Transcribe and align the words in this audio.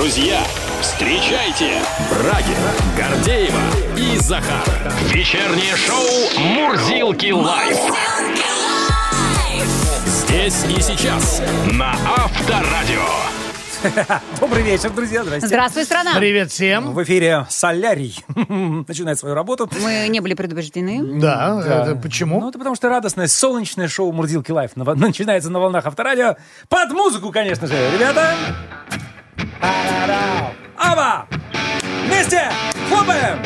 Друзья, 0.00 0.40
встречайте 0.80 1.78
Брагин, 2.08 2.56
Гордеева 2.96 3.60
и 3.98 4.16
Захар. 4.16 4.64
Вечернее 5.12 5.76
шоу 5.76 6.42
«Мурзилки 6.42 7.30
лайф». 7.32 7.76
Здесь 10.06 10.64
и 10.74 10.80
сейчас 10.80 11.42
на 11.74 11.92
Авторадио. 12.16 13.04
Добрый 14.40 14.62
вечер, 14.62 14.88
друзья. 14.88 15.22
Здрасте. 15.22 15.46
Здравствуй, 15.48 15.84
страна! 15.84 16.14
Привет 16.16 16.50
всем. 16.50 16.92
В 16.94 17.02
эфире 17.02 17.46
Солярий 17.50 18.16
начинает 18.88 19.18
свою 19.18 19.34
работу. 19.34 19.68
Мы 19.82 20.08
не 20.08 20.20
были 20.20 20.32
предупреждены. 20.32 21.20
Да, 21.20 21.62
Да. 21.62 21.82
это 21.82 21.94
почему? 21.96 22.40
Ну, 22.40 22.48
это 22.48 22.56
потому 22.58 22.74
что 22.74 22.88
радостное, 22.88 23.26
солнечное 23.28 23.88
шоу 23.88 24.12
«Мурзилки 24.12 24.50
лайф» 24.50 24.76
на- 24.76 24.84
начинается 24.94 25.50
на 25.50 25.58
волнах 25.60 25.84
авторадио. 25.84 26.36
Под 26.70 26.90
музыку, 26.92 27.30
конечно 27.32 27.66
же, 27.66 27.74
ребята. 27.94 28.34
Ава! 29.62 31.26
Вместе! 32.06 32.50
Хлопаем! 32.88 33.38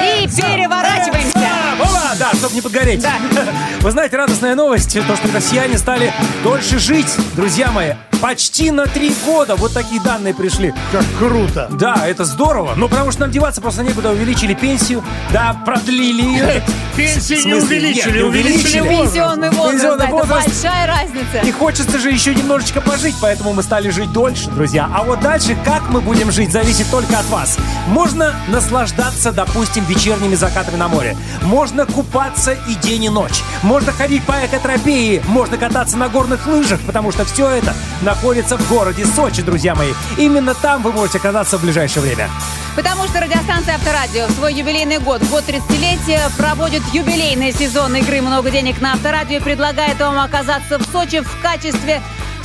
И 0.00 0.26
переворачиваемся. 0.28 1.38
Опа! 1.80 2.14
Да, 2.18 2.30
чтобы 2.34 2.54
не 2.54 2.60
подгореть. 2.60 3.02
Да. 3.02 3.14
Вы 3.80 3.90
знаете, 3.90 4.16
радостная 4.16 4.54
новость, 4.54 4.94
то, 5.06 5.16
что 5.16 5.32
россияне 5.32 5.78
стали 5.78 6.12
дольше 6.42 6.78
жить, 6.78 7.14
друзья 7.34 7.70
мои. 7.70 7.92
Почти 8.22 8.70
на 8.70 8.86
три 8.86 9.12
года 9.26 9.56
вот 9.56 9.72
такие 9.74 10.00
данные 10.00 10.32
пришли. 10.32 10.72
Как 10.92 11.04
круто. 11.18 11.66
Да, 11.72 12.06
это 12.06 12.24
здорово. 12.24 12.74
Ну, 12.76 12.88
потому 12.88 13.10
что 13.10 13.22
нам 13.22 13.32
деваться 13.32 13.60
просто 13.60 13.82
некуда. 13.82 14.12
Увеличили 14.12 14.54
пенсию, 14.54 15.02
да, 15.32 15.60
продлили 15.66 16.22
ее. 16.22 16.62
Пенсии 16.96 17.42
В 17.42 17.46
не 17.46 17.54
увеличили, 17.54 18.12
Нет, 18.12 18.14
не 18.14 18.22
увеличили 18.22 18.80
возраст. 18.80 19.14
Пенсионный 19.14 19.50
возраст, 19.50 19.72
Пенсионный 19.72 20.06
да, 20.06 20.18
это 20.18 20.26
большая 20.26 20.86
разница. 20.86 21.38
И 21.42 21.50
хочется 21.50 21.98
же 21.98 22.10
еще 22.10 22.32
немножечко 22.32 22.80
пожить, 22.80 23.16
поэтому 23.20 23.54
мы 23.54 23.62
стали 23.64 23.90
жить 23.90 24.12
дольше, 24.12 24.50
друзья. 24.50 24.88
А 24.94 25.02
вот 25.02 25.20
дальше, 25.20 25.56
как 25.64 25.88
мы 25.88 26.00
будем 26.00 26.30
жить, 26.30 26.52
зависит 26.52 26.88
только 26.92 27.18
от 27.18 27.26
вас. 27.26 27.58
Можно 27.88 28.36
наслаждаться, 28.46 29.32
допустим, 29.32 29.84
вечерними 29.86 30.36
закатами 30.36 30.76
на 30.76 30.86
море. 30.86 31.16
Можно 31.42 31.86
купаться 31.86 32.52
и 32.52 32.74
день, 32.76 33.04
и 33.04 33.08
ночь. 33.08 33.42
Можно 33.62 33.90
ходить 33.90 34.22
по 34.22 34.34
экотропии. 34.46 35.20
Можно 35.26 35.56
кататься 35.56 35.96
на 35.96 36.08
горных 36.08 36.46
лыжах, 36.46 36.78
потому 36.82 37.10
что 37.10 37.24
все 37.24 37.48
это 37.48 37.74
находится 38.12 38.58
в 38.58 38.68
городе 38.68 39.06
Сочи, 39.06 39.40
друзья 39.40 39.74
мои. 39.74 39.94
Именно 40.18 40.52
там 40.52 40.82
вы 40.82 40.92
можете 40.92 41.16
оказаться 41.16 41.56
в 41.56 41.62
ближайшее 41.62 42.02
время. 42.02 42.28
Потому 42.76 43.04
что 43.04 43.20
радиостанция 43.20 43.76
Авторадио 43.76 44.26
в 44.26 44.32
свой 44.32 44.52
юбилейный 44.52 44.98
год, 44.98 45.22
год 45.30 45.44
30-летия, 45.48 46.20
проводит 46.36 46.82
юбилейный 46.92 47.52
сезон 47.52 47.96
игры 47.96 48.20
«Много 48.20 48.50
денег» 48.50 48.82
на 48.82 48.92
Авторадио 48.92 49.38
и 49.38 49.40
предлагает 49.40 49.98
вам 49.98 50.18
оказаться 50.18 50.78
в 50.78 50.82
Сочи 50.92 51.20
в 51.20 51.40
качестве 51.40 52.02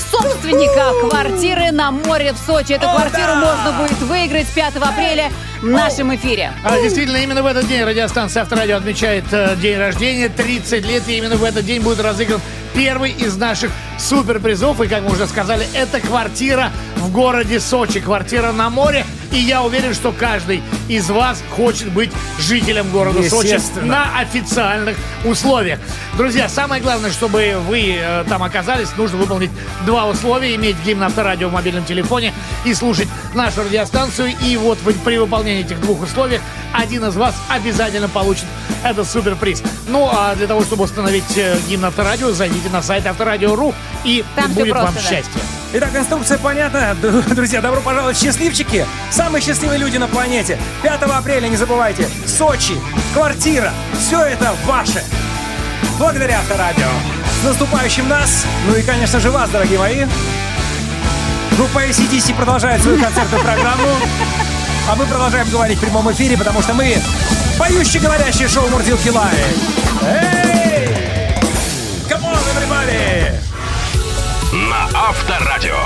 собственника 0.10 0.94
квартиры 1.10 1.72
на 1.72 1.92
море 1.92 2.32
в 2.32 2.38
Сочи. 2.38 2.72
Эту 2.72 2.88
квартиру 2.88 3.36
можно 3.36 3.74
будет 3.82 4.00
выиграть 4.04 4.48
5 4.48 4.78
апреля 4.78 5.32
в 5.62 5.68
нашем 5.68 6.16
эфире. 6.16 6.54
А 6.64 6.80
действительно, 6.80 7.18
именно 7.18 7.44
в 7.44 7.46
этот 7.46 7.68
день 7.68 7.84
радиостанция 7.84 8.44
Авторадио 8.44 8.78
отмечает 8.78 9.26
э, 9.32 9.58
день 9.58 9.78
рождения, 9.78 10.30
30 10.30 10.86
лет, 10.86 11.04
и 11.10 11.18
именно 11.18 11.36
в 11.36 11.44
этот 11.44 11.66
день 11.66 11.82
будет 11.82 12.00
разыгран 12.00 12.40
первый 12.78 13.12
из 13.12 13.36
наших 13.36 13.72
суперпризов. 13.98 14.80
И, 14.82 14.88
как 14.88 15.02
мы 15.02 15.14
уже 15.14 15.26
сказали, 15.26 15.66
это 15.74 16.00
квартира 16.00 16.72
в 16.98 17.12
городе 17.12 17.60
Сочи, 17.60 18.00
квартира 18.00 18.52
на 18.52 18.70
море. 18.70 19.04
И 19.32 19.40
я 19.40 19.64
уверен, 19.64 19.96
что 19.96 20.12
каждый 20.12 20.62
из 20.88 21.10
вас 21.10 21.42
хочет 21.56 21.92
быть 21.92 22.12
жителем 22.40 22.90
города 22.92 23.22
Сочи 23.30 23.60
на 23.82 24.18
официальных 24.20 24.98
условиях. 25.26 25.80
Друзья, 26.18 26.50
самое 26.50 26.82
главное, 26.82 27.12
чтобы 27.12 27.56
вы 27.68 27.98
э, 28.00 28.24
там 28.28 28.44
оказались, 28.44 28.90
нужно 28.98 29.18
выполнить 29.18 29.52
два 29.86 30.08
условия. 30.08 30.56
Иметь 30.56 30.76
гимн 30.86 31.04
Авторадио 31.04 31.50
в 31.50 31.54
мобильном 31.54 31.86
телефоне 31.86 32.34
и 32.66 32.74
слушать 32.74 33.08
нашу 33.34 33.64
радиостанцию. 33.64 34.32
И 34.44 34.58
вот 34.58 34.80
вы- 34.84 34.94
при 34.94 35.18
выполнении 35.18 35.62
этих 35.64 35.80
двух 35.82 36.02
условий 36.02 36.40
один 36.74 37.06
из 37.06 37.16
вас 37.16 37.36
обязательно 37.50 38.10
получит 38.10 38.46
этот 38.84 39.10
суперприз. 39.10 39.62
Ну, 39.88 40.10
а 40.12 40.36
для 40.36 40.48
того, 40.48 40.62
чтобы 40.62 40.84
установить 40.86 41.38
э, 41.38 41.58
гимн 41.68 41.86
Авторадио, 41.86 42.32
зайдите 42.32 42.70
на 42.70 42.82
сайт 42.82 43.06
Авторадио.ру 43.06 43.74
и 44.04 44.24
Там 44.36 44.52
будет 44.54 44.74
вам 44.74 44.86
просто, 44.94 45.02
да. 45.02 45.10
счастье. 45.10 45.42
Итак, 45.74 45.90
инструкция 45.96 46.38
понятна. 46.38 46.96
Друзья, 47.36 47.62
добро 47.62 47.82
пожаловать 47.82 48.16
в 48.18 48.22
счастливчики. 48.22 48.86
Самые 49.12 49.42
счастливые 49.42 49.80
люди 49.80 49.98
на 49.98 50.08
планете. 50.08 50.58
5 50.84 51.02
апреля, 51.04 51.48
не 51.48 51.56
забывайте, 51.56 52.08
Сочи, 52.26 52.78
квартира. 53.14 53.74
Все 54.00 54.22
это 54.22 54.56
ваше. 54.66 55.04
Благодаря 55.98 56.40
Авторадио. 56.40 56.88
С 57.42 57.46
наступающим 57.46 58.08
нас, 58.08 58.46
ну 58.68 58.76
и, 58.76 58.82
конечно 58.84 59.20
же, 59.20 59.32
вас, 59.32 59.50
дорогие 59.50 59.80
мои. 59.80 60.06
Группа 61.58 61.86
ACDC 61.86 62.36
продолжает 62.36 62.82
свою 62.82 63.02
концертную 63.02 63.44
программу. 63.44 63.88
А 64.90 64.96
мы 64.96 65.06
продолжаем 65.06 65.50
говорить 65.50 65.78
в 65.78 65.82
прямом 65.82 66.12
эфире, 66.12 66.38
потому 66.38 66.62
что 66.62 66.74
мы 66.74 66.98
поющие 67.58 68.02
говорящее 68.02 68.48
шоу 68.48 68.70
Мурзилки 68.70 69.10
Лайв. 69.10 69.36
Эй! 70.04 70.88
Come 72.08 72.24
on, 72.24 72.38
everybody! 72.56 73.34
На 74.70 74.88
Авторадио. 74.94 75.78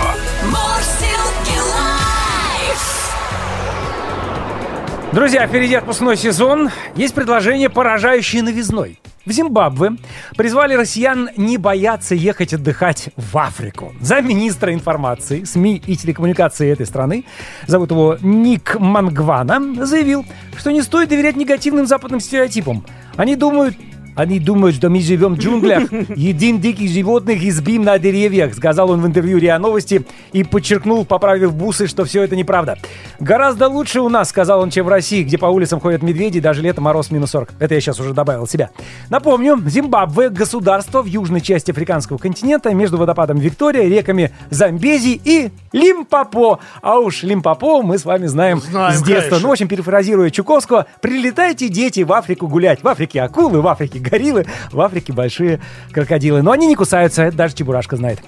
Друзья, 5.13 5.45
впереди 5.45 5.75
отпускной 5.75 6.15
сезон. 6.15 6.69
Есть 6.95 7.13
предложение, 7.13 7.69
поражающее 7.69 8.41
новизной. 8.41 8.97
В 9.25 9.31
Зимбабве 9.31 9.97
призвали 10.37 10.73
россиян 10.73 11.29
не 11.35 11.57
бояться 11.57 12.15
ехать 12.15 12.53
отдыхать 12.53 13.09
в 13.17 13.37
Африку. 13.37 13.93
Замминистра 13.99 14.73
информации, 14.73 15.43
СМИ 15.43 15.83
и 15.85 15.97
телекоммуникации 15.97 16.71
этой 16.71 16.85
страны, 16.85 17.25
зовут 17.67 17.91
его 17.91 18.17
Ник 18.21 18.77
Мангвана, 18.79 19.85
заявил, 19.85 20.25
что 20.57 20.71
не 20.71 20.81
стоит 20.81 21.09
доверять 21.09 21.35
негативным 21.35 21.87
западным 21.87 22.21
стереотипам. 22.21 22.85
Они 23.17 23.35
думают, 23.35 23.75
они 24.15 24.39
думают, 24.39 24.75
что 24.75 24.89
мы 24.89 24.99
живем 25.01 25.35
в 25.35 25.39
джунглях, 25.39 25.91
едим 26.15 26.59
диких 26.59 26.89
животных 26.89 27.41
и 27.41 27.51
спим 27.51 27.83
на 27.83 27.97
деревьях, 27.99 28.53
сказал 28.53 28.91
он 28.91 29.01
в 29.01 29.07
интервью 29.07 29.37
РИА 29.37 29.59
Новости 29.59 30.05
и 30.33 30.43
подчеркнул, 30.43 31.05
поправив 31.05 31.53
бусы, 31.53 31.87
что 31.87 32.05
все 32.05 32.23
это 32.23 32.35
неправда. 32.35 32.77
Гораздо 33.19 33.67
лучше 33.67 34.01
у 34.01 34.09
нас, 34.09 34.29
сказал 34.29 34.61
он, 34.61 34.69
чем 34.69 34.85
в 34.85 34.89
России, 34.89 35.23
где 35.23 35.37
по 35.37 35.45
улицам 35.45 35.79
ходят 35.79 36.01
медведи, 36.03 36.39
даже 36.39 36.61
летом 36.61 36.83
мороз 36.85 37.11
минус 37.11 37.31
40. 37.31 37.53
Это 37.59 37.73
я 37.75 37.81
сейчас 37.81 37.99
уже 37.99 38.13
добавил 38.13 38.47
себя. 38.47 38.69
Напомню, 39.09 39.61
Зимбабве– 39.65 40.29
государство 40.31 41.01
в 41.01 41.05
южной 41.05 41.41
части 41.41 41.71
африканского 41.71 42.17
континента 42.17 42.73
между 42.73 42.97
водопадом 42.97 43.37
Виктория, 43.37 43.87
реками 43.87 44.31
Замбези 44.49 45.21
и 45.23 45.51
Лимпопо. 45.71 46.59
А 46.81 46.99
уж 46.99 47.23
Лимпопо 47.23 47.81
мы 47.81 47.97
с 47.97 48.05
вами 48.05 48.27
знаем, 48.27 48.59
Знаем, 48.59 48.93
с 48.93 49.01
детства. 49.01 49.29
конечно. 49.29 49.39
Ну, 49.39 49.47
в 49.47 49.51
общем, 49.51 49.67
перефразируя 49.67 50.29
Чуковского, 50.29 50.85
прилетайте, 51.01 51.69
дети, 51.69 52.01
в 52.01 52.11
Африку 52.13 52.47
гулять. 52.47 52.83
В 52.83 52.87
Африке 52.87 53.21
акулы, 53.21 53.61
в 53.61 53.67
Африке 53.67 53.99
гориллы, 54.09 54.45
в 54.71 54.79
Африке 54.81 55.13
большие 55.13 55.59
крокодилы. 55.91 56.41
Но 56.41 56.51
они 56.51 56.67
не 56.67 56.75
кусаются, 56.75 57.23
это 57.23 57.37
даже 57.37 57.55
Чебурашка 57.55 57.95
знает. 57.95 58.19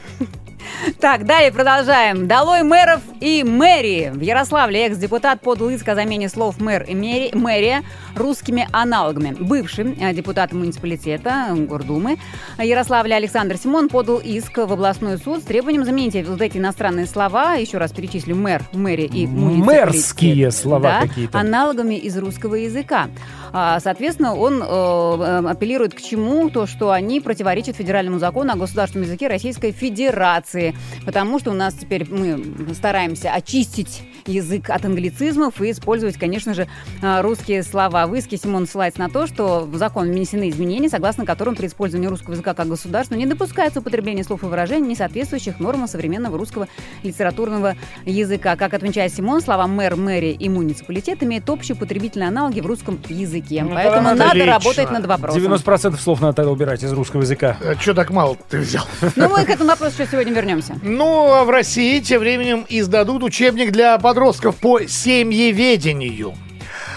Так, 1.00 1.26
далее 1.26 1.52
продолжаем. 1.52 2.28
Долой 2.28 2.64
мэров 2.64 3.02
и 3.20 3.44
мэрии. 3.44 4.12
В 4.14 4.22
Ярославле 4.22 4.88
экс-депутат 4.88 5.42
подал 5.42 5.70
иск 5.70 5.88
о 5.88 5.96
замене 5.96 6.30
слов 6.30 6.60
мэр 6.60 6.84
и 6.84 6.94
мэри- 6.94 7.36
мэрия 7.36 7.84
русскими 8.16 8.68
аналогами. 8.72 9.36
Бывший 9.40 9.96
э, 10.00 10.14
депутат 10.14 10.52
муниципалитета 10.52 11.48
э, 11.50 11.56
Гордумы 11.56 12.18
Ярославля 12.58 13.16
Александр 13.16 13.58
Симон 13.58 13.90
подал 13.90 14.20
иск 14.20 14.58
в 14.58 14.72
областной 14.72 15.18
суд 15.18 15.42
с 15.42 15.44
требованием 15.44 15.86
заменить 15.86 16.28
вот 16.28 16.42
эти 16.42 16.58
иностранные 16.58 17.06
слова, 17.06 17.54
еще 17.56 17.78
раз 17.78 17.92
перечислю, 17.92 18.36
мэр, 18.36 18.64
мэри 18.74 19.04
и 19.04 19.28
муниципалитет. 19.28 19.86
Мэрские 19.86 20.52
слова 20.52 21.00
да, 21.02 21.08
какие-то. 21.08 21.40
аналогами 21.40 21.96
из 21.96 22.18
русского 22.18 22.56
языка. 22.56 23.08
А, 23.56 23.80
Соответственно, 23.80 24.36
он 24.36 24.64
э, 24.64 24.66
э, 24.66 25.48
апеллирует 25.48 25.94
к 25.94 26.02
чему? 26.02 26.50
То, 26.50 26.66
что 26.66 26.92
они 26.92 27.22
противоречат 27.22 27.76
федеральному 27.76 28.18
закону 28.18 28.52
о 28.52 28.56
государственном 28.56 29.06
языке 29.06 29.28
Российской 29.28 29.72
Федерации. 29.72 30.76
Потому 31.06 31.38
что 31.38 31.52
у 31.52 31.54
нас 31.54 31.76
теперь 31.76 32.06
мы 32.10 32.74
стараемся 32.74 33.32
очистить 33.32 34.02
язык 34.26 34.70
от 34.70 34.86
англицизмов 34.86 35.62
и 35.62 35.72
использовать, 35.72 36.18
конечно 36.18 36.54
же, 36.54 36.68
э, 37.02 37.22
русские 37.22 37.64
слова. 37.64 38.08
В 38.08 38.16
иске 38.16 38.38
Симон 38.38 38.68
ссылается 38.68 39.00
на 39.00 39.10
то, 39.10 39.28
что 39.28 39.62
в 39.62 39.76
закон 39.78 40.10
внесены 40.10 40.50
изменения, 40.50 40.90
согласно 40.90 41.26
которым 41.26 41.56
при 41.56 41.68
использовании 41.68 42.08
русского 42.08 42.34
языка 42.34 42.54
как 42.54 42.68
государства 42.68 43.16
не 43.16 43.26
допускается 43.26 43.80
употребление 43.80 44.24
слов 44.24 44.44
и 44.44 44.46
выражений, 44.46 44.88
не 44.88 44.96
соответствующих 44.96 45.60
нормам 45.60 45.88
современного 45.88 46.38
русского 46.38 46.68
литературного 47.04 47.76
языка. 48.06 48.56
Как 48.56 48.74
отмечает 48.74 49.14
Симон, 49.14 49.42
слова 49.42 49.68
мэр, 49.68 49.96
мэри 49.96 50.32
и 50.32 50.50
муниципалитет 50.50 51.24
имеют 51.24 51.50
общие 51.50 51.76
потребительные 51.76 52.30
аналоги 52.30 52.62
в 52.62 52.66
русском 52.66 53.00
языке. 53.10 53.64
Ну, 53.64 53.74
Поэтому 53.74 54.10
отлично. 54.10 54.28
надо 54.28 54.46
работать 54.46 54.92
над 54.92 55.06
вопросом. 55.06 55.42
90% 55.42 56.00
слов 56.00 56.22
надо 56.22 56.34
тогда 56.34 56.52
убирать 56.52 56.84
из 56.84 56.92
русского 56.92 57.22
языка. 57.22 57.58
Че 57.80 57.94
так 57.94 58.10
мало 58.10 58.38
ты 58.50 58.60
взял? 58.60 58.86
Ну, 59.16 59.30
мы 59.30 59.46
к 59.46 59.50
этому 59.50 59.70
вопросу 59.70 60.02
еще 60.02 60.12
сегодня 60.12 60.34
вернемся. 60.34 60.78
Ну, 60.82 61.32
а 61.32 61.44
в 61.44 61.50
России 61.50 62.00
тем 62.00 62.20
временем 62.20 62.66
издадут 62.70 63.24
учебник 63.24 63.72
для 63.72 63.98
подростков 63.98 64.13
по 64.52 64.86
семьеведению. 64.88 66.34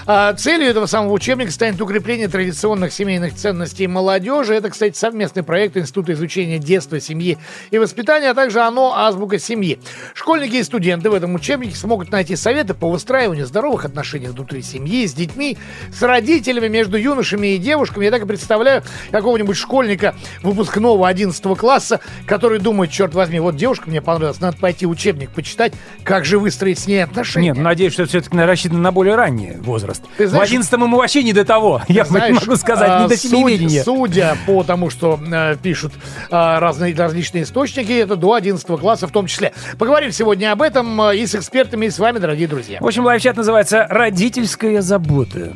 А, 0.08 0.32
целью 0.35 0.69
этого 0.69 0.87
самого 0.87 1.12
учебника 1.12 1.50
станет 1.50 1.81
укрепление 1.81 2.29
традиционных 2.29 2.93
семейных 2.93 3.35
ценностей 3.35 3.88
молодежи. 3.88 4.55
Это, 4.55 4.70
кстати, 4.70 4.97
совместный 4.97 5.43
проект 5.43 5.76
Института 5.76 6.12
изучения 6.12 6.61
детства, 6.61 7.00
семьи 7.00 7.38
и 7.73 7.79
воспитания, 7.79 8.31
а 8.31 8.35
также 8.35 8.61
оно 8.61 8.94
азбука 8.94 9.41
семьи. 9.41 9.81
Школьники 10.14 10.56
и 10.56 10.62
студенты 10.62 11.11
в 11.11 11.14
этом 11.14 11.35
учебнике 11.35 11.75
смогут 11.75 12.12
найти 12.12 12.37
советы 12.37 12.73
по 12.75 12.88
выстраиванию 12.88 13.47
здоровых 13.47 13.85
отношений 13.85 14.29
внутри 14.29 14.62
семьи, 14.62 15.05
с 15.05 15.12
детьми, 15.12 15.58
с 15.93 16.00
родителями, 16.03 16.69
между 16.69 16.97
юношами 16.97 17.55
и 17.55 17.58
девушками. 17.58 18.05
Я 18.05 18.12
так 18.12 18.23
и 18.23 18.26
представляю 18.26 18.85
какого-нибудь 19.11 19.56
школьника 19.56 20.14
выпускного 20.41 21.08
11 21.08 21.43
класса, 21.58 21.99
который 22.29 22.61
думает, 22.61 22.93
черт 22.93 23.12
возьми, 23.12 23.41
вот 23.41 23.56
девушка 23.56 23.91
мне 23.91 24.00
понравилась, 24.00 24.41
надо 24.41 24.56
пойти 24.56 24.87
учебник 24.87 25.31
почитать, 25.31 25.73
как 26.05 26.25
же 26.25 26.38
выстроить 26.38 26.79
с 26.79 26.87
ней 26.87 27.03
отношения. 27.03 27.49
Нет, 27.49 27.56
надеюсь, 27.56 27.93
что 27.93 28.06
все-таки 28.06 28.37
рассчитано 28.37 28.81
на 28.81 28.93
более 28.93 29.17
ранний 29.17 29.55
возраст. 29.58 29.95
Ты 30.16 30.26
знаешь- 30.28 30.48
в 30.48 30.52
11 30.52 30.72
ему 30.84 30.96
вообще 30.96 31.22
не 31.22 31.32
до 31.32 31.44
того. 31.44 31.82
Я 31.88 32.04
Знаешь, 32.04 32.40
могу 32.40 32.56
сказать, 32.56 32.88
не 32.88 33.04
а, 33.04 33.08
до 33.08 33.16
суд- 33.16 33.31
семиведения. 33.31 33.82
Судя 33.82 34.37
по 34.46 34.62
тому, 34.62 34.90
что 34.90 35.19
э, 35.31 35.56
пишут 35.62 35.93
э, 36.31 36.58
разные 36.58 36.94
различные 36.94 37.44
источники, 37.44 37.93
это 37.93 38.16
до 38.16 38.34
11 38.34 38.66
класса 38.78 39.06
в 39.06 39.10
том 39.12 39.26
числе. 39.26 39.52
Поговорим 39.78 40.12
сегодня 40.12 40.52
об 40.52 40.62
этом 40.62 41.00
э, 41.02 41.16
и 41.16 41.26
с 41.26 41.34
экспертами, 41.34 41.87
и 41.87 41.90
с 41.90 41.98
вами, 41.98 42.19
дорогие 42.19 42.48
друзья. 42.48 42.78
В 42.81 42.87
общем, 42.87 43.04
лайфчат 43.04 43.37
называется 43.37 43.87
«Родительская 43.90 44.81
забота». 44.82 45.52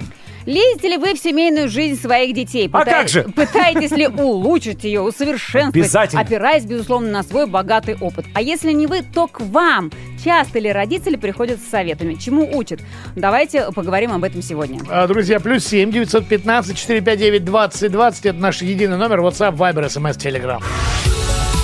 Лезете 0.46 0.88
ли 0.88 0.96
вы 0.96 1.14
в 1.14 1.18
семейную 1.18 1.68
жизнь 1.68 2.00
своих 2.00 2.34
детей? 2.34 2.68
А 2.72 2.84
как 2.84 3.08
же? 3.08 3.24
Пытаетесь 3.24 3.90
ли 3.90 4.06
улучшить 4.08 4.84
ее, 4.84 5.00
усовершенствовать, 5.02 5.76
Обязательно. 5.76 6.22
опираясь, 6.22 6.64
безусловно, 6.64 7.10
на 7.10 7.22
свой 7.22 7.46
богатый 7.46 7.96
опыт? 8.00 8.26
А 8.34 8.40
если 8.42 8.72
не 8.72 8.86
вы, 8.86 9.02
то 9.02 9.26
к 9.26 9.40
вам 9.40 9.90
часто 10.24 10.58
ли 10.58 10.70
родители 10.72 11.16
приходят 11.16 11.60
с 11.60 11.70
советами? 11.70 12.14
Чему 12.14 12.48
учат? 12.56 12.80
Давайте 13.16 13.70
поговорим 13.72 14.12
об 14.12 14.24
этом 14.24 14.42
сегодня. 14.42 14.80
А, 14.88 15.06
Друзья, 15.06 15.40
плюс 15.40 15.64
7 15.66 15.90
915 15.90 16.76
459 16.76 17.44
20 17.44 17.92
20 17.92 18.26
это 18.26 18.38
наш 18.38 18.62
единый 18.62 18.96
номер 18.96 19.20
WhatsApp, 19.20 19.56
Viber, 19.56 19.86
SMS, 19.86 20.16
Telegram. 20.18 20.62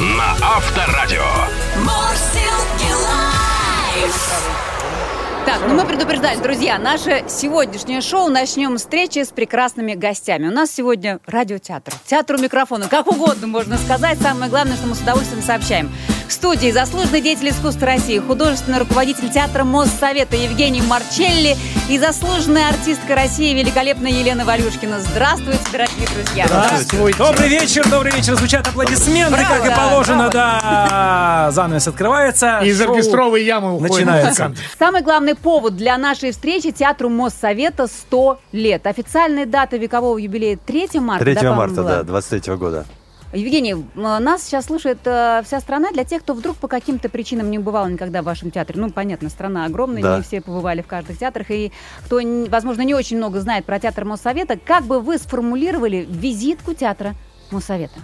На 0.01 0.33
Авторадио. 0.43 1.23
Мурзилки 1.79 2.93
лайф. 2.93 4.56
Так, 5.47 5.61
ну 5.69 5.75
мы 5.75 5.85
предупреждали, 5.85 6.39
друзья, 6.41 6.77
наше 6.77 7.25
сегодняшнее 7.29 8.01
шоу 8.01 8.29
начнем 8.29 8.79
встречи 8.79 9.23
с 9.23 9.29
прекрасными 9.29 9.95
гостями. 9.95 10.49
У 10.49 10.51
нас 10.51 10.73
сегодня 10.73 11.21
радиотеатр, 11.25 11.93
театр 12.05 12.35
у 12.35 12.41
микрофона, 12.41 12.89
как 12.89 13.07
угодно 13.07 13.47
можно 13.47 13.79
сказать. 13.79 14.19
Самое 14.21 14.51
главное, 14.51 14.77
что 14.77 14.89
мы 14.89 14.97
с 14.97 15.01
удовольствием 15.01 15.45
сообщаем. 15.45 15.93
В 16.27 16.33
студии 16.33 16.73
заслуженный 16.73 17.21
деятель 17.21 17.51
искусства 17.51 17.87
России, 17.87 18.19
художественный 18.19 18.81
руководитель 18.81 19.31
театра 19.31 19.63
Моссовета 19.63 20.35
Евгений 20.35 20.83
Марчелли 20.83 21.57
и 21.89 21.99
заслуженная 22.01 22.69
артистка 22.69 23.15
России 23.15 23.55
великолепная 23.55 24.11
Елена 24.11 24.45
Валюшкина. 24.45 24.99
Здравствуйте, 24.99 25.61
дорогие 25.71 26.09
друзья. 26.13 26.47
Здравствуйте. 26.49 27.19
Добрый 27.19 27.49
вечер, 27.49 27.89
добрый 27.89 28.11
вечер. 28.11 28.35
Звучат 28.35 28.67
аплодисменты, 28.67 29.37
Браво, 29.37 29.55
как 29.55 29.67
и 29.67 29.75
положено, 29.77 30.29
браво. 30.29 30.33
да. 30.33 31.49
Занавес 31.53 31.87
открывается. 31.87 32.59
Из 32.65 32.81
оркестровой 32.81 33.45
ямы 33.45 33.77
уходит 33.77 34.07
начинается. 34.07 34.53
Самый 34.81 35.03
главный 35.03 35.37
повод 35.47 35.77
для 35.77 35.97
нашей 35.97 36.33
встречи 36.33 36.73
театру 36.73 37.09
Моссовета 37.09 37.87
100 37.87 38.41
лет. 38.51 38.85
Официальная 38.85 39.47
дата 39.47 39.77
векового 39.77 40.19
юбилея 40.19 40.57
3 40.57 40.99
марта. 40.99 41.25
3 41.25 41.35
да, 41.37 41.55
марта, 41.55 41.85
да, 41.85 42.03
23 42.03 42.57
года. 42.57 42.85
Евгений, 43.33 43.75
м, 43.75 43.87
нас 43.95 44.43
сейчас 44.43 44.65
слушает 44.65 44.99
э, 45.05 45.43
вся 45.45 45.61
страна. 45.61 45.93
Для 45.93 46.03
тех, 46.03 46.23
кто 46.23 46.35
вдруг 46.35 46.57
по 46.57 46.67
каким-то 46.67 47.09
причинам 47.09 47.49
не 47.49 47.61
бывал 47.61 47.87
никогда 47.87 48.23
в 48.23 48.25
вашем 48.25 48.51
театре. 48.51 48.81
Ну, 48.81 48.91
понятно, 48.91 49.29
страна 49.29 49.67
огромная, 49.67 50.03
Да. 50.03 50.17
не 50.17 50.25
все 50.25 50.41
побывали 50.41 50.83
в 50.83 50.89
каждых 50.89 51.17
театрах. 51.17 51.49
И 51.53 51.71
кто, 52.07 52.19
возможно, 52.49 52.83
не 52.83 52.97
очень 52.97 53.17
много 53.17 53.39
знает 53.39 53.67
про 53.67 53.79
театр 53.79 54.05
Моссовета, 54.05 54.59
как 54.59 54.83
бы 54.83 54.99
вы 54.99 55.17
сформулировали 55.17 56.09
визитку 56.11 56.75
театра 56.75 57.15
Моссовета? 57.53 58.01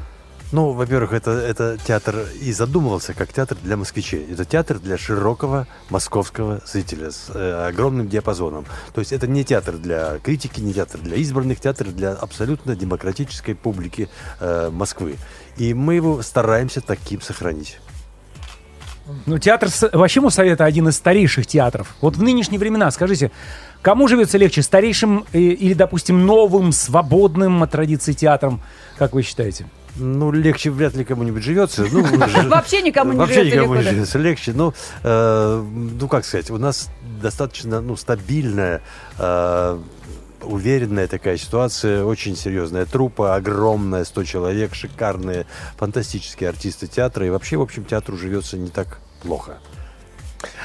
Ну, 0.53 0.73
во-первых, 0.73 1.15
это, 1.15 1.31
это 1.31 1.79
театр 1.79 2.27
и 2.39 2.53
задумывался 2.53 3.15
как 3.15 3.33
театр 3.33 3.57
для 3.63 3.79
москвичей. 3.79 4.27
Это 4.31 4.45
театр 4.45 4.79
для 4.79 4.99
широкого 4.99 5.67
московского 5.89 6.61
зрителя 6.67 7.11
с 7.11 7.31
э, 7.35 7.69
огромным 7.69 8.07
диапазоном. 8.07 8.67
То 8.93 9.01
есть 9.01 9.13
это 9.13 9.27
не 9.27 9.45
театр 9.45 9.79
для 9.79 10.19
критики, 10.19 10.61
не 10.61 10.75
театр 10.75 11.01
для 11.01 11.17
избранных, 11.17 11.59
театр 11.59 11.89
для 11.89 12.13
абсолютно 12.13 12.77
демократической 12.77 13.55
публики 13.55 14.11
э, 14.41 14.69
Москвы. 14.71 15.17
И 15.57 15.73
мы 15.73 15.95
его 15.95 16.21
стараемся 16.21 16.83
таким 16.83 17.23
сохранить. 17.23 17.79
Ну, 19.25 19.39
театр 19.39 19.71
вообще 19.95 20.21
Моссовета 20.21 20.67
один 20.67 20.87
из 20.87 20.97
старейших 20.97 21.47
театров. 21.47 21.95
Вот 22.03 22.17
в 22.17 22.23
нынешние 22.23 22.59
времена, 22.59 22.91
скажите, 22.91 23.31
кому 23.81 24.07
живется 24.07 24.37
легче, 24.37 24.61
старейшим 24.61 25.25
э, 25.33 25.39
или, 25.39 25.73
допустим, 25.73 26.27
новым, 26.27 26.73
свободным 26.73 27.63
от 27.63 27.71
традиций 27.71 28.13
театром, 28.13 28.61
как 28.99 29.15
вы 29.15 29.23
считаете? 29.23 29.67
Ну, 29.97 30.33
легче 30.33 30.71
вряд 30.71 30.95
ли 30.95 31.05
кому-нибудь 31.05 31.43
живется. 31.43 31.87
Ну, 31.91 32.03
Вообще 32.49 32.83
никому 32.83 33.13
не 33.13 33.19
Вообще 33.19 33.45
живется 33.45 33.57
никому 33.57 33.75
не 33.75 33.83
живется 33.83 34.19
легче. 34.19 34.53
Ну, 34.55 34.73
э, 35.03 35.65
ну, 36.01 36.09
как 36.09 36.25
сказать, 36.25 36.51
у 36.51 36.59
нас 36.59 36.91
достаточно 37.21 37.81
ну, 37.81 37.97
стабильная, 37.97 38.83
э, 39.19 39.79
уверенная 40.43 41.09
такая 41.09 41.37
ситуация, 41.37 42.05
очень 42.05 42.37
серьезная 42.37 42.87
труппа, 42.87 43.35
огромная, 43.35 44.05
100 44.05 44.25
человек, 44.25 44.75
шикарные, 44.75 45.47
фантастические 45.77 46.49
артисты 46.49 46.87
театра. 46.87 47.27
И 47.27 47.31
вообще, 47.31 47.57
в 47.57 47.63
общем, 47.63 47.85
театру 47.85 48.17
живется 48.17 48.57
не 48.57 48.71
так 48.71 48.99
плохо. 49.23 49.59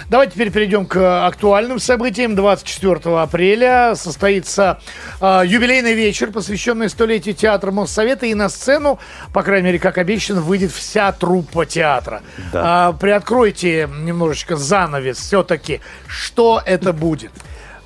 Давайте 0.09 0.33
теперь 0.35 0.51
перейдем 0.51 0.85
к 0.85 1.27
актуальным 1.27 1.79
событиям. 1.79 2.35
24 2.35 3.17
апреля 3.19 3.93
состоится 3.95 4.79
э, 5.19 5.43
юбилейный 5.45 5.93
вечер, 5.93 6.31
посвященный 6.31 6.89
столетию 6.89 7.35
театра 7.35 7.71
Моссовета. 7.71 8.25
И 8.25 8.33
на 8.33 8.49
сцену, 8.49 8.99
по 9.33 9.43
крайней 9.43 9.67
мере, 9.67 9.79
как 9.79 9.97
обещано, 9.97 10.41
выйдет 10.41 10.71
вся 10.71 11.11
труппа 11.11 11.65
театра. 11.65 12.21
Да. 12.51 12.89
А, 12.89 12.93
приоткройте 12.93 13.89
немножечко 14.01 14.55
занавес 14.55 15.17
все-таки. 15.17 15.81
Что 16.07 16.61
это 16.65 16.93
будет? 16.93 17.31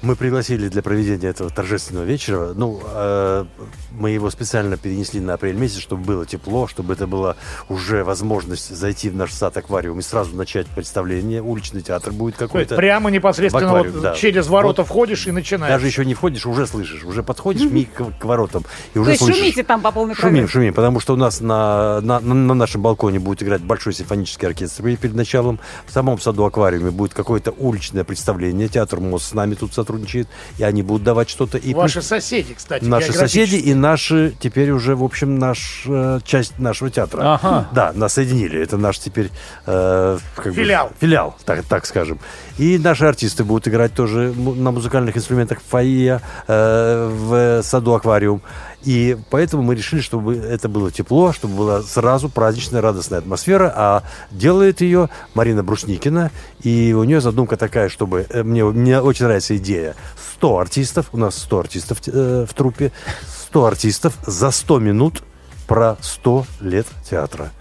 Мы 0.01 0.15
пригласили 0.15 0.67
для 0.67 0.81
проведения 0.81 1.27
этого 1.29 1.51
торжественного 1.51 2.05
вечера. 2.05 2.53
Ну, 2.55 2.81
э, 2.91 3.45
мы 3.91 4.09
его 4.09 4.31
специально 4.31 4.75
перенесли 4.75 5.19
на 5.19 5.35
апрель 5.35 5.55
месяц, 5.55 5.77
чтобы 5.77 6.03
было 6.03 6.25
тепло, 6.25 6.67
чтобы 6.67 6.93
это 6.93 7.05
была 7.05 7.35
уже 7.69 8.03
возможность 8.03 8.75
зайти 8.75 9.11
в 9.11 9.15
наш 9.15 9.31
сад-аквариум 9.31 9.99
и 9.99 10.01
сразу 10.01 10.35
начать 10.35 10.65
представление. 10.65 11.43
Уличный 11.43 11.81
театр 11.83 12.13
будет 12.13 12.35
какой-то. 12.35 12.75
прямо 12.77 13.11
непосредственно 13.11 13.67
в 13.67 13.69
аквариум, 13.75 13.93
вот 13.93 14.01
да. 14.01 14.15
через 14.15 14.47
ворота 14.47 14.81
Вот 14.81 14.87
входишь 14.87 15.27
и 15.27 15.31
начинаешь. 15.31 15.71
Даже 15.71 15.85
еще 15.85 16.03
не 16.03 16.15
входишь, 16.15 16.47
уже 16.47 16.65
слышишь, 16.65 17.03
уже 17.03 17.21
подходишь 17.21 17.69
миг 17.69 17.93
к, 17.93 18.03
к 18.19 18.25
воротам 18.25 18.63
и 18.95 18.97
уже 18.97 19.05
То 19.05 19.11
есть 19.11 19.23
слышишь. 19.23 19.39
шумите 19.39 19.63
там 19.63 19.81
по 19.81 19.91
полной 19.91 20.15
Шумим, 20.15 20.21
программе. 20.31 20.47
шумим, 20.47 20.73
потому 20.73 20.99
что 20.99 21.13
у 21.13 21.17
нас 21.17 21.41
на, 21.41 22.01
на, 22.01 22.19
на- 22.19 22.33
на 22.33 22.53
нашем 22.55 22.81
балконе 22.81 23.19
будет 23.19 23.43
играть 23.43 23.61
большой 23.61 23.93
симфонический 23.93 24.47
оркестр 24.47 24.87
и 24.87 24.95
перед 24.95 25.13
началом. 25.15 25.59
В 25.85 25.91
самом 25.93 26.19
саду-аквариуме 26.19 26.89
будет 26.89 27.13
какое-то 27.13 27.51
уличное 27.51 28.03
представление. 28.03 28.67
Театр 28.67 28.99
МОЗ 28.99 29.25
с 29.25 29.33
нами 29.35 29.53
тут 29.53 29.67
сотрудничает, 29.73 29.90
и 30.57 30.63
они 30.63 30.83
будут 30.83 31.03
давать 31.03 31.29
что-то. 31.29 31.57
И 31.57 31.73
Ваши 31.73 31.95
плюс 31.95 32.07
соседи, 32.07 32.53
кстати, 32.53 32.83
наши 32.83 33.13
соседи 33.13 33.55
и 33.55 33.73
наши, 33.73 34.33
теперь 34.39 34.71
уже, 34.71 34.95
в 34.95 35.03
общем, 35.03 35.39
наш, 35.39 35.83
э, 35.87 36.19
часть 36.23 36.59
нашего 36.59 36.89
театра. 36.89 37.33
Ага. 37.35 37.69
Да, 37.73 37.91
нас 37.93 38.13
соединили. 38.13 38.61
Это 38.61 38.77
наш 38.77 38.99
теперь... 38.99 39.29
э, 39.65 40.17
как 40.35 40.45
бы, 40.45 40.53
Филиал. 40.53 40.91
филиал, 40.99 41.35
так, 41.45 41.63
так 41.63 41.85
скажем. 41.85 42.19
И 42.57 42.77
наши 42.77 43.05
артисты 43.05 43.43
будут 43.43 43.67
играть 43.67 43.93
тоже 43.93 44.33
на 44.33 44.71
музыкальных 44.71 45.17
инструментах 45.17 45.59
в 45.59 45.69
фойе, 45.69 46.21
э, 46.47 47.09
в 47.11 47.63
саду-аквариум. 47.63 48.41
И 48.83 49.17
поэтому 49.29 49.63
мы 49.63 49.75
решили, 49.75 50.01
чтобы 50.01 50.35
это 50.35 50.67
было 50.67 50.91
тепло, 50.91 51.33
чтобы 51.33 51.55
была 51.55 51.81
сразу 51.83 52.29
праздничная, 52.29 52.81
радостная 52.81 53.19
атмосфера. 53.19 53.71
А 53.75 54.03
делает 54.31 54.81
ее 54.81 55.09
Марина 55.33 55.63
Брусникина. 55.63 56.31
И 56.63 56.93
у 56.93 57.03
нее 57.03 57.21
задумка 57.21 57.57
такая, 57.57 57.89
чтобы... 57.89 58.25
э, 58.29 58.43
Мне, 58.43 58.65
мне 58.65 58.99
очень 58.99 59.25
нравится 59.25 59.55
идея. 59.57 59.95
100 60.35 60.57
артистов, 60.57 61.05
у 61.11 61.17
нас 61.17 61.37
100 61.37 61.59
артистов 61.59 61.97
э, 62.07 62.45
в 62.49 62.53
труппе, 62.53 62.91
100 63.47 63.65
артистов 63.65 64.13
за 64.25 64.49
100 64.51 64.79
минут 64.79 65.23
про 65.67 65.97
100 66.01 66.45
лет 66.61 66.87
театра. 67.07 67.51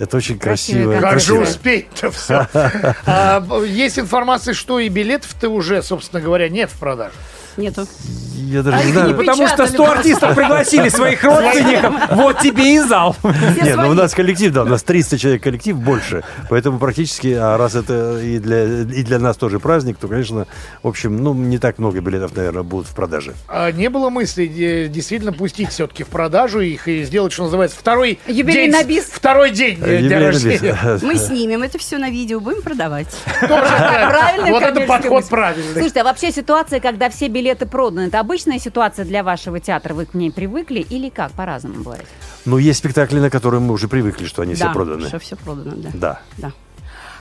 Это 0.00 0.16
очень 0.16 0.38
Красиво, 0.40 0.98
красиво. 0.98 1.00
Как 1.00 1.20
же 1.20 1.34
успеть-то 1.34 2.10
все? 2.10 2.48
А, 3.06 3.40
есть 3.64 3.98
информация, 3.98 4.52
что 4.52 4.80
и 4.80 4.88
билетов-то 4.88 5.48
уже, 5.48 5.82
собственно 5.84 6.20
говоря, 6.20 6.48
нет 6.48 6.68
в 6.70 6.78
продаже. 6.78 7.14
Нету. 7.56 7.86
Я 8.34 8.62
даже 8.62 8.76
А 8.76 8.84
не 8.84 8.92
знаю. 8.92 9.08
не 9.08 9.14
Потому 9.14 9.46
что 9.46 9.56
Печатали 9.56 9.68
100 9.68 9.90
артистов 9.90 10.34
пригласили 10.34 10.88
своих 10.88 11.22
родственников. 11.22 11.94
Вот 12.10 12.40
тебе 12.40 12.74
и 12.74 12.78
зал. 12.80 13.14
Нет, 13.62 13.76
ну 13.76 13.90
у 13.90 13.94
нас 13.94 14.12
коллектив, 14.12 14.52
да, 14.52 14.62
у 14.64 14.66
нас 14.66 14.82
300 14.82 15.18
человек 15.18 15.42
коллектив 15.42 15.76
больше, 15.76 16.24
поэтому 16.50 16.78
практически, 16.78 17.28
а 17.32 17.56
раз 17.56 17.74
это 17.76 18.18
и 18.20 18.38
для, 18.38 18.64
и 18.64 19.02
для 19.04 19.18
нас 19.20 19.36
тоже 19.36 19.60
праздник, 19.60 19.98
то, 19.98 20.08
конечно, 20.08 20.46
в 20.82 20.88
общем, 20.88 21.22
ну, 21.22 21.32
не 21.32 21.58
так 21.58 21.78
много 21.78 22.00
билетов, 22.00 22.34
наверное, 22.36 22.64
будут 22.64 22.88
в 22.88 22.94
продаже. 22.94 23.34
А 23.48 23.70
не 23.70 23.88
было 23.88 24.10
мысли 24.10 24.44
э, 24.46 24.88
действительно 24.88 25.32
пустить 25.32 25.70
все-таки 25.70 26.02
в 26.02 26.08
продажу 26.08 26.60
их 26.60 26.88
и 26.88 27.04
сделать, 27.04 27.32
что 27.32 27.44
называется, 27.44 27.76
второй 27.78 28.18
Юбилей 28.26 28.64
день, 28.66 28.72
на 28.72 28.82
бис. 28.82 29.04
второй 29.04 29.52
день 29.52 29.78
э, 29.80 29.98
дня 30.00 30.18
рождения. 30.18 30.76
Мы 31.02 31.16
снимем 31.16 31.62
это 31.62 31.78
все 31.78 31.98
на 31.98 32.10
видео, 32.10 32.40
будем 32.40 32.62
продавать. 32.62 33.14
Вот 33.40 34.62
это 34.62 34.80
подход 34.82 35.28
правильный. 35.28 35.72
Слушайте, 35.72 36.00
а 36.00 36.04
вообще 36.04 36.32
ситуация, 36.32 36.80
когда 36.80 37.08
все 37.10 37.28
билеты 37.28 37.43
билеты 37.44 37.66
проданы. 37.66 38.06
Это 38.06 38.20
обычная 38.20 38.58
ситуация 38.58 39.04
для 39.04 39.22
вашего 39.22 39.60
театра? 39.60 39.92
Вы 39.92 40.06
к 40.06 40.14
ней 40.14 40.30
привыкли 40.30 40.80
или 40.80 41.10
как? 41.10 41.32
По-разному 41.32 41.82
бывает. 41.82 42.06
Ну, 42.46 42.56
есть 42.56 42.78
спектакли, 42.78 43.18
на 43.18 43.28
которые 43.28 43.60
мы 43.60 43.74
уже 43.74 43.86
привыкли, 43.86 44.24
что 44.24 44.42
они 44.42 44.54
да, 44.54 44.66
все 44.66 44.72
проданы. 44.72 45.08
что 45.08 45.18
все 45.18 45.36
продано, 45.36 45.72
да. 45.76 45.90
Да. 45.92 46.20
Да. 46.38 46.52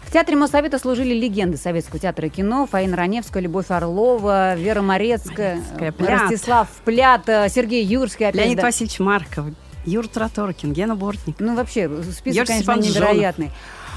В 0.03 0.11
Театре 0.13 0.37
Моссовета 0.37 0.79
служили 0.79 1.13
легенды 1.13 1.57
Советского 1.57 1.99
театра 1.99 2.27
и 2.27 2.29
кино. 2.29 2.67
Фаина 2.67 2.95
Раневская, 2.95 3.43
Любовь 3.43 3.69
Орлова, 3.69 4.55
Вера 4.55 4.81
Морецкая, 4.81 5.55
Морецкая, 5.55 5.91
Плят. 5.91 6.21
Ростислав 6.21 6.67
Плят, 6.85 7.27
э, 7.27 7.49
Сергей 7.49 7.83
Юрский. 7.83 8.27
Опять, 8.27 8.41
Леонид 8.41 8.57
да. 8.57 8.63
Васильевич 8.63 8.99
Марков, 8.99 9.45
Юр 9.85 10.07
Троторкин, 10.07 10.71
Гена 10.71 10.95
Бортник. 10.95 11.37
Ну, 11.39 11.55
вообще, 11.55 11.89
список, 12.03 12.47
Георгий 12.47 12.63
конечно, 12.63 12.91
невероятный. 12.91 13.51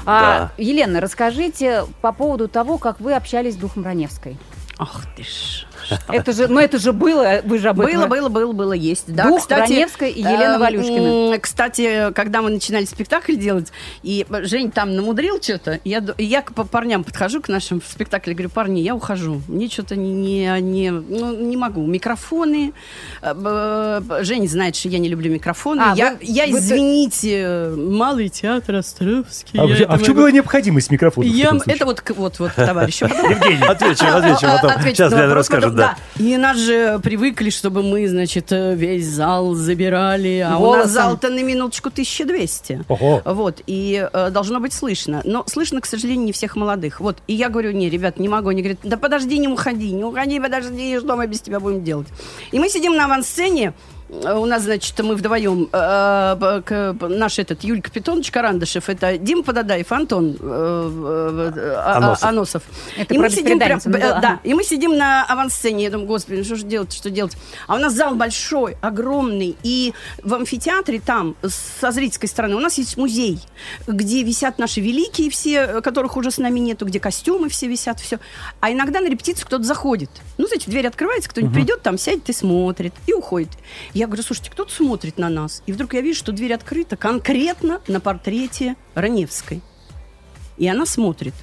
А, 0.05 0.51
Елена, 0.57 1.01
расскажите 1.01 1.85
по 2.01 2.11
поводу 2.11 2.47
того, 2.47 2.77
как 2.77 2.99
вы 2.99 3.13
общались 3.13 3.53
с 3.53 3.57
духом 3.57 3.83
Раневской. 3.83 4.37
Ах 4.79 5.05
ты 5.15 5.23
ж. 5.23 5.66
Это 6.09 6.31
же, 6.31 6.47
ну 6.47 6.59
это 6.59 6.77
же 6.77 6.93
было, 6.93 7.41
вы 7.43 7.59
же 7.59 7.69
об 7.69 7.81
этом... 7.81 7.93
Было, 7.93 8.07
было, 8.07 8.29
было, 8.29 8.51
было, 8.51 8.73
есть. 8.73 9.05
Да, 9.07 9.27
Дух 9.27 9.41
кстати, 9.41 9.71
Раневская 9.71 10.09
и 10.09 10.19
Елена 10.19 10.55
эм, 10.55 10.59
Валюшкина. 10.59 11.39
Кстати, 11.39 12.11
когда 12.13 12.41
мы 12.41 12.49
начинали 12.49 12.85
спектакль 12.85 13.35
делать, 13.35 13.71
и 14.03 14.25
Жень 14.43 14.71
там 14.71 14.95
намудрил 14.95 15.41
что-то, 15.41 15.79
я, 15.83 16.03
я 16.17 16.41
к 16.41 16.53
парням 16.53 17.03
подхожу 17.03 17.41
к 17.41 17.47
нашим 17.47 17.81
в 17.81 17.85
спектакле, 17.85 18.33
говорю, 18.33 18.49
парни, 18.49 18.79
я 18.79 18.95
ухожу. 18.95 19.41
Мне 19.47 19.69
что-то 19.69 19.95
не, 19.95 20.13
не, 20.13 20.61
не, 20.61 20.91
ну, 20.91 21.35
не 21.35 21.57
могу. 21.57 21.85
Микрофоны. 21.85 22.73
э, 23.21 24.01
Женя 24.21 24.47
знает, 24.47 24.75
что 24.75 24.89
я 24.89 24.99
не 24.99 25.09
люблю 25.09 25.31
микрофоны. 25.31 25.81
А, 25.81 25.93
я, 25.95 26.11
вы- 26.11 26.17
я 26.21 26.45
вы- 26.47 26.59
извините, 26.59 27.71
малый 27.75 28.29
театр 28.29 28.75
Островский. 28.75 29.59
А, 29.59 29.65
я 29.65 29.85
а 29.87 29.97
в 29.97 30.03
чем 30.03 30.15
была 30.15 30.31
необходимость 30.31 30.91
микрофона? 30.91 31.25
Я, 31.25 31.51
это 31.65 31.85
вот, 31.85 32.03
вот, 32.15 32.39
вот, 32.39 32.51
товарищ. 32.55 32.99
Потом- 33.67 33.87
Отвечу, 33.87 34.05
отвечу 34.07 34.41
потом. 34.41 34.81
Сейчас 34.83 35.11
на 35.11 35.21
Лена 35.21 35.35
расскажет, 35.35 35.71
потом, 35.71 35.76
да. 35.77 35.97
И 36.17 36.37
нас 36.37 36.57
же 36.57 36.99
привыкли, 36.99 37.49
чтобы 37.49 37.83
мы, 37.83 38.07
значит, 38.07 38.47
весь 38.51 39.07
зал 39.07 39.53
забирали. 39.53 40.45
А 40.47 40.57
у 40.57 40.59
Голосом. 40.59 40.81
нас 40.81 40.91
зал-то 40.91 41.29
на 41.29 41.43
минуточку 41.43 41.89
1200. 41.89 42.85
Ого. 42.87 43.21
Вот, 43.25 43.61
и 43.67 44.07
э, 44.11 44.29
должно 44.31 44.59
быть 44.59 44.73
слышно. 44.73 45.21
Но 45.23 45.43
слышно, 45.47 45.81
к 45.81 45.85
сожалению, 45.85 46.25
не 46.25 46.31
всех 46.31 46.55
молодых. 46.55 46.99
Вот, 46.99 47.17
и 47.27 47.33
я 47.33 47.49
говорю, 47.49 47.71
не, 47.71 47.89
ребят, 47.89 48.19
не 48.19 48.29
могу. 48.29 48.49
Они 48.49 48.61
говорят, 48.61 48.79
да 48.83 48.97
подожди, 48.97 49.37
не 49.37 49.47
уходи, 49.47 49.91
не 49.91 50.03
уходи, 50.03 50.39
подожди, 50.39 50.97
что 50.99 51.15
мы 51.15 51.27
без 51.27 51.41
тебя 51.41 51.59
будем 51.59 51.83
делать? 51.83 52.07
И 52.51 52.59
мы 52.59 52.69
сидим 52.69 52.95
на 52.95 53.05
авансцене, 53.05 53.67
Э, 53.67 53.73
у 54.09 54.45
нас, 54.45 54.63
значит, 54.63 54.97
мы 54.99 55.15
вдвоем, 55.15 55.67
э, 55.71 56.35
б- 56.35 57.07
наш 57.09 57.39
этот 57.39 57.63
Юль 57.63 57.81
Капитонович 57.81 58.31
Карандышев, 58.31 58.87
это 58.89 59.17
Дима 59.17 59.43
Подадаев, 59.43 59.91
Антон 59.91 60.37
э, 60.39 61.51
э, 61.55 61.73
а- 61.75 61.93
а- 61.93 61.97
Аносов. 61.97 62.23
Аносов. 62.23 62.63
Это 62.97 63.13
и 63.13 63.17
про 63.17 63.23
мы 63.23 63.29
сидим 63.29 63.59
прям, 63.59 63.79
э, 63.83 63.89
да, 63.89 64.19
да, 64.21 64.39
и 64.43 64.53
мы 64.53 64.63
сидим 64.63 64.95
на 64.97 65.25
авансцене, 65.25 65.83
я 65.85 65.89
думаю, 65.89 66.07
господи, 66.07 66.37
ну 66.37 66.43
что 66.45 66.55
же 66.55 66.63
делать, 66.65 66.93
что 66.93 67.09
делать? 67.09 67.35
А 67.67 67.75
у 67.75 67.79
нас 67.79 67.93
зал 67.93 68.15
большой, 68.15 68.77
огромный, 68.81 69.57
и 69.63 69.93
в 70.23 70.33
амфитеатре 70.35 71.01
там, 71.01 71.35
со 71.81 71.91
зрительской 71.91 72.29
стороны, 72.29 72.55
у 72.55 72.59
нас 72.59 72.77
есть 72.77 72.95
музей, 72.97 73.39
где 73.87 74.23
висят 74.23 74.57
наши 74.57 74.79
великие 74.79 75.29
все, 75.29 75.55
э, 75.63 75.81
которых 75.81 76.15
уже 76.15 76.31
с 76.31 76.37
нами 76.37 76.59
нету, 76.59 76.85
где 76.85 76.99
костюмы 76.99 77.49
все 77.49 77.67
висят, 77.67 77.99
все. 77.99 78.19
А 78.61 78.71
иногда 78.71 79.01
на 79.01 79.07
репетицию 79.09 79.45
кто-то 79.47 79.63
заходит. 79.65 80.09
Ну, 80.37 80.47
знаете, 80.47 80.71
дверь 80.71 80.87
открывается, 80.87 81.29
кто-нибудь 81.29 81.53
придет, 81.53 81.81
там 81.81 81.97
сядет 81.97 82.29
и 82.29 82.33
смотрит, 82.33 82.93
и 83.05 83.13
уходит. 83.13 83.49
Я 83.97 84.05
говорю, 84.05 84.21
слушайте, 84.21 84.51
кто-то 84.51 84.71
смотрит 84.71 85.17
на 85.17 85.27
нас. 85.27 85.63
И 85.65 85.71
вдруг 85.71 85.95
я 85.95 86.01
вижу, 86.01 86.19
что 86.19 86.31
дверь 86.31 86.53
открыта 86.53 86.95
конкретно 86.95 87.81
на 87.87 87.99
портрете 87.99 88.75
Раневской. 88.93 89.63
И 90.59 90.67
она 90.67 90.85
смотрит. 90.85 91.33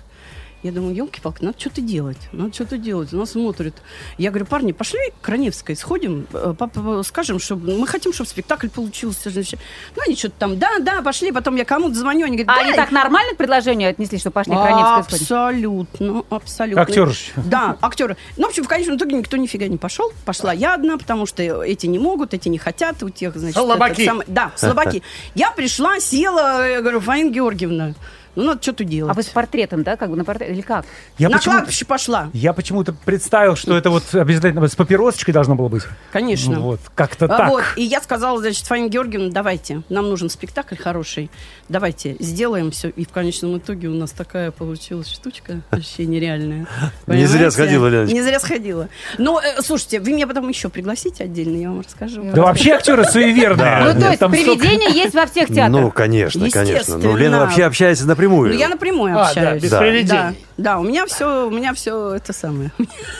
Я 0.65 0.73
думаю, 0.73 0.95
елки-палки, 0.97 1.45
надо 1.45 1.61
что-то 1.61 1.83
делать. 1.83 2.17
Надо 2.33 2.55
что-то 2.55 2.79
делать. 2.79 3.13
Она 3.13 3.27
смотрит. 3.27 3.75
Я 4.17 4.31
говорю, 4.31 4.47
парни, 4.47 4.73
пошли 4.73 4.99
к 5.21 5.29
Раневской, 5.29 5.77
сходим, 5.77 6.27
э, 6.33 6.55
папа, 6.59 7.03
скажем, 7.03 7.39
что 7.39 7.57
мы 7.57 7.87
хотим, 7.87 8.15
чтобы 8.15 8.31
спектакль 8.31 8.71
получился. 8.71 9.31
Ну, 9.35 10.03
они 10.07 10.17
что-то 10.17 10.35
там, 10.39 10.59
да, 10.59 10.79
да, 10.81 11.03
пошли. 11.03 11.33
Потом 11.33 11.57
я 11.57 11.67
кому-то 11.67 11.95
звоню, 11.95 12.25
они 12.25 12.39
говорят, 12.39 12.57
А 12.57 12.67
они 12.67 12.73
так 12.73 12.93
нормально 12.93 13.35
к 13.35 13.37
предложению 13.37 13.91
отнеслись, 13.91 14.23
что 14.23 14.31
пошли 14.31 14.55
к 14.55 14.57
Раневской? 14.57 15.19
Абсолютно, 15.19 16.25
абсолютно. 16.31 16.83
Актеры 16.83 17.11
же. 17.13 17.19
Да, 17.37 17.77
актеры. 17.83 18.17
Ну, 18.39 18.47
в 18.47 18.49
общем, 18.49 18.65
в 18.65 18.69
конечном 18.69 18.97
итоге 18.97 19.17
никто 19.17 19.37
нифига 19.37 19.69
не 19.69 19.77
пошел. 19.77 20.13
Пошла 20.25 20.55
я 20.55 20.73
одна, 20.77 20.97
потому 20.97 21.27
что 21.27 21.43
эти 21.43 21.87
не 21.87 21.99
могут, 21.99 22.33
эти 22.33 22.49
не 22.49 22.57
хотят, 22.57 23.03
у 23.03 23.11
тех, 23.11 23.37
значит... 23.37 23.57
Слабаки. 23.59 23.93
этот 23.93 24.05
самый- 24.07 24.27
Да, 24.29 24.51
слабаки. 24.57 25.03
Я 25.35 25.51
пришла, 25.51 26.01
села, 26.01 26.67
я 26.67 26.81
говорю, 26.81 27.01
Фаина 27.01 27.31
Георгиевна, 27.31 27.95
ну, 28.37 28.45
надо 28.45 28.63
что-то 28.63 28.85
делать. 28.85 29.11
А 29.11 29.15
вы 29.15 29.23
с 29.23 29.27
портретом, 29.27 29.83
да, 29.83 29.97
как 29.97 30.11
бы 30.11 30.17
на 30.17 30.25
портрет, 30.25 30.51
или 30.51 30.61
как? 30.61 30.85
Я 31.19 31.29
На 31.29 31.37
почему-то- 31.39 31.59
кладбище 31.61 31.85
пошла, 31.85 32.31
Я 32.33 32.53
почему-то 32.53 32.93
представил, 33.05 33.57
что 33.57 33.77
это 33.77 33.91
вот 33.91 34.03
обязательно 34.15 34.67
с 34.67 34.75
папиросочкой 34.75 35.33
должно 35.35 35.55
было 35.55 35.69
быть. 35.69 35.83
конечно. 36.13 36.55
Ну 36.57 36.63
Вот, 36.63 36.81
как-то 36.95 37.27
А 37.27 37.29
так. 37.29 37.49
Вот, 37.51 37.65
и 37.77 37.83
я 37.83 38.01
сказала, 38.01 38.41
значит, 38.41 38.67
Фаине 38.67 38.89
Георгиевна, 38.89 39.31
давайте, 39.31 39.83
нам 39.89 40.09
нужен 40.09 40.31
спектакль 40.31 40.77
хороший, 40.77 41.31
давайте 41.69 42.17
сделаем 42.21 42.71
все. 42.71 42.89
И 42.89 43.05
в 43.05 43.09
конечном 43.11 43.59
итоге 43.59 43.89
у 43.89 43.95
нас 43.95 44.11
такая 44.13 44.51
получилась 44.51 45.09
штучка 45.11 45.61
вообще 45.71 46.07
нереальная. 46.07 46.67
Не 47.07 47.27
зря 47.27 47.51
сходила, 47.51 47.87
Леночка. 47.89 48.15
Не 48.15 48.23
зря 48.23 48.41
сходила. 48.41 48.89
Но, 49.19 49.41
э, 49.41 49.63
слушайте, 49.63 50.01
вы 50.01 50.13
меня 50.13 50.27
потом 50.27 50.49
еще 50.49 50.69
пригласите 50.69 51.25
отдельно, 51.25 51.57
я 51.57 51.69
вам 51.69 51.81
расскажу. 51.81 52.23
Да 52.35 52.43
вообще 52.43 52.73
актеры 52.73 53.05
суеверные. 53.05 53.95
Ну, 53.95 54.01
то 54.01 54.09
есть 54.11 54.19
привидения 54.21 54.89
есть 54.91 55.15
во 55.15 55.27
всех 55.27 55.49
театрах. 55.49 55.71
Ну, 55.71 55.91
конечно, 55.91 56.49
конечно. 56.51 56.99
Ну. 56.99 57.17
Лена 57.17 57.41
вообще 57.41 57.65
общается 57.65 58.07
напрямую. 58.25 58.53
Ну, 58.53 58.59
я 58.59 58.69
напрямую 58.69 59.13
А, 59.15 59.17
да, 59.23 59.29
общаюсь. 59.29 59.63
без 59.63 59.71
Да. 59.71 59.79
привидений. 59.79 60.09
Да, 60.09 60.35
да, 60.57 60.79
у 60.79 60.83
меня 60.83 61.07
все, 61.07 61.47
у 61.47 61.51
меня 61.51 61.73
все 61.75 62.15
это 62.15 62.33
самое. 62.33 62.71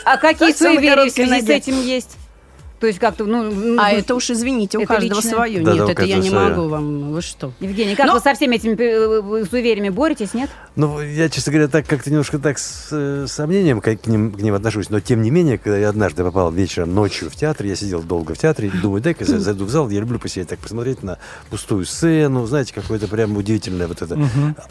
А 0.05 0.17
какие 0.17 0.53
суеверия 0.53 1.07
в 1.07 1.11
связи 1.11 1.41
с 1.43 1.49
этим 1.49 1.81
есть? 1.81 2.17
То 2.85 2.89
есть 2.89 2.99
как-то, 2.99 3.25
ну... 3.25 3.45
ну, 3.45 3.77
А 3.81 3.93
это 3.93 4.15
уж 4.15 4.29
извините, 4.29 4.77
у 4.77 4.83
Это 4.83 4.93
каждого 4.97 5.15
личное. 5.21 5.33
свое. 5.35 5.61
Да, 5.65 5.73
Нет, 5.73 5.87
да, 5.87 5.93
это 5.93 6.05
я 6.05 6.19
не 6.19 6.29
свое. 6.29 6.49
могу 6.51 6.69
вам. 6.69 7.13
Вы 7.13 7.23
что? 7.23 7.51
Евгений, 7.61 7.95
как 7.97 8.09
Но- 8.09 8.13
вы 8.13 8.21
со 8.21 8.35
всеми 8.35 8.57
этими 8.57 8.77
э, 8.79 9.47
суевериями 9.51 9.89
боретесь, 9.89 10.35
нет? 10.35 10.51
Ну, 10.77 11.01
я, 11.01 11.31
честно 11.31 11.51
говоря, 11.53 11.69
так 11.69 11.87
как-то 11.87 12.11
немножко 12.11 12.39
так 12.39 12.59
с 12.59 12.89
э, 12.93 13.25
сомнением 13.27 13.81
к, 13.81 13.85
к 13.97 14.07
ним, 14.07 14.33
к 14.33 14.41
ним 14.43 14.53
отношусь. 14.53 14.91
Но, 14.91 15.01
тем 15.01 15.23
не 15.23 15.31
менее, 15.31 15.57
когда 15.57 15.79
я 15.79 15.89
однажды 15.89 16.25
попал 16.25 16.53
вечером, 16.53 16.95
ночью 16.95 17.31
в 17.31 17.37
театр, 17.37 17.65
я 17.65 17.75
сидел 17.75 18.03
долго 18.03 18.35
в 18.35 18.39
театре, 18.39 18.69
и 18.69 18.71
думаю, 18.77 19.01
дай-ка 19.01 19.25
я 19.25 19.39
зайду 19.39 19.65
в 19.65 19.71
зал, 19.71 19.89
я 19.89 20.01
люблю 20.01 20.19
посидеть 20.19 20.49
так, 20.51 20.59
посмотреть 20.59 21.03
на 21.03 21.17
пустую 21.49 21.87
сцену, 21.87 22.45
знаете, 22.45 22.75
какое-то 22.75 23.09
прям 23.09 23.35
удивительная 23.35 23.87
вот 23.87 24.03
эта 24.03 24.19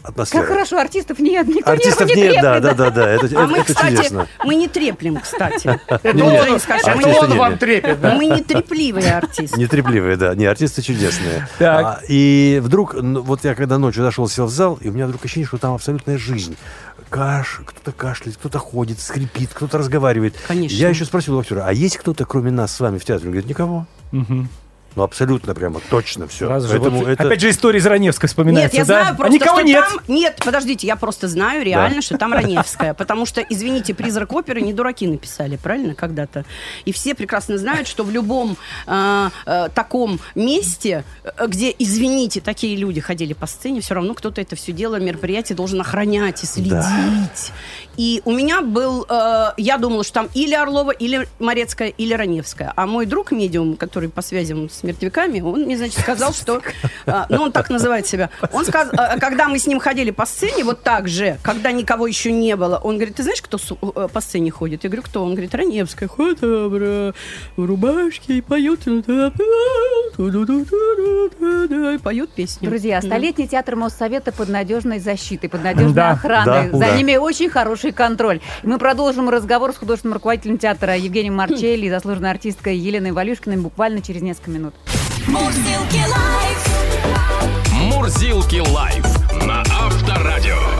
атмосфера. 0.04 0.42
Как 0.42 0.50
хорошо, 0.50 0.78
артистов 0.78 1.18
нет, 1.18 1.48
никто 1.48 1.68
Артистов 1.68 2.14
не, 2.14 2.22
нет, 2.22 2.36
да, 2.40 2.60
да, 2.60 2.74
да, 2.74 2.90
да, 2.90 3.08
это, 3.10 3.24
А 3.24 3.26
это- 3.26 3.46
мы, 3.48 3.58
это 3.58 3.74
кстати, 3.74 3.96
чудесно. 3.96 4.28
мы 4.44 4.54
не 4.54 4.68
треплем, 4.68 5.16
кстати. 5.16 5.80
Это 6.04 6.24
он, 6.24 6.34
это 6.34 7.34
вам 7.34 7.58
трепет? 7.58 7.98
Мы 8.14 8.26
не 8.26 8.42
трепливые 8.42 9.12
артисты. 9.12 9.58
Нетрепливые, 9.58 10.16
да. 10.16 10.34
Не, 10.34 10.46
артисты 10.46 10.82
чудесные. 10.82 11.48
Так. 11.58 11.84
А, 11.84 12.00
и 12.08 12.60
вдруг, 12.62 12.94
ну, 12.94 13.22
вот 13.22 13.44
я 13.44 13.54
когда 13.54 13.78
ночью 13.78 14.02
зашел, 14.02 14.28
сел 14.28 14.46
в 14.46 14.50
зал, 14.50 14.78
и 14.80 14.88
у 14.88 14.92
меня 14.92 15.06
вдруг 15.06 15.24
ощущение, 15.24 15.46
что 15.46 15.58
там 15.58 15.74
абсолютная 15.74 16.18
жизнь. 16.18 16.56
Каш, 17.10 17.60
кто-то 17.64 17.92
кашляет, 17.92 18.36
кто-то 18.36 18.58
ходит, 18.58 18.98
скрипит, 19.00 19.50
кто-то 19.52 19.78
разговаривает. 19.78 20.34
Конечно. 20.46 20.76
Я 20.76 20.88
еще 20.88 21.04
спросил 21.04 21.36
у 21.36 21.40
актера, 21.40 21.64
а 21.66 21.72
есть 21.72 21.96
кто-то, 21.96 22.24
кроме 22.24 22.50
нас 22.50 22.74
с 22.74 22.80
вами 22.80 22.98
в 22.98 23.04
театре? 23.04 23.28
Он 23.28 23.32
говорит, 23.32 23.48
никого. 23.48 23.86
Мгм. 24.12 24.48
Ну, 24.96 25.02
абсолютно 25.02 25.54
прямо, 25.54 25.80
точно 25.90 26.28
все. 26.28 26.46
Сразу 26.46 26.68
же 26.68 26.78
Поэтому 26.78 27.00
вот 27.00 27.08
это... 27.08 27.24
Опять 27.24 27.40
же 27.40 27.50
история 27.50 27.80
из 27.80 27.86
Раневской 27.86 28.26
Нет, 28.26 28.30
вспоминается, 28.30 28.76
я 28.76 28.84
да? 28.84 28.86
знаю 28.86 29.06
а 29.12 29.16
просто, 29.16 29.34
никого 29.34 29.58
что 29.58 29.66
нет. 29.66 29.84
там... 29.88 30.14
Нет, 30.14 30.40
подождите, 30.44 30.86
я 30.86 30.96
просто 30.96 31.28
знаю 31.28 31.64
реально, 31.64 32.00
что 32.00 32.16
там 32.16 32.32
Раневская. 32.32 32.94
Потому 32.94 33.26
что, 33.26 33.40
извините, 33.40 33.94
«Призрак 33.94 34.32
оперы» 34.32 34.60
не 34.60 34.72
дураки 34.72 35.06
написали, 35.06 35.56
правильно, 35.56 35.94
когда-то? 35.94 36.44
И 36.84 36.92
все 36.92 37.14
прекрасно 37.14 37.58
знают, 37.58 37.88
что 37.88 38.04
в 38.04 38.10
любом 38.10 38.56
э, 38.86 39.28
э, 39.46 39.68
таком 39.74 40.20
месте, 40.34 41.04
э, 41.24 41.46
где, 41.48 41.74
извините, 41.76 42.40
такие 42.40 42.76
люди 42.76 43.00
ходили 43.00 43.32
по 43.32 43.46
сцене, 43.46 43.80
все 43.80 43.94
равно 43.94 44.14
кто-то 44.14 44.40
это 44.40 44.54
все 44.54 44.72
дело, 44.72 45.00
мероприятие 45.00 45.56
должен 45.56 45.80
охранять 45.80 46.42
и 46.44 46.46
следить. 46.46 46.74
И 47.96 48.22
у 48.24 48.32
меня 48.32 48.60
был... 48.62 49.06
э, 49.08 49.52
я 49.56 49.78
думала, 49.78 50.04
что 50.04 50.14
там 50.14 50.28
или 50.34 50.54
Орлова, 50.54 50.90
или 50.90 51.28
Морецкая, 51.38 51.88
или 51.88 52.14
Раневская. 52.14 52.72
А 52.76 52.86
мой 52.86 53.06
друг, 53.06 53.32
медиум, 53.32 53.76
который 53.76 54.08
по 54.08 54.22
связям 54.22 54.68
с 54.70 54.82
мертвяками, 54.82 55.40
он 55.40 55.62
мне, 55.62 55.76
значит, 55.76 55.98
сказал, 56.00 56.32
что... 56.32 56.60
э, 57.06 57.24
ну, 57.28 57.42
он 57.42 57.52
так 57.52 57.70
называет 57.70 58.06
себя. 58.06 58.30
Он 58.52 58.64
сказал, 58.64 58.92
э, 58.94 59.18
когда 59.18 59.48
мы 59.48 59.58
с 59.58 59.66
ним 59.66 59.78
ходили 59.80 60.10
по 60.10 60.26
сцене, 60.26 60.64
вот 60.64 60.82
так 60.82 61.08
же, 61.08 61.38
когда 61.42 61.72
никого 61.72 62.06
еще 62.06 62.32
не 62.32 62.56
было, 62.56 62.78
он 62.82 62.96
говорит, 62.96 63.16
ты 63.16 63.22
знаешь, 63.22 63.42
кто 63.42 63.58
э, 63.96 64.08
по 64.12 64.20
сцене 64.20 64.50
ходит? 64.50 64.84
Я 64.84 64.90
говорю, 64.90 65.02
кто? 65.02 65.22
Он 65.22 65.32
говорит, 65.32 65.54
Раневская. 65.54 66.08
Ходит 66.08 66.40
в 66.42 67.14
рубашке 67.56 68.38
и 68.38 68.40
поет. 68.40 68.80
поет 72.02 72.30
песню. 72.30 72.68
Друзья, 72.68 73.00
столетний 73.02 73.46
театр 73.46 73.76
Моссовета 73.76 74.32
под 74.32 74.48
надежной 74.48 74.98
защитой, 74.98 75.48
под 75.48 75.62
надежной 75.64 75.94
Да, 75.94 76.10
охраной. 76.12 76.70
да, 76.70 76.78
За 76.78 76.84
да. 76.84 76.96
ними 76.96 77.16
очень 77.16 77.48
хороший 77.50 77.83
контроль. 77.92 78.40
И 78.62 78.66
мы 78.66 78.78
продолжим 78.78 79.28
разговор 79.28 79.72
с 79.72 79.76
художественным 79.76 80.14
руководителем 80.14 80.58
театра 80.58 80.96
Евгением 80.96 81.34
Марчелли 81.34 81.86
и 81.86 81.90
заслуженной 81.90 82.30
артисткой 82.30 82.76
Еленой 82.76 83.12
Валюшкиной 83.12 83.56
буквально 83.56 84.02
через 84.02 84.22
несколько 84.22 84.50
минут. 84.50 84.74
Мурзилки 87.72 88.60
лайф 88.72 89.04
на 89.46 89.60
Авторадио. 89.60 90.73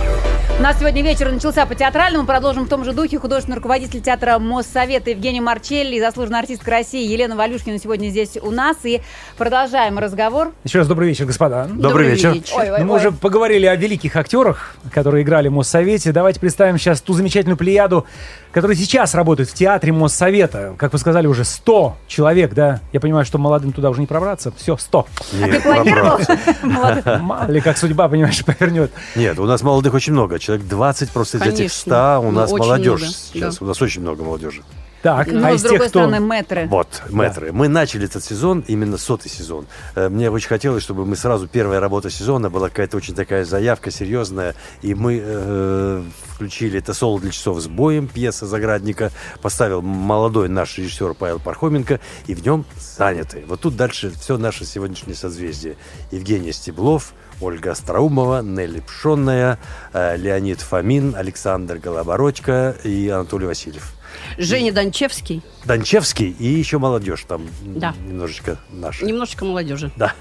У 0.56 0.62
нас 0.62 0.78
сегодня 0.78 1.02
вечер 1.02 1.30
начался 1.32 1.66
по 1.66 1.74
театральному. 1.74 2.26
Продолжим 2.26 2.64
в 2.64 2.68
том 2.68 2.84
же 2.84 2.92
духе. 2.92 3.18
Художественный 3.18 3.56
руководитель 3.56 4.00
театра 4.00 4.38
Моссовета 4.38 5.10
Евгений 5.10 5.40
Марчелли 5.40 5.96
и 5.96 6.00
заслуженная 6.00 6.40
артистка 6.40 6.70
России 6.70 7.04
Елена 7.06 7.34
Валюшкина 7.36 7.78
сегодня 7.78 8.08
здесь 8.08 8.38
у 8.40 8.50
нас. 8.52 8.76
И 8.84 9.02
продолжаем 9.36 9.98
разговор. 9.98 10.52
Еще 10.62 10.78
раз 10.78 10.86
добрый 10.86 11.08
вечер, 11.08 11.26
господа. 11.26 11.66
Добрый 11.70 12.08
вечер. 12.10 12.36
Ой, 12.56 12.70
ой, 12.70 12.78
Ну, 12.78 12.84
мы 12.86 12.92
ой. 12.94 13.00
уже 13.00 13.10
поговорили 13.12 13.66
о 13.66 13.74
великих 13.74 14.14
актерах, 14.16 14.76
которые 14.92 15.24
играли 15.24 15.48
в 15.48 15.52
Моссовете. 15.52 16.12
Давайте 16.12 16.38
представим 16.40 16.78
сейчас 16.78 17.00
ту 17.02 17.14
замечательную 17.14 17.56
плеяду, 17.58 18.06
которая 18.52 18.76
сейчас 18.76 19.14
работает 19.14 19.50
в 19.50 19.54
театре 19.54 19.92
Моссовета. 19.92 20.74
Как 20.78 20.92
вы 20.92 20.98
сказали, 21.00 21.26
уже 21.26 21.44
100 21.44 21.96
человек, 22.06 22.54
да? 22.54 22.80
Я 22.92 23.00
понимаю, 23.00 23.24
что 23.26 23.38
молодым 23.38 23.72
туда 23.72 23.90
уже 23.90 24.00
не 24.00 24.06
пробраться. 24.06 24.52
Все, 24.56 24.76
100. 24.76 25.06
Нет, 25.32 25.50
Ты 25.50 25.60
планировал? 25.60 26.16
пробрался. 26.18 26.38
Молодой. 26.62 27.18
Мало 27.18 27.50
ли, 27.50 27.60
как 27.60 27.76
судьба, 27.76 28.08
понимаешь, 28.08 28.42
повернет. 28.44 28.92
Нет, 29.16 29.38
у 29.40 29.44
нас 29.46 29.60
молодых 29.62 29.92
очень 29.94 30.12
много. 30.12 30.38
Человек 30.44 30.66
20 30.66 31.10
просто 31.10 31.38
из 31.38 31.42
этих 31.42 31.56
Конечно. 31.56 32.18
100 32.18 32.20
у 32.20 32.30
Ну, 32.30 32.30
нас 32.32 32.52
очень 32.52 32.64
молодежь 32.64 33.00
много, 33.00 33.14
сейчас. 33.14 33.58
да. 33.58 33.64
У 33.64 33.68
нас 33.68 33.80
очень 33.80 34.02
много 34.02 34.22
молодежи. 34.24 34.62
Так, 35.00 35.26
Ну, 35.30 35.46
а 35.46 35.52
с 35.52 35.56
из 35.56 35.60
тех, 35.62 35.70
другой 35.70 35.88
кто... 35.88 36.00
стороны, 36.00 36.20
мэтры. 36.20 36.66
Вот, 36.66 37.02
мэтры. 37.10 37.52
Мы 37.52 37.68
начали 37.68 38.04
этот 38.06 38.24
сезон, 38.24 38.62
именно 38.66 38.96
сотый 38.98 39.30
сезон. 39.30 39.66
Э, 39.94 40.08
Мне 40.10 40.30
очень 40.30 40.48
хотелось, 40.48 40.82
чтобы 40.82 41.04
мы 41.06 41.16
сразу, 41.16 41.46
первая 41.46 41.80
работа 41.80 42.08
сезона 42.10 42.48
была 42.50 42.68
какая-то 42.68 42.96
очень 42.98 43.14
такая 43.14 43.44
заявка 43.44 43.90
серьезная. 43.90 44.54
И 44.82 44.94
мы 44.94 45.20
э, 45.22 46.02
включили 46.28 46.78
это 46.78 46.92
«Соло 46.94 47.20
для 47.20 47.30
часов 47.32 47.60
с 47.60 47.66
боем», 47.66 48.06
пьеса 48.06 48.46
Заградника. 48.46 49.12
Поставил 49.42 49.80
молодой 49.82 50.48
наш 50.48 50.76
режиссер 50.78 51.14
Павел 51.14 51.38
Пархоменко. 51.38 52.00
И 52.26 52.34
в 52.34 52.44
нем 52.44 52.64
заняты. 52.98 53.44
Вот 53.46 53.60
тут 53.60 53.76
дальше 53.76 54.10
все 54.18 54.38
наше 54.38 54.64
сегодняшнее 54.64 55.16
созвездие. 55.16 55.76
Евгений 56.12 56.52
Стеблов, 56.52 57.12
Ольга 57.40 57.72
Остроумова, 57.72 58.42
Нелли 58.42 58.80
Пшенная, 58.80 59.58
э, 59.92 60.16
Леонид 60.16 60.60
Фомин, 60.60 61.14
Александр 61.16 61.78
Голобородько 61.78 62.76
и 62.84 63.08
Анатолий 63.08 63.46
Васильев. 63.46 63.92
Женя 64.38 64.72
Дончевский, 64.72 65.42
Дончевский 65.64 66.28
и 66.38 66.46
еще 66.46 66.78
молодежь 66.78 67.24
там 67.26 67.46
Да. 67.62 67.94
немножечко 68.06 68.58
наша. 68.70 69.04
немножечко 69.06 69.44
молодежи. 69.44 69.90
Да. 69.96 70.12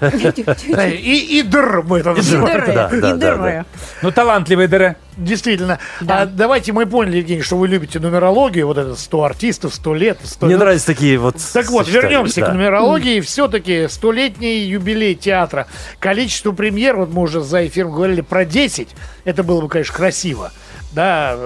И, 0.88 1.42
др 1.42 1.82
мы 1.82 1.98
это 1.98 2.14
называем. 2.14 2.70
и 2.70 2.74
да, 2.74 2.88
да, 2.88 3.14
дыры. 3.14 3.64
Ну, 4.02 4.10
талантливые 4.10 4.68
дыры. 4.68 4.96
Действительно. 5.16 5.78
Да. 6.00 6.22
А 6.22 6.26
давайте 6.26 6.72
мы 6.72 6.86
поняли, 6.86 7.18
Евгений, 7.18 7.42
что 7.42 7.56
вы 7.56 7.68
любите 7.68 8.00
нумерологию, 8.00 8.66
вот 8.66 8.78
это 8.78 8.96
100 8.96 9.22
артистов, 9.24 9.74
100 9.74 9.94
лет. 9.94 10.18
100 10.24 10.46
Мне 10.46 10.54
лет. 10.54 10.60
нравятся 10.60 10.86
такие 10.86 11.18
вот 11.18 11.36
Так 11.52 11.68
вот, 11.70 11.88
вернемся 11.88 12.40
да. 12.40 12.46
к 12.48 12.52
нумерологии. 12.54 13.20
Все-таки 13.20 13.86
столетний 13.88 14.64
юбилей 14.64 15.14
театра. 15.14 15.66
Количество 16.00 16.52
премьер, 16.52 16.96
вот 16.96 17.10
мы 17.10 17.22
уже 17.22 17.40
за 17.42 17.66
эфиром 17.66 17.92
говорили 17.92 18.22
про 18.22 18.44
10. 18.44 18.88
Это 19.24 19.42
было 19.44 19.60
бы, 19.60 19.68
конечно, 19.68 19.94
красиво. 19.94 20.52
Да, 20.94 21.36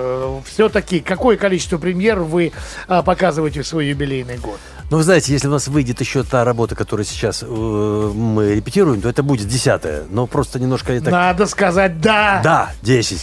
все-таки 0.44 1.00
какое 1.00 1.36
количество 1.36 1.78
премьер 1.78 2.20
вы 2.20 2.52
а, 2.86 3.02
показываете 3.02 3.62
в 3.62 3.66
свой 3.66 3.86
юбилейный 3.86 4.38
год? 4.38 4.58
Ну, 4.90 4.96
вы 4.96 5.02
знаете, 5.02 5.32
если 5.34 5.48
у 5.48 5.50
нас 5.50 5.68
выйдет 5.68 6.00
еще 6.00 6.22
та 6.22 6.44
работа, 6.44 6.74
которую 6.74 7.04
сейчас 7.04 7.44
э, 7.46 7.46
мы 7.46 8.54
репетируем, 8.54 9.02
то 9.02 9.08
это 9.10 9.22
будет 9.22 9.46
десятая. 9.46 10.04
Но 10.08 10.26
просто 10.26 10.58
немножко 10.58 10.94
это... 10.94 11.10
Надо 11.10 11.46
сказать 11.46 12.00
«да». 12.00 12.40
Да, 12.42 12.70
десять. 12.80 13.18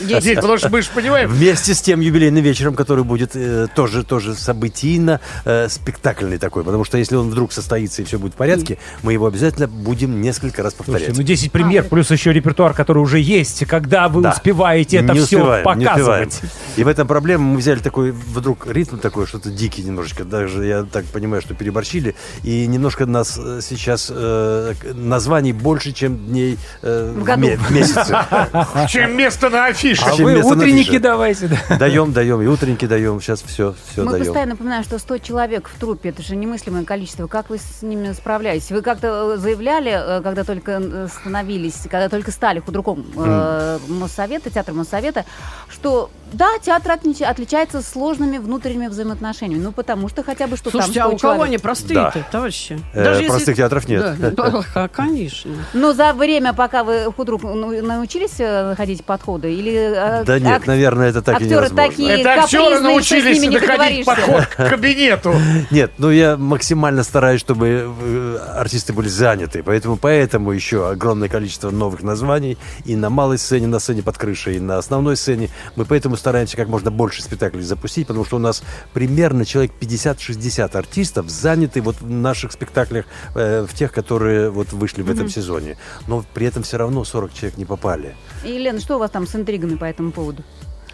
Здесь, 0.00 0.34
потому 0.36 0.58
что 0.58 0.68
мы 0.68 0.82
же 0.82 0.90
понимаем, 0.94 1.30
Вместе 1.30 1.72
с 1.72 1.80
тем 1.80 2.00
юбилейным 2.00 2.42
вечером, 2.44 2.74
который 2.74 3.04
будет 3.04 3.30
э, 3.36 3.68
тоже, 3.74 4.04
тоже 4.04 4.34
событийно, 4.34 5.20
э, 5.46 5.68
спектакльный 5.70 6.36
такой. 6.36 6.62
Потому 6.62 6.84
что 6.84 6.98
если 6.98 7.16
он 7.16 7.30
вдруг 7.30 7.52
состоится 7.52 8.02
и 8.02 8.04
все 8.04 8.18
будет 8.18 8.34
в 8.34 8.36
порядке, 8.36 8.76
мы 9.02 9.14
его 9.14 9.26
обязательно 9.26 9.66
будем 9.66 10.20
несколько 10.20 10.62
раз 10.62 10.74
повторять. 10.74 11.04
Слушайте, 11.04 11.22
ну 11.22 11.26
10 11.26 11.52
премьер, 11.52 11.84
плюс 11.84 12.10
еще 12.10 12.34
репертуар, 12.34 12.74
который 12.74 12.98
уже 12.98 13.18
есть. 13.18 13.64
Когда 13.64 14.10
вы 14.10 14.20
Да. 14.20 14.32
успеваете 14.32 14.98
это 14.98 15.14
Не 15.14 15.20
все 15.20 15.57
успеваем, 15.58 15.78
не 15.78 15.86
успеваем. 15.86 16.24
показывать? 16.28 16.52
И 16.76 16.84
в 16.84 16.88
этом 16.88 17.06
проблема. 17.08 17.44
Мы 17.44 17.56
взяли 17.58 17.78
такой 17.80 18.10
вдруг 18.12 18.66
ритм 18.66 18.98
такой, 18.98 19.26
что-то 19.26 19.50
дикий 19.50 19.82
немножечко. 19.82 20.24
Даже 20.24 20.64
я 20.66 20.82
так 20.84 21.04
понимаю, 21.06 21.42
что 21.42 21.54
переборщили. 21.54 22.14
И 22.42 22.66
немножко 22.66 23.06
нас 23.06 23.38
э, 23.38 23.60
сейчас 23.62 24.10
э, 24.14 24.74
названий 24.94 25.52
больше, 25.52 25.92
чем 25.92 26.16
дней 26.18 26.58
э, 26.82 27.12
В 27.16 27.24
году. 27.24 27.40
ме- 27.42 27.56
в 27.56 27.70
месяце. 27.70 28.16
чем 28.88 29.16
место 29.16 29.50
на 29.50 29.66
афише. 29.66 30.02
А 30.04 30.12
Чем 30.16 30.24
вы 30.26 30.34
место 30.34 30.54
на 30.54 30.62
утренники 30.62 30.98
давайте. 30.98 31.48
да. 31.68 31.76
Даем, 31.78 32.12
даем, 32.12 32.40
и 32.42 32.46
утренники 32.46 32.86
даем. 32.86 33.20
Сейчас 33.20 33.42
все, 33.42 33.74
все 33.92 34.04
Мы 34.04 34.12
даем. 34.12 34.24
постоянно 34.24 34.52
напоминаем, 34.52 34.84
что 34.84 34.98
100 34.98 35.18
человек 35.18 35.68
в 35.74 35.78
трупе, 35.80 36.10
это 36.10 36.22
же 36.22 36.36
немыслимое 36.36 36.84
количество. 36.84 37.26
Как 37.26 37.50
вы 37.50 37.58
с 37.58 37.82
ними 37.82 38.12
справляетесь? 38.12 38.70
Вы 38.70 38.82
как-то 38.82 39.34
э, 39.34 39.36
заявляли, 39.38 39.92
э, 39.92 40.22
когда 40.22 40.44
только 40.44 41.08
становились, 41.20 41.74
когда 41.90 42.08
только 42.08 42.30
стали 42.30 42.60
худруком 42.60 43.06
э, 43.16 43.78
Моссовета, 43.88 44.50
театра 44.50 44.74
Моссовета, 44.74 45.24
что 45.68 46.10
да, 46.32 46.48
театр 46.62 46.92
отли- 46.92 47.24
отличается 47.24 47.82
сложными 47.82 48.38
внутренними 48.38 48.86
взаимоотношениями. 48.88 49.62
Ну, 49.62 49.72
потому 49.72 50.08
что 50.08 50.22
хотя 50.22 50.46
бы 50.46 50.56
что 50.56 50.70
Слушайте, 50.70 51.00
там 51.00 51.08
а 51.08 51.08
100 51.10 51.16
у 51.16 51.18
кого 51.18 51.34
человек. 51.34 51.46
они 51.48 51.58
простые-то, 51.58 52.12
Да. 52.14 52.24
товарищи? 52.30 52.78
Э, 52.94 53.26
простых 53.26 53.56
театров 53.56 53.88
нет. 53.88 54.34
Да, 54.34 54.88
конечно. 54.88 55.50
Но 55.72 55.92
за 55.92 56.12
время, 56.12 56.52
пока 56.52 56.84
вы 56.84 57.04
худрук 57.12 57.42
ну, 57.42 57.82
научились 57.82 58.34
э, 58.38 58.70
находить 58.70 59.04
подходы? 59.04 59.52
Или 59.52 59.72
э, 59.74 60.24
Да 60.24 60.38
нет, 60.38 60.58
ак- 60.62 60.66
наверное, 60.66 61.08
это 61.10 61.22
так 61.22 61.40
и 61.40 61.44
актеры 61.44 61.66
невозможно. 61.66 61.88
такие 61.88 62.10
Это 62.20 62.30
актеры 62.42 62.80
научились 62.80 63.42
находить 63.42 64.04
подход 64.04 64.46
к 64.46 64.56
кабинету. 64.70 65.34
Нет, 65.70 65.92
ну 65.98 66.10
я 66.10 66.36
максимально 66.36 67.02
стараюсь, 67.02 67.40
чтобы 67.40 67.94
э, 68.00 68.38
артисты 68.56 68.92
были 68.92 69.08
заняты. 69.08 69.62
Поэтому 69.62 69.96
поэтому 69.96 70.52
еще 70.52 70.88
огромное 70.90 71.28
количество 71.28 71.70
новых 71.70 72.02
названий 72.02 72.58
и 72.84 72.96
на 72.96 73.10
малой 73.10 73.38
сцене, 73.38 73.66
на 73.66 73.78
сцене 73.78 74.02
под 74.02 74.18
крышей, 74.18 74.56
и 74.56 74.60
на 74.60 74.78
основной 74.78 75.16
сцене. 75.16 75.48
Мы 75.76 75.84
поэтому 75.84 76.16
стараемся 76.18 76.56
как 76.56 76.68
можно 76.68 76.90
больше 76.90 77.22
спектаклей 77.22 77.62
запустить, 77.62 78.06
потому 78.06 78.24
что 78.24 78.36
у 78.36 78.40
нас 78.40 78.62
примерно 78.92 79.44
человек 79.44 79.72
50-60 79.80 80.76
артистов 80.76 81.28
заняты 81.30 81.80
вот 81.80 82.00
в 82.00 82.10
наших 82.10 82.52
спектаклях, 82.52 83.06
э, 83.34 83.66
в 83.68 83.74
тех, 83.74 83.92
которые 83.92 84.50
вот 84.50 84.72
вышли 84.72 85.02
в 85.02 85.10
этом 85.10 85.28
сезоне. 85.28 85.76
Но 86.06 86.24
при 86.34 86.46
этом 86.46 86.62
все 86.62 86.76
равно 86.76 87.04
40 87.04 87.32
человек 87.32 87.58
не 87.58 87.64
попали. 87.64 88.14
И, 88.44 88.58
Лена, 88.58 88.80
что 88.80 88.96
у 88.96 88.98
вас 88.98 89.10
там 89.10 89.26
с 89.26 89.34
интригами 89.34 89.76
по 89.76 89.84
этому 89.84 90.12
поводу? 90.12 90.42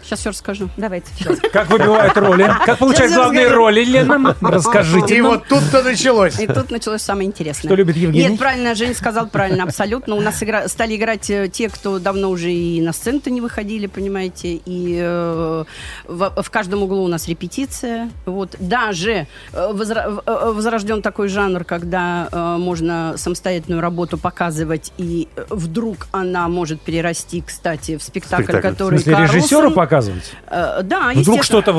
Сейчас 0.05 0.19
все 0.19 0.29
расскажу. 0.29 0.69
Давайте. 0.77 1.07
Как 1.51 1.69
выбивают 1.69 2.15
роли? 2.17 2.43
Как 2.65 2.77
получают 2.77 3.13
главные 3.13 3.47
роли, 3.47 3.83
Лена? 3.83 4.35
Расскажите 4.41 5.17
И 5.17 5.21
вот 5.21 5.47
тут-то 5.47 5.81
началось. 5.81 6.39
И 6.39 6.45
тут 6.47 6.69
началось 6.69 7.01
самое 7.01 7.27
интересное. 7.27 7.67
Что 7.69 7.75
любит 7.75 7.97
Евгений? 7.97 8.29
Нет, 8.29 8.39
правильно, 8.39 8.75
Женя 8.75 8.93
сказал 8.93 9.27
правильно, 9.27 9.63
абсолютно. 9.63 10.15
У 10.15 10.21
нас 10.21 10.41
игра- 10.43 10.67
стали 10.67 10.95
играть 10.95 11.29
э, 11.29 11.49
те, 11.51 11.69
кто 11.69 11.97
давно 11.99 12.29
уже 12.29 12.51
и 12.51 12.81
на 12.81 12.93
сцену-то 12.93 13.31
не 13.31 13.41
выходили, 13.41 13.87
понимаете, 13.87 14.59
и 14.65 14.99
э, 15.01 15.63
в, 16.07 16.33
в 16.43 16.49
каждом 16.51 16.83
углу 16.83 17.03
у 17.03 17.07
нас 17.07 17.27
репетиция. 17.27 18.09
Вот. 18.25 18.55
Даже 18.59 19.11
э, 19.53 19.71
возра- 19.73 20.21
возрожден 20.53 21.01
такой 21.01 21.29
жанр, 21.29 21.63
когда 21.63 22.27
э, 22.31 22.57
можно 22.59 23.15
самостоятельную 23.17 23.81
работу 23.81 24.17
показывать, 24.19 24.93
и 24.97 25.27
вдруг 25.49 26.07
она 26.11 26.47
может 26.47 26.79
перерасти, 26.81 27.41
кстати, 27.45 27.97
в 27.97 28.03
спектакль, 28.03 28.43
Спектакль. 28.43 28.67
В 28.67 28.71
который 28.71 28.99
смысле, 28.99 29.23
режиссеру 29.23 29.69
Карлсон- 29.71 29.73
показывать? 29.95 30.31
Э, 30.47 30.81
да, 30.83 31.11
Вдруг 31.15 31.43
что-то 31.43 31.71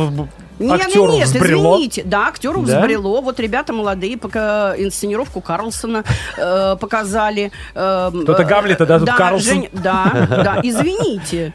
Нет, 0.59 0.81
актеру 0.81 1.13
нет, 1.13 1.19
нет, 1.19 1.29
взбрело? 1.29 1.75
извините. 1.77 2.03
Да, 2.05 2.29
актеру 2.29 2.63
Да? 2.63 2.79
взбрело. 2.81 3.21
Вот 3.21 3.39
ребята 3.41 3.73
молодые 3.73 4.17
пока 4.17 4.75
инсценировку 4.77 5.41
Карлсона 5.41 6.03
э, 6.39 6.77
показали. 6.81 7.53
Э, 7.75 8.11
Кто-то 8.23 8.45
Гамлета, 8.45 8.87
да, 8.87 8.99
тут 8.99 9.11
Карлсон? 9.11 9.55
Жень- 9.55 9.69
да, 9.73 10.11
да, 10.31 10.61
извините. 10.63 11.53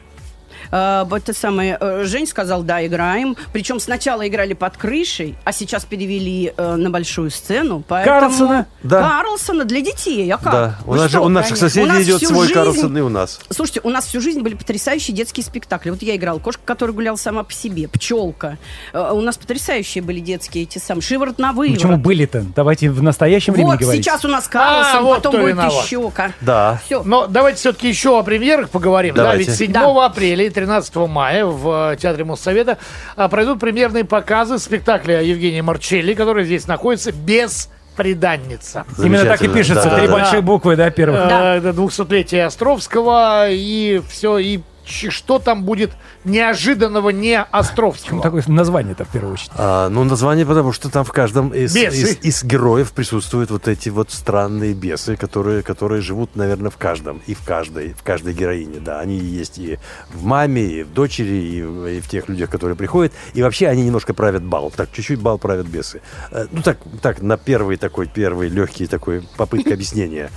Э, 0.71 1.05
Это 1.11 1.33
самое, 1.33 1.77
э, 1.79 2.03
Жень 2.05 2.25
сказал, 2.27 2.63
да, 2.63 2.85
играем. 2.85 3.35
Причем 3.53 3.79
сначала 3.79 4.27
играли 4.27 4.53
под 4.53 4.77
крышей, 4.77 5.35
а 5.43 5.51
сейчас 5.51 5.85
перевели 5.85 6.53
э, 6.55 6.75
на 6.75 6.89
большую 6.89 7.29
сцену. 7.31 7.83
Поэтому... 7.87 8.19
Карлсона? 8.19 8.67
Да. 8.83 9.01
Карлсона 9.01 9.65
для 9.65 9.81
детей. 9.81 10.29
А 10.31 10.37
как? 10.37 10.51
Да, 10.53 10.77
у, 10.85 10.91
Вы 10.91 10.97
нас 10.97 11.03
же- 11.05 11.09
что? 11.17 11.21
у 11.25 11.29
наших 11.29 11.49
Конечно. 11.59 11.67
У 11.67 11.69
соседей 11.69 11.87
нас 11.87 12.03
идет 12.03 12.27
свой 12.27 12.39
жизнь- 12.47 12.53
Карлсон 12.53 12.97
и 12.97 13.01
у 13.01 13.09
нас. 13.09 13.39
Слушайте, 13.49 13.81
у 13.83 13.89
нас 13.89 14.05
всю 14.07 14.21
жизнь 14.21 14.41
были 14.41 14.55
потрясающие 14.55 15.15
детские 15.15 15.43
спектакли. 15.43 15.89
Вот 15.91 16.01
я 16.01 16.15
играла 16.15 16.39
кошка, 16.39 16.61
которая 16.65 16.93
гуляла 16.95 17.17
сама 17.17 17.43
по 17.43 17.53
себе, 17.53 17.87
пчелка. 17.87 18.57
Э, 18.93 19.11
У 19.13 19.21
нас 19.21 19.37
потрясающие 19.37 20.01
были 20.03 20.19
детские 20.19 20.63
эти 20.63 20.77
самые. 20.77 21.01
Шиворот 21.03 21.37
на 21.37 21.51
выворот. 21.53 21.75
Почему 21.75 21.97
были-то? 21.97 22.45
Давайте 22.55 22.89
в 22.89 23.03
настоящем 23.03 23.53
времени 23.53 23.71
Вот 23.73 23.79
говорить. 23.81 24.03
сейчас 24.03 24.23
у 24.25 24.27
нас 24.27 24.47
Карлсон, 24.47 24.97
А, 24.97 25.01
вот 25.01 25.15
потом 25.17 25.33
будет 25.41 25.49
виноват. 25.51 25.85
еще. 25.85 26.11
Да. 26.41 26.79
Все. 26.85 27.03
Но 27.03 27.27
давайте 27.27 27.57
все-таки 27.59 27.87
еще 27.89 28.17
о 28.17 28.23
премьерах 28.23 28.69
поговорим. 28.69 29.15
Да, 29.15 29.23
Давайте. 29.23 29.49
ведь 29.51 29.57
7 29.59 29.71
Да. 29.71 30.05
апреля 30.05 30.45
и 30.45 30.49
13 30.61 30.95
мая 31.07 31.43
в 31.43 31.93
э, 31.93 31.97
Театре 31.97 32.23
Моссовета 32.23 32.77
а, 33.15 33.27
пройдут 33.29 33.59
премьерные 33.59 34.05
показы 34.05 34.59
спектакля 34.59 35.23
Евгения 35.23 35.63
Марчелли, 35.63 36.13
который 36.13 36.45
здесь 36.45 36.67
находится 36.67 37.11
без 37.11 37.71
преданница. 37.95 38.85
Именно 38.99 39.25
так 39.25 39.41
и 39.41 39.47
пишется. 39.47 39.89
Да, 39.89 39.97
Три 39.97 40.05
да, 40.05 40.13
да. 40.13 40.19
большие 40.19 40.41
буквы, 40.41 40.75
да, 40.75 40.91
первых. 40.91 41.27
Да. 41.27 41.55
Э, 41.55 41.57
это 41.57 41.69
200-летие 41.69 42.43
Островского 42.45 43.49
и 43.49 44.03
все, 44.07 44.37
и 44.37 44.59
что 44.85 45.39
там 45.39 45.63
будет 45.63 45.93
неожиданного, 46.25 47.09
не 47.09 47.37
Почему 47.39 47.59
Островского? 47.59 48.21
такое 48.21 48.43
название-то 48.47 49.05
в 49.05 49.09
первую 49.09 49.33
очередь? 49.33 49.51
А, 49.55 49.89
ну, 49.89 50.03
название, 50.03 50.45
потому 50.45 50.71
что 50.71 50.89
там 50.89 51.03
в 51.03 51.11
каждом 51.11 51.49
из, 51.49 51.75
из, 51.75 52.17
из 52.21 52.43
героев 52.43 52.91
присутствуют 52.91 53.51
вот 53.51 53.67
эти 53.67 53.89
вот 53.89 54.11
странные 54.11 54.73
бесы, 54.73 55.15
которые, 55.15 55.63
которые 55.63 56.01
живут, 56.01 56.35
наверное, 56.35 56.69
в 56.71 56.77
каждом. 56.77 57.21
И 57.27 57.33
в 57.33 57.43
каждой, 57.43 57.93
в 57.93 58.03
каждой 58.03 58.33
героине, 58.33 58.79
да. 58.79 58.99
Они 58.99 59.17
есть 59.17 59.57
и 59.57 59.79
в 60.13 60.23
маме, 60.23 60.63
и 60.63 60.83
в 60.83 60.93
дочери, 60.93 61.33
и 61.35 61.63
в, 61.63 61.85
и 61.87 61.99
в 62.01 62.07
тех 62.07 62.29
людях, 62.29 62.49
которые 62.49 62.75
приходят. 62.75 63.11
И 63.33 63.41
вообще 63.41 63.67
они 63.67 63.83
немножко 63.83 64.13
правят 64.13 64.43
бал. 64.43 64.71
Так, 64.75 64.89
чуть-чуть 64.91 65.19
бал 65.19 65.37
правят 65.37 65.67
бесы. 65.67 66.01
Э, 66.31 66.45
Ну, 66.51 66.61
так, 66.61 66.77
так 67.01 67.21
на 67.21 67.37
первый 67.37 67.77
такой, 67.77 68.07
первый 68.07 68.49
легкий 68.49 68.87
такой 68.87 69.23
попытка 69.37 69.73
объяснения. 69.73 70.29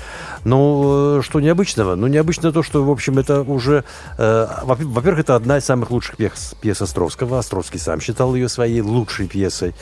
Ну, 0.45 1.19
э, 1.19 1.23
что 1.23 1.41
необычного? 1.41 1.95
Ну, 1.95 2.07
необычно 2.07 2.53
то, 2.53 2.63
что, 2.63 2.85
в 2.85 2.91
общем, 2.91 3.19
это 3.19 3.43
уже... 3.43 3.85
э, 4.19 4.47
во- 4.63 4.75
Во-первых, 4.77 5.21
это 5.21 5.35
одна 5.37 5.59
из 5.59 5.65
самых 5.75 5.91
лучших 5.91 6.17
пьес, 6.17 6.55
пьес 6.61 6.81
Островского. 6.83 7.41
Островский 7.41 7.81
сам 7.81 8.01
считал 8.01 8.37
ее 8.37 8.49
своей 8.49 8.81
лучшей 8.81 9.27
пьесой. 9.27 9.75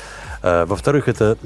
Э, 0.43 0.65
Во-вторых, 0.65 1.07
это... 1.09 1.37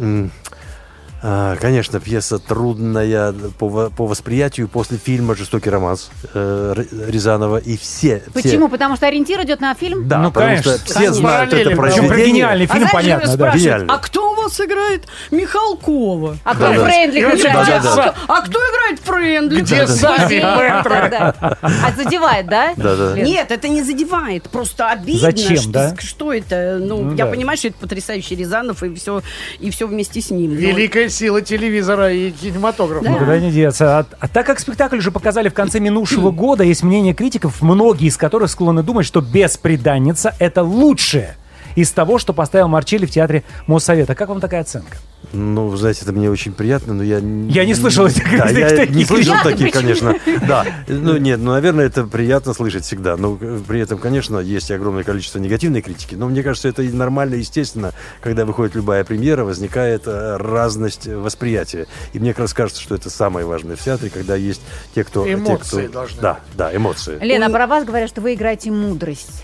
а, 1.29 1.57
Конечно, 1.57 1.99
пьеса 1.99 2.39
трудная 2.39 3.33
по, 3.59 3.91
по 3.91 4.07
восприятию 4.07 4.69
после 4.69 4.97
фильма 4.97 5.35
«Жестокий 5.35 5.71
романс» 5.71 6.09
э, 6.35 6.75
Рязанова. 7.09 7.57
И 7.57 7.77
все... 7.77 8.21
все- 8.21 8.31
Почему? 8.33 8.69
Потому 8.69 8.95
что 8.95 9.09
ориентир 9.09 9.43
идет 9.43 9.61
на 9.61 9.75
фильм? 9.75 10.07
Да, 10.07 10.19
Ну, 10.19 10.31
потому 10.31 10.51
конечно. 10.53 10.73
что 10.77 10.85
все 10.85 10.95
Конечно. 10.95 11.15
знают 11.17 11.53
это 11.53 11.57
Параллели, 11.57 11.65
Причем 11.65 11.77
про 11.77 11.83
произведение. 12.07 12.33
гениальный 12.35 12.67
фильм, 12.67 12.85
а 12.85 12.93
понятно, 12.93 13.37
да. 13.37 13.51
Гениально. 13.57 13.95
а 13.95 13.99
кто 13.99 14.33
у 14.33 14.35
вас 14.37 14.61
играет 14.61 15.05
Михалкова? 15.33 16.37
А 16.45 16.55
кто 16.55 16.69
Да-да. 16.69 16.85
Фрейндлих 16.85 17.23
И 17.23 17.25
вообще, 17.27 17.49
играет? 17.49 17.67
где 17.67 17.73
А, 17.89 17.93
кто- 17.93 18.15
а 18.29 18.41
кто 18.43 18.59
играет 18.59 19.01
Френдли? 19.01 19.61
Где 19.62 19.87
сами 19.87 20.41
Да, 20.41 20.83
да, 20.85 21.09
да. 21.41 21.59
А 21.62 21.93
задевает, 21.97 22.47
да? 22.47 22.73
Да-да. 22.77 23.15
Лен? 23.15 23.25
Нет, 23.25 23.51
это 23.51 23.69
не 23.69 23.83
задевает. 23.83 24.45
Просто 24.51 24.91
обидно. 24.91 25.21
Зачем, 25.23 25.57
что, 25.57 25.71
да? 25.73 25.97
что 25.99 26.33
это? 26.33 26.79
Ну, 26.81 27.03
Ну 27.03 27.11
я 27.17 27.25
да. 27.25 27.31
понимаю, 27.31 27.57
что 27.59 27.69
это 27.69 27.79
потрясающий 27.79 28.37
Рязанов 28.37 28.83
и 28.83 28.95
все, 28.95 29.23
и 29.59 29.71
все 29.71 29.87
вместе 29.87 30.21
с 30.21 30.31
ним. 30.31 30.53
Великая 30.53 31.09
сила 31.16 31.40
телевизора 31.40 32.12
и 32.12 32.31
кинематографа. 32.31 33.09
Никуда 33.09 33.38
не 33.38 33.50
деться. 33.50 33.98
А, 33.98 34.07
а 34.20 34.29
так 34.29 34.46
как 34.46 34.61
спектакль 34.61 34.98
уже 34.98 35.11
показали 35.11 35.48
в 35.48 35.55
конце 35.55 35.81
минувшего 35.81 36.31
года, 36.31 36.62
есть 36.62 36.83
мнение 36.83 37.14
критиков, 37.14 37.62
многие 37.62 38.09
из 38.09 38.16
которых 38.16 38.50
склонны 38.50 38.83
думать, 38.83 39.07
что 39.07 39.20
«Бесприданница»— 39.20 40.35
это 40.38 40.62
лучшее 40.62 41.37
из 41.74 41.90
того, 41.90 42.18
что 42.18 42.33
поставил 42.33 42.68
Марчелли 42.68 43.07
в 43.07 43.11
театре 43.11 43.44
Моссовета. 43.66 44.14
Как 44.14 44.29
вам 44.29 44.40
такая 44.40 44.62
оценка? 44.62 44.96
Ну, 45.33 45.67
вы 45.67 45.77
знаете, 45.77 46.01
это 46.03 46.12
мне 46.12 46.31
очень 46.31 46.53
приятно, 46.53 46.95
но 46.95 47.03
я... 47.03 47.19
Я 47.19 47.65
не 47.67 47.75
слышал 47.75 48.07
этих- 48.07 48.25
Да, 48.39 48.49
я 48.49 48.71
таких 48.71 48.95
не 48.97 49.05
слышал 49.05 49.35
таких, 49.43 49.73
конечно. 49.73 50.15
Да. 50.47 50.65
Ну, 50.89 51.17
нет, 51.17 51.41
ну, 51.41 51.51
наверное, 51.51 51.87
это 51.87 52.05
приятно 52.05 52.55
слышать 52.55 52.85
всегда. 52.85 53.17
Но 53.17 53.37
э, 53.41 53.61
при 53.67 53.81
этом, 53.81 53.99
конечно, 53.99 54.39
есть 54.39 54.71
огромное 54.71 55.03
количество 55.05 55.39
негативной 55.39 55.83
критики. 55.83 56.15
Но 56.15 56.29
мне 56.29 56.43
кажется, 56.43 56.69
это 56.69 56.83
нормально, 56.83 57.35
естественно, 57.35 57.93
когда 58.23 58.45
выходит 58.45 58.75
любая 58.77 59.05
премьера, 59.05 59.45
возникает 59.45 60.03
э, 60.07 60.37
разность 60.37 61.07
восприятия. 61.07 61.87
И 62.12 62.19
мне 62.19 62.33
как 62.33 62.41
раз 62.41 62.55
кажется, 62.55 62.81
что 62.81 62.95
это 62.95 63.11
самое 63.11 63.45
важное 63.47 63.77
в 63.77 63.83
театре, 63.83 64.11
когда 64.11 64.37
есть 64.37 64.62
те, 64.95 65.05
кто... 65.05 65.25
те, 65.25 65.33
Эмоции 65.35 65.87
кто- 65.87 65.93
должны 65.93 66.21
Да, 66.23 66.41
да, 66.55 66.75
эмоции. 66.75 67.19
Лена, 67.21 67.47
а 67.47 67.51
про 67.51 67.67
вас 67.67 67.85
говорят, 67.85 68.09
что 68.09 68.21
вы 68.21 68.35
играете 68.35 68.71
мудрость. 68.71 69.43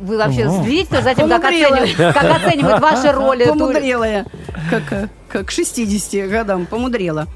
Вы 0.00 0.16
вообще 0.16 0.46
Ого. 0.46 0.62
следите 0.64 1.02
за 1.02 1.14
тем, 1.14 1.28
как 1.28 1.44
оценивают, 1.44 1.94
как 1.96 2.24
оценивают 2.36 2.80
ваши 2.80 3.10
роли? 3.12 3.44
ту- 3.44 3.50
Помудрела 3.50 4.04
я, 4.04 4.24
как, 4.70 4.92
э, 4.92 5.08
как 5.28 5.46
к 5.46 5.50
60 5.50 6.28
годам, 6.28 6.66
помудрела. 6.66 7.26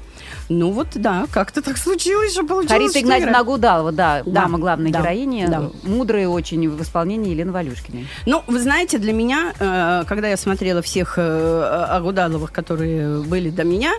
Ну 0.53 0.71
вот, 0.71 0.87
да, 0.95 1.25
как-то 1.31 1.61
так 1.61 1.77
случилось, 1.77 2.33
что 2.33 2.45
получилось. 2.45 2.71
Харита 2.71 2.99
Игнатьевна. 2.99 3.39
Агудалова, 3.39 3.91
да, 3.91 4.21
Да, 4.25 4.41
мама 4.43 4.59
главной 4.59 4.91
да, 4.91 5.01
героини, 5.01 5.47
да. 5.47 5.69
мудрая 5.83 6.27
очень 6.27 6.69
в 6.69 6.81
исполнении 6.81 7.31
Елены 7.31 7.51
Валюшкиной. 7.51 8.07
Ну, 8.25 8.43
вы 8.47 8.59
знаете, 8.59 8.99
для 8.99 9.13
меня, 9.13 9.53
э, 9.59 10.03
когда 10.07 10.27
я 10.27 10.37
смотрела 10.37 10.81
всех 10.81 11.15
э, 11.17 11.87
Агудаловых, 11.89 12.51
которые 12.51 13.21
были 13.21 13.49
до 13.49 13.63
меня, 13.63 13.93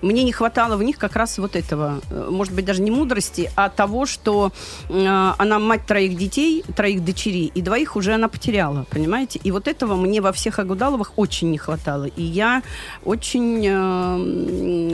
мне 0.00 0.24
не 0.24 0.32
хватало 0.32 0.76
в 0.76 0.82
них 0.82 0.96
как 0.96 1.14
раз 1.14 1.38
вот 1.38 1.56
этого, 1.56 2.00
э, 2.10 2.28
может 2.30 2.54
быть, 2.54 2.64
даже 2.64 2.80
не 2.80 2.90
мудрости, 2.90 3.50
а 3.54 3.68
того, 3.68 4.06
что 4.06 4.52
она 4.88 5.58
мать 5.58 5.86
троих 5.86 6.16
детей, 6.16 6.64
троих 6.74 7.04
дочерей, 7.04 7.52
и 7.54 7.60
двоих 7.60 7.96
уже 7.96 8.14
она 8.14 8.28
потеряла, 8.28 8.86
понимаете? 8.90 9.40
И 9.44 9.50
вот 9.50 9.68
этого 9.68 9.96
мне 9.96 10.20
во 10.20 10.32
всех 10.32 10.58
Агудаловых 10.58 11.12
очень 11.16 11.50
не 11.50 11.58
хватало. 11.58 12.04
И 12.04 12.22
я 12.22 12.62
очень 13.04 13.62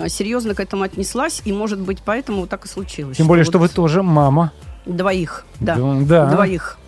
серьезно 0.09 0.55
к 0.55 0.61
этому 0.61 0.83
отнеслась, 0.83 1.04
и, 1.45 1.53
может 1.53 1.81
быть, 1.81 1.99
поэтому 2.05 2.47
так 2.47 2.65
и 2.65 2.69
случилось. 2.69 3.17
Тем 3.17 3.27
более, 3.27 3.45
что 3.45 3.59
вы 3.59 3.67
вот 3.67 3.73
тоже 3.75 4.03
мама. 4.03 4.53
Двоих, 4.87 5.45
да. 5.61 5.77
Да. 6.03 6.27
Двоих. 6.27 6.79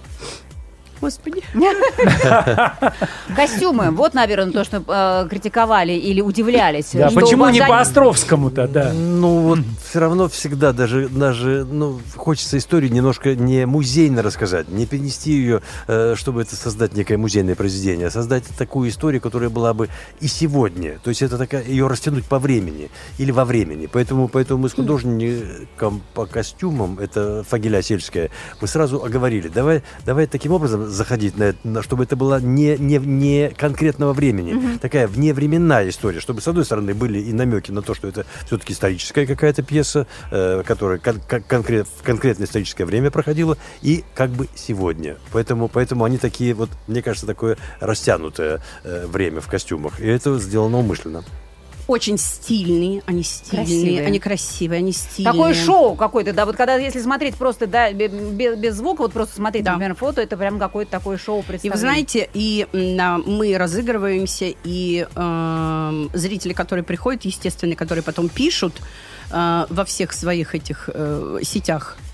Господи. 1.07 1.41
Костюмы, 3.37 3.93
вот, 3.93 4.15
наверное, 4.15 4.53
то, 4.53 4.65
что 4.65 4.83
э, 4.89 5.29
критиковали 5.29 5.93
или 5.93 6.21
удивлялись. 6.21 6.91
Да, 6.95 7.11
почему 7.15 7.49
не 7.51 7.61
по 7.61 7.79
Островскому-то, 7.79 8.67
да? 8.67 8.93
Ну, 8.93 9.41
вот 9.41 9.61
все 9.89 10.01
равно 10.01 10.29
всегда 10.29 10.73
даже, 10.73 11.09
даже, 11.09 11.65
ну, 11.65 12.01
хочется 12.17 12.59
историю 12.59 12.93
немножко 12.93 13.37
не 13.37 13.67
музейно 13.67 14.23
рассказать, 14.23 14.69
не 14.69 14.85
перенести 14.85 15.31
ее, 15.31 15.63
э, 15.87 16.15
чтобы 16.17 16.43
это 16.43 16.57
создать 16.57 16.95
некое 16.95 17.19
музейное 17.19 17.55
произведение, 17.55 18.09
а 18.09 18.11
создать 18.11 18.43
такую 18.59 18.91
историю, 18.91 19.21
которая 19.21 19.49
была 19.49 19.75
бы 19.75 19.89
и 20.19 20.27
сегодня. 20.27 20.99
То 21.05 21.11
есть 21.11 21.23
это 21.23 21.39
такая, 21.39 21.63
ее 21.63 21.87
растянуть 21.87 22.25
по 22.25 22.41
времени 22.41 22.91
или 23.19 23.31
во 23.31 23.45
времени. 23.45 23.87
Поэтому, 23.87 24.27
поэтому 24.27 24.63
мы 24.63 24.69
с 24.69 24.73
художником 24.73 26.03
по 26.15 26.27
костюмам, 26.27 26.99
это 26.99 27.45
Фагиля 27.49 27.81
Сельская, 27.81 28.31
мы 28.61 28.67
сразу 28.67 29.05
оговорили, 29.05 29.47
давай, 29.47 29.85
давай 30.05 30.27
таким 30.27 30.51
образом 30.51 30.96
заходить 30.97 31.37
на 31.39 31.45
это, 31.45 31.83
чтобы 31.83 32.05
это 32.05 32.17
была 32.17 32.41
не, 32.41 32.77
не, 32.77 32.99
не 32.99 33.51
конкретного 33.51 34.13
времени, 34.13 34.79
такая 34.79 35.07
вневременная 35.07 35.89
история, 35.89 36.21
чтобы, 36.21 36.41
с 36.41 36.49
одной 36.49 36.65
стороны, 36.65 36.95
были 36.95 37.21
и 37.21 37.33
намеки 37.33 37.71
на 37.71 37.83
то, 37.83 37.95
что 37.95 38.09
это 38.09 38.27
все-таки 38.47 38.73
историческая 38.73 39.27
какая-то 39.27 39.63
пьеса, 39.63 40.07
э, 40.31 40.63
которая 40.67 40.99
кон- 40.99 41.21
конкрет, 41.47 41.87
в 41.87 42.03
конкретное 42.03 42.47
историческое 42.47 42.85
время 42.85 43.11
проходила, 43.11 43.57
и 43.83 44.05
как 44.15 44.31
бы 44.31 44.49
сегодня. 44.55 45.17
Поэтому, 45.33 45.69
поэтому 45.69 46.05
они 46.05 46.19
такие, 46.19 46.55
вот, 46.55 46.71
мне 46.87 47.03
кажется, 47.03 47.27
такое 47.27 47.57
растянутое 47.81 48.61
э, 48.83 49.07
время 49.07 49.41
в 49.41 49.47
костюмах. 49.47 50.01
И 50.01 50.07
это 50.07 50.39
сделано 50.39 50.79
умышленно. 50.79 51.25
Очень 51.87 52.19
стильные, 52.19 53.03
они 53.07 53.23
стильные, 53.23 53.67
Красивые. 53.67 54.07
они 54.07 54.19
красивые, 54.19 54.79
они 54.79 54.93
стильные. 54.93 55.33
Такое 55.33 55.55
шоу 55.55 55.95
какое-то, 55.95 56.33
да, 56.33 56.45
вот 56.45 56.57
когда, 56.57 56.77
если 56.77 57.01
смотреть 57.01 57.37
просто, 57.37 57.67
да, 57.69 57.93
бе- 57.93 58.09
бе- 58.09 58.57
без, 58.57 58.75
звука, 58.75 59.03
вот 59.03 59.13
просто 59.13 59.37
смотреть, 59.37 59.65
Да. 59.65 59.73
например, 59.73 59.95
фото, 59.95 60.21
это 60.21 60.37
прям 60.37 60.59
какое-то 60.59 60.91
такое 60.91 61.17
шоу 61.17 61.45
И 61.63 61.71
вы 61.71 61.77
знаете, 61.77 62.29
и 62.35 62.67
м, 62.73 62.99
а, 63.01 63.19
мы 63.25 63.57
разыгрываемся, 63.57 64.53
и 64.65 65.07
эм, 65.15 66.11
зрители, 66.13 66.53
которые 66.53 66.85
приходят, 66.85 67.25
естественно, 67.25 67.77
которые 67.77 68.03
потом 68.03 68.29
пишут 68.29 68.75
э, 69.31 69.67
во 69.69 69.85
всех 69.85 70.13
своих 70.13 70.55
этих 70.55 70.89
э, 70.93 71.39
сетях, 71.43 71.97
э, 71.99 72.06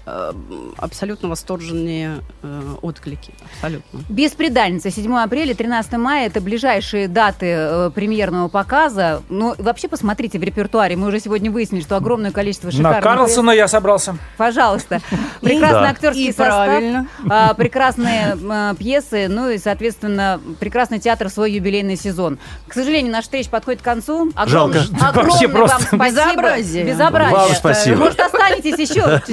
абсолютно 0.77 1.29
восторженные 1.29 2.20
э, 2.42 2.75
отклики. 2.83 3.33
Абсолютно. 3.55 4.01
Беспредальница, 4.09 4.90
7 4.90 5.14
апреля, 5.18 5.55
13 5.55 5.92
мая, 5.94 6.27
это 6.27 6.40
ближайшие 6.40 7.09
даты 7.09 7.46
э, 7.46 7.90
премьерного 7.94 8.48
показа. 8.48 9.22
Ну, 9.29 9.55
вообще 9.59 9.88
посмотрите 9.88 10.38
в 10.38 10.42
репертуаре, 10.42 10.96
мы 10.96 11.09
уже 11.09 11.20
сегодня 11.20 11.51
выяснили, 11.51 11.83
что 11.83 11.96
огромное 11.96 12.31
количество 12.31 12.70
шикарных... 12.70 13.05
На 13.05 13.11
Карлсона 13.11 13.51
я 13.53 13.68
собрался. 13.68 14.16
Пожалуйста. 14.37 15.01
Прекрасный 15.40 15.88
актерский 15.88 16.33
состав, 16.33 17.07
а, 17.29 17.55
прекрасные 17.55 18.37
пьесы, 18.79 19.29
ну 19.29 19.51
и, 19.51 19.59
соответственно, 19.59 20.40
прекрасный 20.61 20.98
театр 20.98 21.29
в 21.29 21.33
свой 21.33 21.53
юбилейный 21.53 21.96
сезон. 21.96 22.38
К 22.68 22.75
сожалению, 22.75 23.12
наша 23.12 23.25
встреча 23.25 23.51
подходит 23.51 23.83
к 23.83 23.85
концу. 23.85 24.33
Огромное, 24.35 24.81
Жалко. 24.81 25.09
огромное 25.09 25.33
Вообще 25.33 25.46
вам 25.48 25.57
просто 25.57 25.83
спасибо. 25.83 26.07
безобразие. 26.07 26.85
Безобразие. 26.85 27.38
Вам 27.38 27.55
спасибо. 27.55 27.96
Может, 27.98 28.20
останетесь 28.20 28.90
еще? 28.90 29.22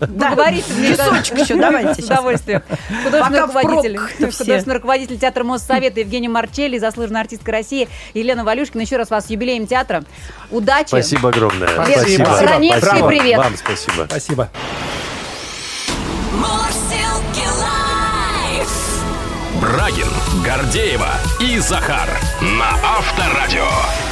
Да. 0.00 0.19
Да. 0.20 0.36
Часочек 0.36 0.96
кажется. 0.96 1.34
еще 1.34 1.54
давайте 1.56 2.02
С 2.02 2.04
удовольствием. 2.04 2.62
Художественный 3.04 3.40
руководитель, 3.40 3.98
художественный 3.98 4.74
руководитель 4.74 5.18
театра 5.18 5.44
Моссовета 5.44 6.00
Евгений 6.00 6.28
Марчелли, 6.28 6.78
заслуженная 6.78 7.22
артистка 7.22 7.52
России 7.52 7.88
Елена 8.14 8.44
Валюшкина. 8.44 8.82
Еще 8.82 8.96
раз 8.96 9.10
вас 9.10 9.26
с 9.26 9.30
юбилеем 9.30 9.66
театра. 9.66 10.04
Удачи. 10.50 10.88
Спасибо 10.88 11.30
огромное. 11.30 11.68
Спасибо. 11.68 12.40
Раневский, 12.42 13.08
привет. 13.08 13.38
Вам 13.38 13.56
спасибо. 13.56 14.06
Спасибо. 14.08 14.50
Брагин, 19.60 20.08
Гордеева 20.42 21.10
и 21.38 21.58
Захар 21.58 22.08
на 22.40 22.70
Авторадио. 22.82 24.09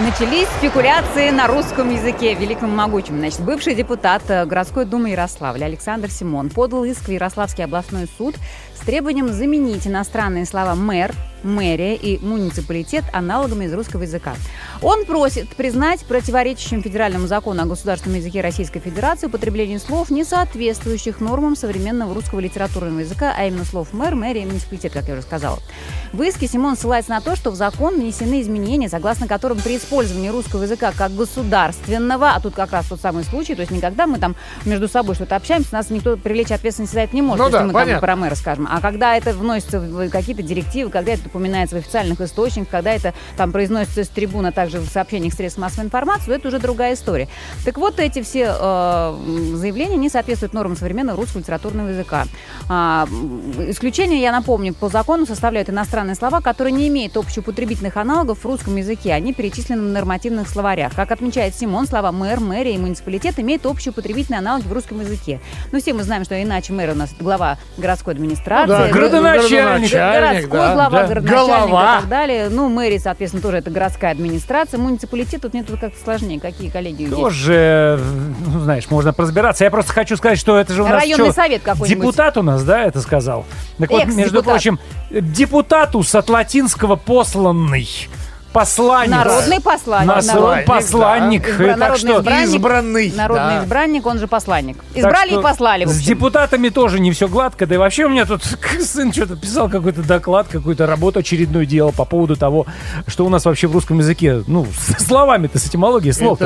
Начались 0.00 0.46
спекуляции 0.58 1.30
на 1.30 1.48
русском 1.48 1.90
языке 1.90 2.32
великом 2.34 2.70
могучем. 2.70 3.18
Значит, 3.18 3.40
бывший 3.40 3.74
депутат 3.74 4.22
э, 4.28 4.46
городской 4.46 4.84
думы 4.84 5.10
Ярославля 5.10 5.64
Александр 5.64 6.08
Симон 6.08 6.50
подал 6.50 6.84
иск 6.84 7.08
в 7.08 7.10
Ярославский 7.10 7.64
областной 7.64 8.06
суд 8.16 8.36
с 8.80 8.84
требованием 8.84 9.28
заменить 9.32 9.86
иностранные 9.86 10.46
слова 10.46 10.74
«мэр» 10.74 11.14
мэрия 11.42 11.94
и 11.94 12.18
муниципалитет 12.24 13.04
аналогами 13.12 13.66
из 13.66 13.74
русского 13.74 14.02
языка. 14.02 14.34
Он 14.82 15.04
просит 15.04 15.48
признать 15.50 16.00
противоречащим 16.00 16.82
федеральному 16.82 17.26
закону 17.26 17.62
о 17.62 17.66
государственном 17.66 18.18
языке 18.18 18.40
Российской 18.40 18.80
Федерации 18.80 19.26
употребление 19.26 19.78
слов, 19.78 20.10
не 20.10 20.24
соответствующих 20.24 21.20
нормам 21.20 21.56
современного 21.56 22.14
русского 22.14 22.40
литературного 22.40 23.00
языка, 23.00 23.34
а 23.36 23.46
именно 23.46 23.64
слов 23.64 23.92
мэр, 23.92 24.14
мэрия 24.14 24.42
и 24.42 24.46
муниципалитет, 24.46 24.92
как 24.92 25.08
я 25.08 25.14
уже 25.14 25.22
сказала. 25.22 25.58
В 26.12 26.22
иске 26.22 26.46
Симон 26.48 26.76
ссылается 26.76 27.10
на 27.10 27.20
то, 27.20 27.36
что 27.36 27.50
в 27.50 27.54
закон 27.54 27.94
внесены 27.94 28.40
изменения, 28.40 28.88
согласно 28.88 29.26
которым 29.26 29.58
при 29.58 29.76
использовании 29.76 30.28
русского 30.28 30.62
языка 30.62 30.92
как 30.96 31.14
государственного, 31.14 32.30
а 32.32 32.40
тут 32.40 32.54
как 32.54 32.72
раз 32.72 32.86
тот 32.86 33.00
самый 33.00 33.24
случай, 33.24 33.54
то 33.54 33.60
есть 33.60 33.72
никогда 33.72 34.06
мы 34.06 34.18
там 34.18 34.36
между 34.64 34.88
собой 34.88 35.14
что-то 35.14 35.36
общаемся, 35.36 35.72
нас 35.72 35.90
никто 35.90 36.16
привлечь 36.16 36.50
ответственности 36.50 36.94
за 36.94 37.00
это 37.00 37.14
не 37.14 37.22
может, 37.22 37.38
Ну 37.38 37.46
если 37.46 37.58
да, 37.58 37.64
мы 37.64 37.72
понятно. 37.72 37.92
там 37.94 38.00
про 38.00 38.16
мэра 38.16 38.34
скажем. 38.34 38.67
А 38.68 38.80
когда 38.80 39.16
это 39.16 39.32
вносится 39.32 39.80
в 39.80 40.10
какие-то 40.10 40.42
директивы, 40.42 40.90
когда 40.90 41.12
это 41.12 41.22
упоминается 41.26 41.76
в 41.76 41.78
официальных 41.78 42.20
источниках, 42.20 42.68
когда 42.70 42.92
это 42.92 43.14
там 43.36 43.52
произносится 43.52 44.04
с 44.04 44.08
трибуны, 44.08 44.48
а 44.48 44.52
также 44.52 44.78
в 44.78 44.86
сообщениях 44.86 45.32
средств 45.32 45.58
массовой 45.58 45.86
информации, 45.86 46.34
это 46.34 46.48
уже 46.48 46.58
другая 46.58 46.94
история. 46.94 47.28
Так 47.64 47.78
вот, 47.78 47.98
эти 47.98 48.22
все 48.22 48.54
э, 48.58 49.54
заявления 49.54 49.96
не 49.96 50.08
соответствуют 50.08 50.52
нормам 50.52 50.76
современного 50.76 51.16
русского 51.16 51.40
литературного 51.40 51.88
языка. 51.88 52.26
А, 52.68 53.08
исключение, 53.68 54.20
я 54.20 54.32
напомню, 54.32 54.74
по 54.74 54.88
закону 54.88 55.26
составляют 55.26 55.70
иностранные 55.70 56.14
слова, 56.14 56.40
которые 56.40 56.72
не 56.72 56.88
имеют 56.88 57.16
общеупотребительных 57.16 57.96
аналогов 57.96 58.40
в 58.40 58.44
русском 58.44 58.76
языке. 58.76 59.12
Они 59.12 59.32
перечислены 59.32 59.82
в 59.82 59.92
нормативных 59.92 60.48
словарях. 60.48 60.94
Как 60.94 61.10
отмечает 61.10 61.54
Симон, 61.54 61.86
слова 61.86 62.12
мэр, 62.12 62.40
мэрия 62.40 62.74
и 62.74 62.78
муниципалитет 62.78 63.38
имеют 63.38 63.64
общеупотребительные 63.66 64.38
аналоги 64.38 64.66
в 64.66 64.72
русском 64.72 65.00
языке. 65.00 65.40
Но 65.72 65.80
все 65.80 65.94
мы 65.94 66.02
знаем, 66.02 66.24
что 66.24 66.40
иначе 66.40 66.72
мэр 66.72 66.90
у 66.90 66.94
нас 66.94 67.10
глава 67.18 67.58
городской 67.76 68.14
администрации. 68.14 68.57
Ну 68.62 68.68
да. 68.68 68.88
Городоначальник, 68.88 69.90
городской 69.92 70.50
да, 70.50 70.74
глава, 70.74 70.90
да. 70.90 71.06
городоначальник 71.06 71.30
Голова. 71.30 71.96
и 71.96 72.00
так 72.00 72.08
далее. 72.08 72.48
Ну, 72.50 72.68
мэрия, 72.68 72.98
соответственно, 72.98 73.42
тоже 73.42 73.58
это 73.58 73.70
городская 73.70 74.12
администрация. 74.12 74.78
Муниципалитет 74.78 75.42
тут 75.42 75.54
нет 75.54 75.66
тут 75.66 75.80
как-то 75.80 76.02
сложнее. 76.02 76.40
Какие 76.40 76.70
коллеги 76.70 77.02
есть? 77.02 77.14
Тоже, 77.14 78.00
ну, 78.46 78.60
знаешь, 78.60 78.90
можно 78.90 79.14
разбираться. 79.16 79.64
Я 79.64 79.70
просто 79.70 79.92
хочу 79.92 80.16
сказать, 80.16 80.38
что 80.38 80.58
это 80.58 80.72
же 80.72 80.82
у 80.82 80.86
нас 80.86 81.02
Районный 81.02 81.26
что, 81.26 81.34
совет 81.34 81.62
какой-нибудь. 81.62 82.02
Депутат 82.02 82.36
у 82.36 82.42
нас, 82.42 82.62
да, 82.62 82.84
это 82.84 83.00
сказал? 83.00 83.44
Так 83.78 83.90
вот, 83.90 84.06
между 84.06 84.42
прочим, 84.42 84.78
депутатус 85.10 86.14
от 86.14 86.28
латинского 86.28 86.96
посланный. 86.96 87.88
Посланник. 88.52 89.10
Народный 89.10 89.60
посланник. 89.60 90.08
Нас- 90.08 90.26
Народ- 90.26 90.64
посланник. 90.64 91.46
Избра- 91.48 91.64
И 91.64 91.68
так 91.68 91.78
народный 91.78 91.98
что- 91.98 92.18
избранник. 92.20 92.48
Избранный. 92.48 93.12
Народный 93.14 93.54
да. 93.58 93.64
избранник, 93.64 94.06
он 94.06 94.18
же 94.18 94.26
посланник. 94.26 94.78
Избрали 94.94 95.38
и 95.38 95.42
послали. 95.42 95.84
С 95.84 95.98
депутатами 95.98 96.70
тоже 96.70 96.98
не 96.98 97.12
все 97.12 97.28
гладко. 97.28 97.66
Да 97.66 97.74
и 97.74 97.78
вообще 97.78 98.06
у 98.06 98.08
меня 98.08 98.24
тут 98.24 98.42
сын 98.80 99.12
что-то 99.12 99.36
писал 99.36 99.68
какой-то 99.68 100.02
доклад, 100.02 100.48
какую-то 100.48 100.86
работу 100.86 101.20
очередную 101.20 101.66
делал 101.66 101.92
по 101.92 102.04
поводу 102.04 102.36
того, 102.36 102.66
что 103.06 103.26
у 103.26 103.28
нас 103.28 103.44
вообще 103.44 103.66
в 103.66 103.72
русском 103.72 103.98
языке, 103.98 104.42
ну, 104.46 104.66
с 104.98 105.04
словами-то, 105.04 105.58
с 105.58 105.66
этимологией 105.66 106.12
слов 106.14 106.38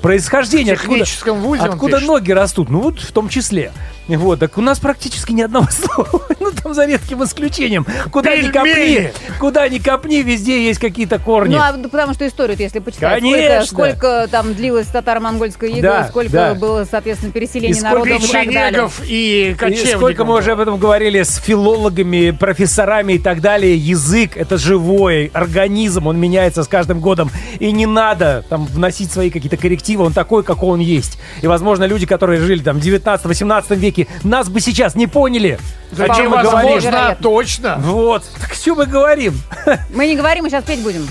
происхождение, 0.00 0.76
в 0.76 0.78
откуда, 0.80 0.98
техническом 1.00 1.40
вузе 1.40 1.62
откуда 1.64 1.96
пишет. 1.96 2.08
ноги 2.08 2.32
растут, 2.32 2.70
ну 2.70 2.80
вот 2.80 3.00
в 3.00 3.12
том 3.12 3.28
числе. 3.28 3.72
Вот, 4.16 4.40
так 4.40 4.56
у 4.58 4.60
нас 4.62 4.78
практически 4.80 5.32
ни 5.32 5.42
одного 5.42 5.68
слова, 5.70 6.22
ну 6.40 6.50
там 6.50 6.74
за 6.74 6.86
редким 6.86 7.22
исключением. 7.24 7.86
Куда 8.10 8.36
ни 8.36 8.48
копни, 8.48 8.72
Пельмени! 8.74 9.12
куда 9.38 9.68
ни 9.68 9.78
копни, 9.78 10.22
везде 10.22 10.64
есть 10.64 10.80
какие-то 10.80 11.18
корни. 11.18 11.54
Ну, 11.54 11.60
а 11.60 11.72
да 11.72 11.88
потому 11.88 12.14
что 12.14 12.26
историю, 12.26 12.56
если 12.58 12.78
почитать, 12.78 13.20
Конечно. 13.20 13.64
сколько, 13.66 13.90
сколько 13.96 14.28
там 14.30 14.54
длилось 14.54 14.86
татаро-монгольское 14.86 15.70
иго, 15.70 15.82
Да, 15.82 16.08
сколько 16.08 16.32
да. 16.32 16.54
было, 16.54 16.86
соответственно, 16.90 17.32
переселений 17.32 17.70
И 17.70 17.74
сколько 17.74 17.98
народов 18.08 18.28
и 18.28 18.32
так 18.32 18.52
далее. 18.52 18.90
И 19.06 19.50
И 19.50 19.54
кочевников. 19.54 19.96
сколько 19.96 20.24
мы 20.24 20.34
уже 20.38 20.52
об 20.52 20.60
этом 20.60 20.78
говорили 20.78 21.22
с 21.22 21.36
филологами, 21.36 22.30
профессорами 22.30 23.14
и 23.14 23.18
так 23.18 23.40
далее. 23.40 23.76
Язык— 23.76 24.32
это 24.36 24.56
живой 24.58 25.30
организм, 25.34 26.06
он 26.06 26.18
меняется 26.18 26.62
с 26.64 26.68
каждым 26.68 27.00
годом. 27.00 27.30
И 27.58 27.70
не 27.72 27.86
надо 27.86 28.44
там 28.48 28.66
вносить 28.66 29.12
свои 29.12 29.30
какие-то 29.30 29.56
коррективы, 29.56 30.04
он 30.04 30.12
такой, 30.12 30.42
какой 30.42 30.70
он 30.70 30.80
есть. 30.80 31.18
И, 31.42 31.46
возможно, 31.46 31.84
люди, 31.84 32.06
которые 32.06 32.40
жили 32.40 32.62
там 32.62 32.80
в 32.80 32.84
19-18 32.84 33.76
веке, 33.76 33.97
нас 34.22 34.48
бы 34.48 34.60
сейчас 34.60 34.94
не 34.94 35.06
поняли, 35.06 35.58
Да 35.92 36.04
о 36.04 36.14
чем 36.14 36.30
мы 36.30 36.36
Вероятно. 36.42 37.16
точно. 37.20 37.76
Вот, 37.78 38.24
так 38.40 38.54
что 38.54 38.74
мы 38.74 38.86
говорим? 38.86 39.34
Мы 39.94 40.06
не 40.06 40.16
говорим, 40.16 40.44
мы 40.44 40.50
сейчас 40.50 40.64
петь 40.64 40.82
будем. 40.82 41.06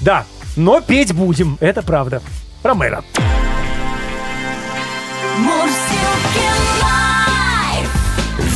Да, 0.00 0.24
но 0.56 0.80
петь 0.80 1.12
будем, 1.12 1.58
это 1.60 1.82
правда. 1.82 2.22
Про 2.62 2.74
мэра. 2.74 3.04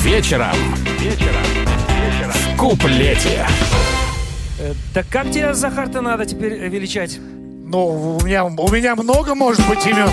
Вечером. 0.04 0.54
Вечером. 1.00 1.42
В 2.32 2.56
куплете. 2.58 3.46
Так 4.92 5.06
как 5.08 5.30
тебя, 5.30 5.54
Захар-то, 5.54 6.02
надо 6.02 6.26
теперь 6.26 6.52
э, 6.52 6.68
величать? 6.68 7.18
Ну, 7.18 8.18
у 8.20 8.24
меня, 8.24 8.44
у 8.44 8.70
меня 8.70 8.94
много, 8.96 9.34
может 9.34 9.66
быть, 9.66 9.84
имен. 9.86 10.08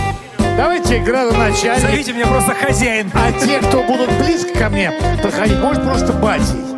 Давайте 0.58 1.00
градоначальник. 1.00 1.82
Зовите 1.82 2.14
меня 2.14 2.28
просто 2.28 2.54
хозяин. 2.54 3.12
А 3.14 3.32
те, 3.32 3.60
кто 3.60 3.84
будут 3.84 4.12
близко 4.20 4.58
ко 4.58 4.70
мне 4.70 4.92
подходить, 5.22 5.60
может 5.60 5.84
просто 5.84 6.14
батей. 6.14 6.72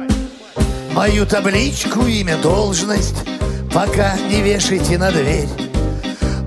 Мою 0.93 1.25
табличку, 1.25 2.05
имя, 2.05 2.37
должность 2.37 3.15
пока 3.73 4.13
не 4.29 4.41
вешайте 4.41 4.97
на 4.97 5.11
дверь. 5.11 5.49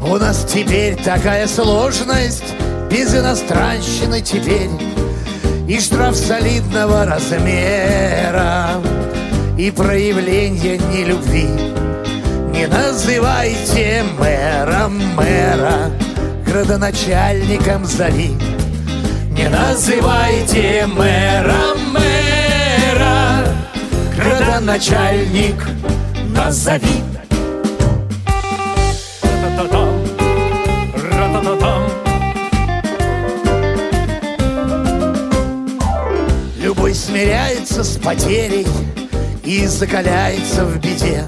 У 0.00 0.16
нас 0.16 0.44
теперь 0.44 0.94
такая 0.94 1.48
сложность, 1.48 2.54
без 2.88 3.12
иностранщины 3.12 4.20
теперь. 4.20 4.70
И 5.68 5.80
штраф 5.80 6.14
солидного 6.14 7.04
размера, 7.04 8.80
и 9.58 9.72
проявление 9.72 10.78
нелюбви. 10.78 11.48
Не 12.52 12.68
называйте 12.68 14.04
мэром 14.16 14.98
мэра, 15.16 15.90
градоначальником 16.56 17.84
зови. 17.84 18.30
Не 19.32 19.46
называйте 19.50 20.86
мэром 20.86 21.92
мэра, 21.92 23.54
градоначальник 24.16 25.66
назови. 26.34 27.02
Любой 36.58 36.94
смиряется 36.94 37.84
с 37.84 37.98
потерей 37.98 38.66
и 39.44 39.66
закаляется 39.66 40.64
в 40.64 40.78
беде. 40.78 41.26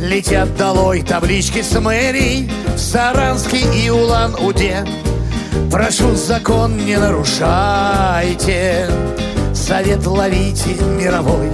Летят 0.00 0.56
долой 0.56 1.02
таблички 1.02 1.60
с 1.60 1.78
мэрий 1.78 2.50
в 2.74 2.78
Саранске 2.78 3.58
и 3.58 3.90
Улан-Удэ. 3.90 4.86
Прошу, 5.70 6.14
закон 6.14 6.78
не 6.78 6.96
нарушайте, 6.96 8.88
совет 9.54 10.06
ловите 10.06 10.70
мировой. 10.98 11.50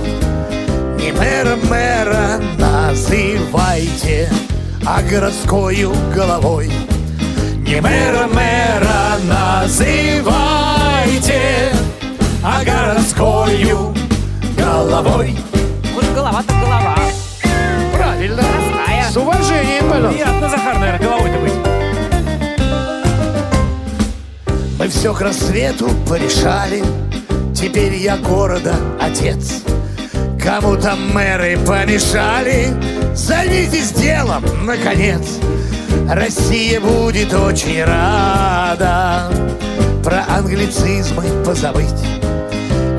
Не 0.96 1.10
мэра 1.10 1.56
мэра 1.68 2.40
называйте, 2.56 4.30
а 4.86 5.02
городскою 5.02 5.92
головой. 6.14 6.70
Не 7.66 7.80
мэра 7.80 8.28
мэра 8.28 9.18
называйте, 9.28 10.22
а 12.44 12.62
городскою 12.64 13.92
головой. 14.56 15.34
Пожалуйста. 19.96 20.24
Приятно, 20.24 20.48
Захар, 20.48 20.78
наверное, 20.78 21.08
головой-то 21.08 21.38
быть. 21.38 21.52
Мы 24.78 24.88
все 24.88 25.14
к 25.14 25.20
рассвету 25.20 25.88
порешали, 26.08 26.82
теперь 27.54 27.94
я 27.94 28.16
города 28.16 28.74
отец. 29.00 29.62
Кому 30.42 30.76
там 30.76 31.12
мэры 31.12 31.58
помешали, 31.66 32.68
займитесь 33.14 33.92
делом, 33.92 34.44
наконец. 34.64 35.38
Россия 36.08 36.80
будет 36.80 37.32
очень 37.34 37.82
рада 37.82 39.28
про 40.04 40.24
англицизмы 40.28 41.24
позабыть. 41.44 42.04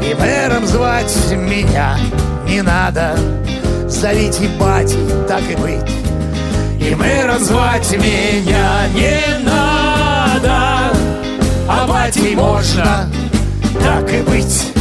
И 0.04 0.14
мэром 0.20 0.66
звать 0.66 1.16
меня 1.32 1.98
не 2.46 2.62
надо, 2.62 3.18
зовите 3.88 4.50
батей, 4.60 5.00
так 5.28 5.42
и 5.50 5.56
быть. 5.56 6.07
И 6.88 6.96
мэром 6.96 7.40
звать 7.40 7.92
меня 7.98 8.88
не 8.94 9.44
надо, 9.44 10.96
а 11.68 11.86
батей 11.88 12.36
можно, 12.36 13.10
так 13.82 14.12
и 14.14 14.22
быть. 14.22 14.74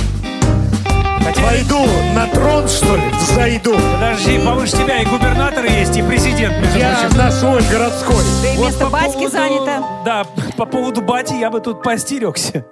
Войду 1.38 1.87
на 2.14 2.27
трон, 2.29 2.69
что 2.69 2.97
ли, 2.97 3.03
взойду. 3.21 3.77
Подожди, 3.95 4.38
повыше 4.38 4.73
тебя 4.73 5.03
и 5.03 5.05
губернаторы 5.07 5.69
есть, 5.69 5.97
и 5.97 6.03
президент, 6.03 6.57
между 6.61 6.79
Я 6.79 6.97
прочим. 6.97 7.19
на 7.19 7.31
свой 7.31 7.62
городской. 7.62 8.25
Да 8.42 8.49
и 8.49 8.57
Вот 8.57 8.66
место 8.66 8.87
батьки 8.87 9.12
поводу- 9.12 9.31
занято. 9.31 9.83
Да, 10.05 10.25
по 10.57 10.66
поводу 10.66 11.03
бати 11.03 11.35
я 11.35 11.51
бы 11.51 11.61
тут 11.61 11.83
постерегся. 11.83 12.64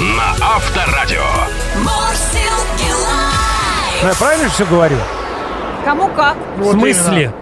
На 0.00 0.34
Авторадио. 0.56 1.22
Ну, 1.84 1.90
я 4.08 4.14
правильно 4.14 4.48
все 4.48 4.64
говорю? 4.64 4.96
Кому 5.84 6.08
как? 6.08 6.36
В 6.56 6.62
Вот 6.62 6.72
смысле? 6.74 7.22
именно. 7.22 7.34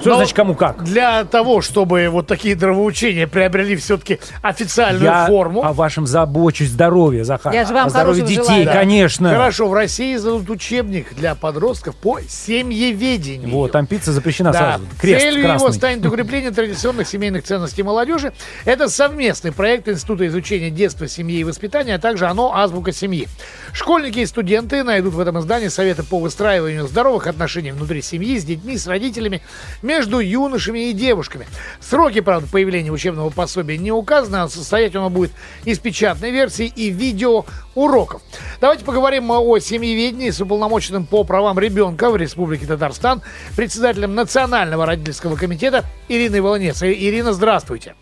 Что 0.00 0.10
Но 0.10 0.16
значит 0.16 0.36
кому 0.36 0.54
как? 0.54 0.84
Для 0.84 1.24
того, 1.24 1.60
чтобы 1.60 2.08
вот 2.08 2.28
такие 2.28 2.54
нравоучения 2.54 3.26
приобрели 3.26 3.74
все-таки 3.74 4.20
официальную 4.42 5.04
Я 5.04 5.26
форму. 5.26 5.64
о 5.64 5.72
вашем 5.72 6.06
забочусь, 6.06 6.68
здоровье, 6.68 7.24
Захар. 7.24 7.52
Я 7.52 7.64
же 7.64 7.74
вам 7.74 7.88
о 7.88 7.90
здоровье 7.90 8.22
детей, 8.22 8.44
желаю. 8.44 8.64
Да. 8.66 8.72
конечно. 8.74 9.30
Хорошо, 9.30 9.68
в 9.68 9.74
России 9.74 10.14
издадут 10.14 10.48
учебник 10.50 11.14
для 11.16 11.34
подростков 11.34 11.96
по 11.96 12.20
семьеведению. 12.28 13.50
Вот, 13.50 13.72
там 13.72 13.86
пицца 13.86 14.12
запрещена 14.12 14.52
Да. 14.52 14.58
сразу. 14.58 14.84
Крест 15.00 15.20
Целью 15.22 15.42
красный. 15.44 15.64
его 15.66 15.72
станет 15.74 16.06
укрепление 16.06 16.50
традиционных 16.52 17.08
семейных 17.08 17.42
ценностей 17.44 17.82
молодежи. 17.82 18.32
Это 18.64 18.88
совместный 18.88 19.50
проект 19.52 19.88
Института 19.88 20.26
изучения 20.28 20.70
детства, 20.70 21.08
семьи 21.08 21.40
и 21.40 21.44
воспитания, 21.44 21.96
а 21.96 21.98
также 21.98 22.26
оно 22.26 22.54
«Азбука 22.54 22.92
семьи». 22.92 23.26
Школьники 23.72 24.20
и 24.20 24.26
студенты 24.26 24.84
найдут 24.84 25.14
в 25.14 25.20
этом 25.20 25.38
издании 25.40 25.68
советы 25.68 26.02
по 26.04 26.18
выстраиванию 26.20 26.86
здоровых 26.86 27.26
отношений 27.26 27.72
внутри 27.72 28.00
семьи, 28.02 28.38
с 28.38 28.44
детьми, 28.44 28.76
с 28.78 28.86
родителями, 28.86 29.42
между 29.88 30.20
юношами 30.20 30.90
и 30.90 30.92
девушками. 30.92 31.46
Сроки, 31.80 32.20
правда, 32.20 32.46
появления 32.46 32.92
учебного 32.92 33.30
пособия 33.30 33.78
не 33.78 33.90
указаны, 33.90 34.36
а 34.36 34.48
состоять 34.48 34.94
оно 34.94 35.08
будет 35.08 35.32
из 35.64 35.78
печатной 35.78 36.30
версии 36.30 36.66
и 36.66 36.90
видео 36.90 37.46
уроков. 37.74 38.20
Давайте 38.60 38.84
поговорим 38.84 39.30
о 39.30 39.58
семьеведении 39.58 40.30
с 40.30 40.40
уполномоченным 40.42 41.06
по 41.06 41.24
правам 41.24 41.58
ребенка 41.58 42.10
в 42.10 42.16
Республике 42.16 42.66
Татарстан, 42.66 43.22
председателем 43.56 44.14
Национального 44.14 44.84
родительского 44.84 45.36
комитета 45.36 45.86
Ириной 46.08 46.40
Волонец. 46.40 46.82
Ирина, 46.82 47.32
здравствуйте. 47.32 47.94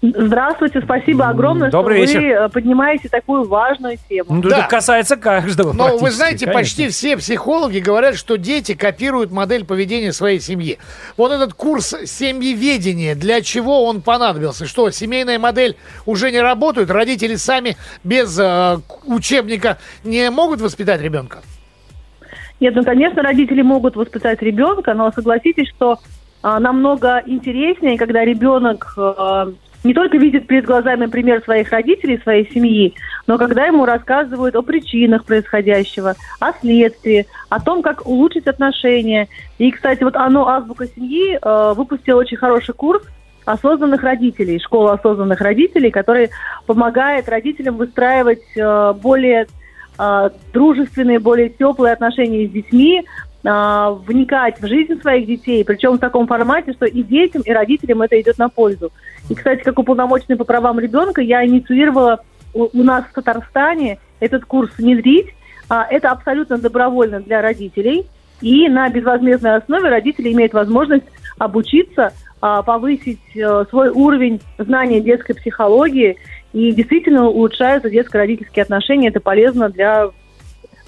Здравствуйте, 0.00 0.80
спасибо 0.80 1.28
огромное, 1.28 1.70
Добрый 1.70 2.06
что 2.06 2.18
вечер. 2.18 2.20
вы 2.20 2.44
э, 2.44 2.48
поднимаете 2.50 3.08
такую 3.08 3.48
важную 3.48 3.96
тему. 4.08 4.26
Ну, 4.34 4.42
Да. 4.42 4.60
это 4.60 4.68
касается 4.68 5.16
каждого 5.16 5.72
Но 5.72 5.84
вы 5.84 5.88
практически, 5.88 6.16
знаете, 6.16 6.46
конечно. 6.46 6.60
почти 6.60 6.88
все 6.88 7.16
психологи 7.16 7.78
говорят, 7.80 8.14
что 8.16 8.36
дети 8.36 8.74
копируют 8.74 9.32
модель 9.32 9.64
поведения 9.64 10.12
своей 10.12 10.38
семьи. 10.38 10.78
Вот 11.16 11.32
этот 11.32 11.54
курс 11.54 11.96
семьеведения, 12.04 13.16
для 13.16 13.40
чего 13.40 13.84
он 13.86 14.00
понадобился? 14.00 14.66
Что, 14.66 14.90
семейная 14.90 15.40
модель 15.40 15.76
уже 16.06 16.30
не 16.30 16.40
работает? 16.40 16.90
Родители 16.90 17.34
сами 17.34 17.76
без 18.04 18.38
э, 18.38 18.78
учебника 19.04 19.78
не 20.04 20.30
могут 20.30 20.60
воспитать 20.60 21.00
ребенка? 21.00 21.38
Нет, 22.60 22.74
ну, 22.76 22.84
конечно, 22.84 23.22
родители 23.22 23.62
могут 23.62 23.96
воспитать 23.96 24.42
ребенка, 24.42 24.94
но 24.94 25.10
согласитесь, 25.12 25.68
что 25.68 25.98
а, 26.42 26.58
намного 26.60 27.22
интереснее, 27.26 27.98
когда 27.98 28.24
ребенок 28.24 28.94
а, 28.96 29.48
не 29.84 29.94
только 29.94 30.16
видит 30.16 30.46
перед 30.46 30.64
глазами 30.64 31.06
пример 31.06 31.42
своих 31.42 31.70
родителей, 31.70 32.20
своей 32.22 32.50
семьи, 32.50 32.94
но 33.26 33.38
когда 33.38 33.66
ему 33.66 33.84
рассказывают 33.84 34.56
о 34.56 34.62
причинах 34.62 35.24
происходящего, 35.24 36.14
о 36.40 36.52
следствии, 36.52 37.26
о 37.48 37.60
том, 37.60 37.82
как 37.82 38.06
улучшить 38.06 38.46
отношения. 38.46 39.28
И, 39.58 39.70
кстати, 39.70 40.02
вот 40.02 40.16
оно 40.16 40.48
«Азбука 40.48 40.86
семьи» 40.86 41.38
а, 41.40 41.74
выпустил 41.74 42.16
очень 42.16 42.36
хороший 42.36 42.74
курс 42.74 43.02
осознанных 43.44 44.02
родителей, 44.02 44.60
школа 44.60 44.94
осознанных 44.94 45.40
родителей, 45.40 45.90
который 45.90 46.30
помогает 46.66 47.28
родителям 47.28 47.76
выстраивать 47.76 48.42
э, 48.54 48.92
более 49.00 49.46
э, 49.98 50.30
дружественные, 50.52 51.18
более 51.18 51.48
теплые 51.48 51.94
отношения 51.94 52.46
с 52.46 52.50
детьми, 52.50 53.06
э, 53.44 53.96
вникать 54.06 54.60
в 54.60 54.66
жизнь 54.66 55.00
своих 55.00 55.26
детей, 55.26 55.64
причем 55.64 55.96
в 55.96 55.98
таком 55.98 56.26
формате, 56.26 56.72
что 56.72 56.86
и 56.86 57.02
детям, 57.02 57.42
и 57.42 57.52
родителям 57.52 58.02
это 58.02 58.20
идет 58.20 58.38
на 58.38 58.48
пользу. 58.48 58.92
И, 59.28 59.34
кстати, 59.34 59.62
как 59.62 59.78
уполномоченный 59.78 60.36
по 60.36 60.44
правам 60.44 60.78
ребенка, 60.78 61.20
я 61.20 61.44
инициировала 61.46 62.20
у, 62.54 62.68
у 62.72 62.82
нас 62.82 63.04
в 63.04 63.12
Татарстане 63.12 63.98
этот 64.20 64.44
курс 64.44 64.70
внедрить. 64.78 65.28
А, 65.68 65.86
это 65.88 66.10
абсолютно 66.10 66.58
добровольно 66.58 67.20
для 67.20 67.42
родителей. 67.42 68.06
И 68.40 68.68
на 68.68 68.88
безвозмездной 68.88 69.56
основе 69.56 69.88
родители 69.88 70.32
имеют 70.32 70.52
возможность 70.52 71.06
обучиться, 71.38 72.12
а, 72.40 72.62
повысить 72.62 73.20
э, 73.34 73.64
свой 73.68 73.88
уровень 73.88 74.40
знания 74.58 75.00
детской 75.00 75.34
психологии. 75.34 76.16
И 76.52 76.72
действительно 76.72 77.26
улучшаются 77.26 77.90
детско-родительские 77.90 78.62
отношения. 78.62 79.08
Это 79.08 79.20
полезно 79.20 79.68
для 79.68 80.10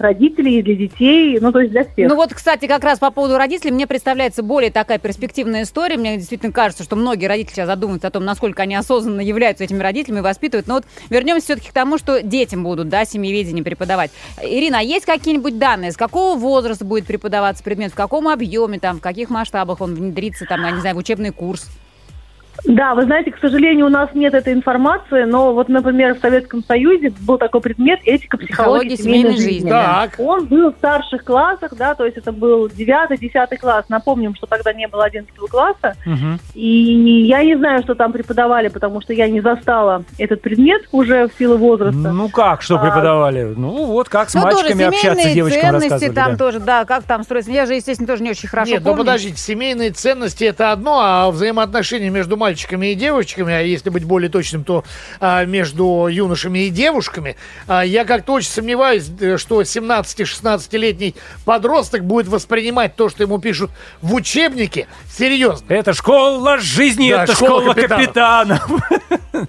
родителей 0.00 0.58
и 0.58 0.62
для 0.62 0.74
детей, 0.74 1.38
ну, 1.40 1.52
то 1.52 1.60
есть 1.60 1.72
для 1.72 1.84
всех. 1.84 2.08
Ну 2.08 2.16
вот, 2.16 2.32
кстати, 2.34 2.66
как 2.66 2.84
раз 2.84 2.98
по 2.98 3.10
поводу 3.10 3.36
родителей, 3.36 3.72
мне 3.72 3.86
представляется 3.86 4.42
более 4.42 4.70
такая 4.70 4.98
перспективная 4.98 5.62
история. 5.62 5.96
Мне 5.96 6.16
действительно 6.16 6.52
кажется, 6.52 6.84
что 6.84 6.96
многие 6.96 7.26
родители 7.26 7.54
сейчас 7.54 7.66
задумываются 7.66 8.08
о 8.08 8.10
том, 8.10 8.24
насколько 8.24 8.62
они 8.62 8.74
осознанно 8.74 9.20
являются 9.20 9.64
этими 9.64 9.82
родителями, 9.82 10.20
воспитывают. 10.20 10.66
Но 10.66 10.74
вот 10.74 10.84
вернемся 11.08 11.44
все-таки 11.44 11.70
к 11.70 11.72
тому, 11.72 11.98
что 11.98 12.22
детям 12.22 12.64
будут, 12.64 12.88
да, 12.88 13.04
семьеведение 13.04 13.64
преподавать. 13.64 14.10
Ирина, 14.42 14.78
а 14.78 14.82
есть 14.82 15.06
какие-нибудь 15.06 15.58
данные, 15.58 15.92
с 15.92 15.96
какого 15.96 16.38
возраста 16.38 16.84
будет 16.84 17.06
преподаваться 17.06 17.62
предмет, 17.62 17.92
в 17.92 17.96
каком 17.96 18.28
объеме, 18.28 18.78
там, 18.78 18.98
в 18.98 19.00
каких 19.00 19.30
масштабах 19.30 19.80
он 19.80 19.94
внедрится, 19.94 20.46
там, 20.46 20.62
я 20.64 20.70
не 20.70 20.80
знаю, 20.80 20.96
в 20.96 20.98
учебный 20.98 21.30
курс? 21.30 21.68
Да, 22.64 22.94
вы 22.94 23.04
знаете, 23.04 23.30
к 23.30 23.38
сожалению, 23.38 23.86
у 23.86 23.90
нас 23.90 24.10
нет 24.14 24.34
этой 24.34 24.52
информации, 24.52 25.24
но 25.24 25.52
вот, 25.52 25.68
например, 25.68 26.14
в 26.14 26.20
Советском 26.20 26.62
Союзе 26.64 27.12
был 27.20 27.38
такой 27.38 27.60
предмет 27.60 28.00
этика 28.04 28.36
психологии 28.36 28.50
Психология 28.50 28.96
семейной, 28.96 29.36
семейной 29.36 29.52
жизни. 29.52 29.70
Да. 29.70 30.08
Так. 30.10 30.14
Он 30.18 30.46
был 30.46 30.72
в 30.72 30.76
старших 30.76 31.24
классах, 31.24 31.74
да, 31.76 31.94
то 31.94 32.04
есть 32.04 32.16
это 32.16 32.32
был 32.32 32.66
9-10 32.66 33.56
класс. 33.58 33.84
Напомним, 33.88 34.34
что 34.34 34.46
тогда 34.46 34.72
не 34.72 34.86
было 34.88 35.04
11 35.04 35.34
класса. 35.50 35.96
Мгм. 36.04 36.38
И 36.54 37.26
я 37.26 37.42
не 37.42 37.56
знаю, 37.56 37.82
что 37.82 37.94
там 37.94 38.12
преподавали, 38.12 38.68
потому 38.68 39.00
что 39.00 39.12
я 39.12 39.28
не 39.28 39.40
застала 39.40 40.04
этот 40.18 40.42
предмет 40.42 40.82
уже 40.92 41.28
в 41.28 41.38
силу 41.38 41.56
возраста. 41.56 42.12
Ну 42.12 42.28
как, 42.28 42.62
что 42.62 42.76
А, 42.76 42.78
преподавали? 42.78 43.54
Ну 43.56 43.86
вот 43.86 44.08
как 44.08 44.30
с 44.30 44.34
ну, 44.34 44.42
тоже 44.42 44.54
мальчиками 44.56 44.84
общаться, 44.84 45.22
семейные 45.22 45.34
девочкам 45.34 45.80
ценности 45.80 46.08
там 46.12 46.32
да. 46.32 46.36
тоже, 46.36 46.60
да, 46.60 46.84
как 46.84 47.04
там 47.04 47.22
строиться. 47.22 47.50
Я 47.50 47.66
же, 47.66 47.74
естественно, 47.74 48.06
тоже 48.06 48.22
не 48.22 48.30
очень 48.30 48.48
хорошо 48.48 48.70
Нет, 48.70 48.80
ну 48.80 48.90
помню. 48.90 49.04
подождите, 49.04 49.36
семейные 49.36 49.90
ценности 49.90 50.44
это 50.44 50.72
одно, 50.72 51.00
а 51.00 51.30
взаимоотношения 51.30 52.10
между 52.10 52.36
мальчиками 52.36 52.49
и 52.58 52.94
девочками, 52.94 53.52
а 53.52 53.60
если 53.60 53.90
быть 53.90 54.04
более 54.04 54.30
точным, 54.30 54.64
то 54.64 54.84
а, 55.20 55.44
между 55.44 56.08
юношами 56.08 56.66
и 56.66 56.70
девушками, 56.70 57.36
а, 57.66 57.82
я 57.82 58.04
как-то 58.04 58.32
очень 58.32 58.50
сомневаюсь, 58.50 59.10
э, 59.20 59.36
что 59.36 59.62
17-16-летний 59.62 61.14
подросток 61.44 62.04
будет 62.04 62.28
воспринимать 62.28 62.96
то, 62.96 63.08
что 63.08 63.22
ему 63.22 63.38
пишут 63.38 63.70
в 64.02 64.14
учебнике, 64.14 64.86
серьезно. 65.10 65.72
Это 65.72 65.92
школа 65.92 66.58
жизни, 66.58 67.10
Да, 67.10 67.24
это 67.24 67.34
школа 67.34 67.60
школа 67.60 67.74
капитана. 67.74 68.60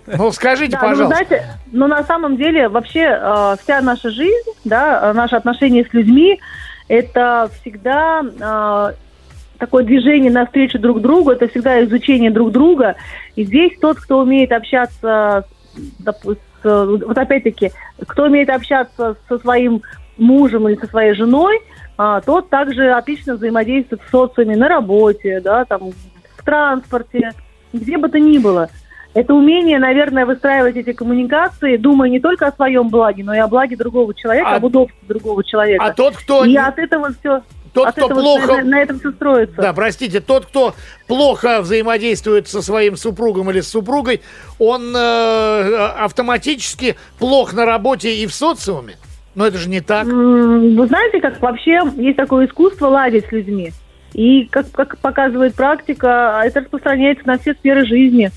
Ну 0.07 0.31
скажите, 0.31 0.73
Да, 0.73 0.81
ну, 0.83 0.89
пожалуйста. 0.89 1.25
знаете, 1.25 1.47
но 1.71 1.87
на 1.87 2.03
самом 2.03 2.37
деле 2.37 2.69
вообще 2.69 3.17
э, 3.19 3.55
вся 3.61 3.81
наша 3.81 4.09
жизнь, 4.09 4.51
да, 4.63 5.09
э, 5.09 5.13
наши 5.13 5.35
отношения 5.35 5.83
с 5.83 5.93
людьми, 5.93 6.39
это 6.87 7.49
всегда 7.59 8.21
э, 8.23 8.93
такое 9.62 9.84
движение 9.84 10.32
навстречу 10.32 10.80
друг 10.80 11.02
другу, 11.02 11.30
это 11.30 11.47
всегда 11.47 11.84
изучение 11.86 12.32
друг 12.32 12.52
друга. 12.52 12.95
И 13.36 13.43
здесь 13.45 13.74
тот, 13.80 13.97
кто 14.00 14.19
умеет 14.19 14.52
общаться, 14.52 15.45
допу- 16.00 16.36
с, 16.63 16.86
вот 16.86 17.17
опять-таки, 17.17 17.71
кто 18.08 18.24
умеет 18.24 18.50
общаться 18.50 19.15
со 19.30 19.38
своим 19.38 19.84
мужем 20.17 20.67
или 20.67 20.78
со 20.78 20.88
своей 20.88 21.13
женой, 21.13 21.60
а, 21.95 22.21
тот 22.21 22.50
также 22.50 22.91
отлично 22.91 23.36
взаимодействует 23.36 24.02
в 24.02 24.10
социуме, 24.10 24.56
на 24.58 24.67
работе, 24.67 25.39
да, 25.41 25.63
там, 25.65 25.91
в 26.38 26.43
транспорте, 26.43 27.32
где 27.71 27.97
бы 27.97 28.10
то 28.10 28.19
ни 28.19 28.39
было. 28.39 28.67
Это 29.13 29.36
умение, 29.36 29.78
наверное, 29.78 30.26
выстраивать 30.26 30.76
эти 30.78 30.93
коммуникации, 30.93 31.78
думая 31.78 32.10
не 32.10 32.19
только 32.19 32.47
о 32.47 32.52
своем 32.52 32.89
благе, 32.89 33.24
но 33.24 33.36
и 33.36 33.38
о 33.38 33.47
благе 33.47 33.76
другого 33.76 34.15
человека, 34.15 34.50
А- 34.50 34.56
об 34.56 34.63
удобстве 34.63 34.97
другого 35.08 35.43
человека. 35.43 35.84
А 35.86 35.93
тот, 35.93 36.15
кто, 36.15 36.45
и 36.45 36.56
от 36.56 36.80
этого 36.80 37.12
все, 37.19 37.41
тот, 37.73 37.88
от 37.89 37.95
кто 37.95 38.10
плохо... 38.10 38.57
на, 38.57 38.63
на 38.63 38.81
этом 38.81 38.99
все 38.99 39.12
строится. 39.12 39.55
Да, 39.62 39.73
простите, 39.73 40.19
тот, 40.19 40.45
кто 40.45 40.75
плохо 41.07 41.62
взаимодействует 41.62 42.47
со 42.47 42.62
своим 42.62 42.97
супругом 42.97 43.49
или 43.51 43.62
с 43.62 43.69
супругой, 43.69 44.21
он 44.60 44.93
э, 44.95 45.75
автоматически 45.99 46.97
плох 47.19 47.53
на 47.53 47.65
работе 47.65 48.15
и 48.15 48.27
в 48.27 48.34
социуме. 48.34 48.97
Но 49.36 49.45
это 49.47 49.57
же 49.57 49.69
не 49.69 49.79
так. 49.79 50.05
Вы 50.05 50.88
знаете, 50.88 51.21
как 51.21 51.41
вообще 51.41 51.79
есть 51.95 52.17
такое 52.17 52.47
искусство 52.47 52.88
ладить 52.88 53.25
с 53.27 53.31
людьми. 53.31 53.71
И 54.13 54.43
как, 54.45 54.69
как 54.71 54.97
показывает 54.97 55.55
практика, 55.55 56.41
это 56.43 56.60
распространяется 56.60 57.25
на 57.25 57.38
все 57.38 57.53
сферы 57.53 57.86
жизни. 57.86 58.31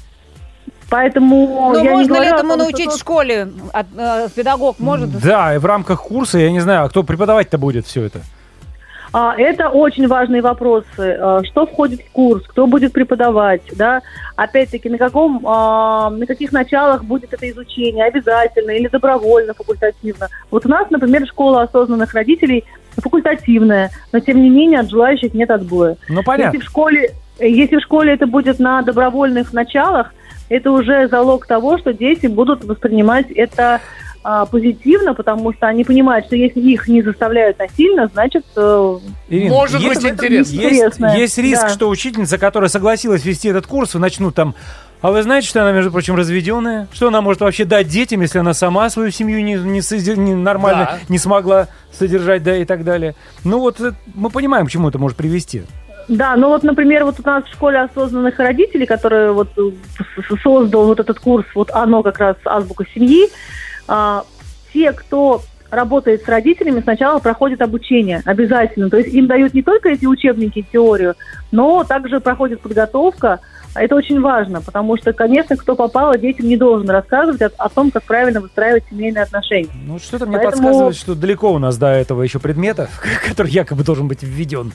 Поэтому 0.88 1.72
Ну, 1.72 1.76
я 1.78 1.82
не 1.82 1.88
можно 1.90 2.02
ли 2.02 2.08
говорю 2.08 2.30
о 2.30 2.34
этому 2.34 2.50
том, 2.50 2.60
что 2.60 2.64
научить 2.70 2.86
в 2.86 2.90
тот- 2.90 3.00
школе? 3.00 3.48
От- 3.72 3.86
э, 3.96 4.28
педагог 4.36 4.78
может? 4.78 5.10
Да, 5.18 5.54
и 5.54 5.58
в 5.58 5.64
рамках 5.64 6.02
курса, 6.02 6.38
я 6.38 6.52
не 6.52 6.60
знаю, 6.60 6.84
а 6.84 6.88
кто 6.88 7.02
преподавать-то 7.02 7.58
будет 7.58 7.86
все 7.86 8.04
это? 8.04 8.20
А, 9.14 9.32
Это 9.38 9.68
очень 9.68 10.08
важные 10.08 10.42
вопросы. 10.42 11.16
А, 11.20 11.40
Что 11.44 11.66
входит 11.66 12.00
в 12.00 12.10
курс, 12.10 12.44
кто 12.48 12.66
будет 12.66 12.92
преподавать, 12.92 13.62
да? 13.76 14.02
Опять-таки, 14.34 14.88
на 14.88 14.98
каком, 14.98 15.40
а, 15.46 16.10
на 16.10 16.26
каких 16.26 16.50
началах 16.50 17.04
будет 17.04 17.32
это 17.32 17.48
изучение, 17.48 18.06
обязательно 18.06 18.72
или 18.72 18.88
добровольно, 18.88 19.54
факультативно. 19.54 20.28
Вот 20.50 20.66
у 20.66 20.68
нас, 20.68 20.90
например, 20.90 21.24
школа 21.28 21.62
осознанных 21.62 22.12
родителей 22.12 22.64
факультативная, 22.96 23.90
но 24.12 24.18
тем 24.18 24.42
не 24.42 24.50
менее 24.50 24.80
от 24.80 24.90
желающих 24.90 25.32
нет 25.32 25.50
отбоя. 25.52 25.96
Ну, 26.08 26.24
понятно. 26.24 26.56
Если 26.56 26.66
в 26.66 26.68
школе, 26.68 27.10
если 27.38 27.76
в 27.76 27.82
школе 27.82 28.14
это 28.14 28.26
будет 28.26 28.58
на 28.58 28.82
добровольных 28.82 29.52
началах, 29.52 30.12
это 30.48 30.72
уже 30.72 31.06
залог 31.06 31.46
того, 31.46 31.78
что 31.78 31.92
дети 31.92 32.26
будут 32.26 32.64
воспринимать 32.64 33.30
это 33.30 33.80
а, 34.26 34.46
позитивно, 34.46 35.12
потому 35.12 35.52
что 35.52 35.66
они 35.66 35.84
понимают, 35.84 36.24
что 36.26 36.34
если 36.34 36.58
их 36.58 36.88
не 36.88 37.02
заставляют 37.02 37.58
насильно, 37.58 38.08
значит... 38.10 38.44
э, 38.56 38.98
Ирина, 39.28 39.50
Может 39.54 39.80
есть- 39.82 40.02
быть 40.02 40.12
интересно. 40.12 40.56
Есть, 40.56 41.18
есть 41.18 41.38
риск, 41.38 41.62
да. 41.62 41.68
что 41.68 41.90
учительница, 41.90 42.38
которая 42.38 42.70
согласилась 42.70 43.22
вести 43.26 43.48
этот 43.48 43.66
курс, 43.66 43.92
начнут 43.94 44.34
там... 44.34 44.54
А 45.02 45.10
вы 45.10 45.22
знаете, 45.22 45.46
что 45.46 45.60
она, 45.60 45.72
между 45.72 45.92
прочим, 45.92 46.14
разведенная? 46.16 46.88
Что 46.90 47.08
она 47.08 47.20
может 47.20 47.42
вообще 47.42 47.66
дать 47.66 47.88
детям, 47.88 48.22
если 48.22 48.38
она 48.38 48.54
сама 48.54 48.88
свою 48.88 49.10
семью 49.10 49.44
не, 49.44 49.56
не 49.56 50.16
не 50.16 50.34
нормально 50.34 50.88
Да. 50.92 50.98
не 51.10 51.18
смогла 51.18 51.68
содержать, 51.92 52.42
да, 52.42 52.56
и 52.56 52.64
так 52.64 52.82
далее? 52.84 53.14
Ну 53.44 53.58
вот 53.60 53.78
э, 53.82 53.92
мы 54.14 54.30
понимаем, 54.30 54.66
к 54.66 54.70
чему 54.70 54.88
это 54.88 54.98
может 54.98 55.18
привести. 55.18 55.64
Да, 56.08 56.36
ну 56.36 56.48
вот, 56.48 56.62
например, 56.62 57.04
вот 57.04 57.16
у 57.22 57.26
нас 57.26 57.44
в 57.44 57.52
школе 57.52 57.80
осознанных 57.80 58.38
родителей, 58.38 58.86
который 58.86 59.32
вот 59.32 59.48
э, 59.58 59.70
создал 60.42 60.86
вот 60.86 61.00
этот 61.00 61.18
курс, 61.18 61.44
вот 61.54 61.70
оно 61.70 62.02
как 62.02 62.18
раз 62.18 62.36
азбука 62.44 62.84
семьи, 62.94 63.28
те, 64.72 64.92
кто 64.92 65.42
работает 65.70 66.24
с 66.24 66.28
родителями, 66.28 66.80
сначала 66.80 67.18
проходят 67.18 67.60
обучение 67.60 68.22
обязательно. 68.24 68.90
То 68.90 68.98
есть 68.98 69.12
им 69.12 69.26
дают 69.26 69.54
не 69.54 69.62
только 69.62 69.90
эти 69.90 70.06
учебники, 70.06 70.64
теорию, 70.72 71.14
но 71.50 71.84
также 71.84 72.20
проходит 72.20 72.60
подготовка. 72.60 73.40
А 73.74 73.82
Это 73.82 73.96
очень 73.96 74.20
важно, 74.20 74.60
потому 74.60 74.96
что, 74.96 75.12
конечно, 75.12 75.56
кто 75.56 75.74
попало, 75.74 76.16
детям 76.16 76.46
не 76.46 76.56
должен 76.56 76.88
рассказывать 76.88 77.42
о, 77.42 77.50
о 77.58 77.68
том, 77.68 77.90
как 77.90 78.04
правильно 78.04 78.40
выстраивать 78.40 78.84
семейные 78.88 79.24
отношения. 79.24 79.68
Ну 79.86 79.98
что-то 79.98 80.26
мне 80.26 80.36
Поэтому- 80.38 80.62
подсказывает, 80.62 80.96
что 80.96 81.14
далеко 81.16 81.52
у 81.52 81.58
нас 81.58 81.76
до 81.76 81.88
этого 81.88 82.22
еще 82.22 82.38
предмета, 82.38 82.88
который 83.28 83.50
якобы 83.50 83.82
должен 83.82 84.06
быть 84.06 84.22
введен. 84.22 84.72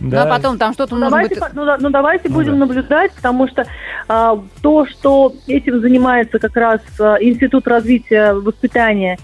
Ну, 0.00 0.10
Да. 0.10 0.24
а 0.24 0.26
потом 0.26 0.58
там 0.58 0.74
что-то 0.74 0.94
Ну, 0.96 1.00
давайте, 1.00 1.36
быть... 1.36 1.44
ну, 1.54 1.64
да- 1.64 1.78
ну, 1.80 1.88
давайте 1.90 2.28
Ну, 2.28 2.34
будем 2.34 2.52
да. 2.52 2.58
наблюдать, 2.66 3.12
потому 3.14 3.48
что 3.48 3.64
а, 4.08 4.38
то, 4.60 4.86
что 4.86 5.32
этим 5.46 5.80
занимается 5.80 6.38
как 6.38 6.54
раз 6.54 6.80
а, 7.00 7.16
Институт 7.22 7.66
развития 7.66 8.34
воспитания 8.34 9.18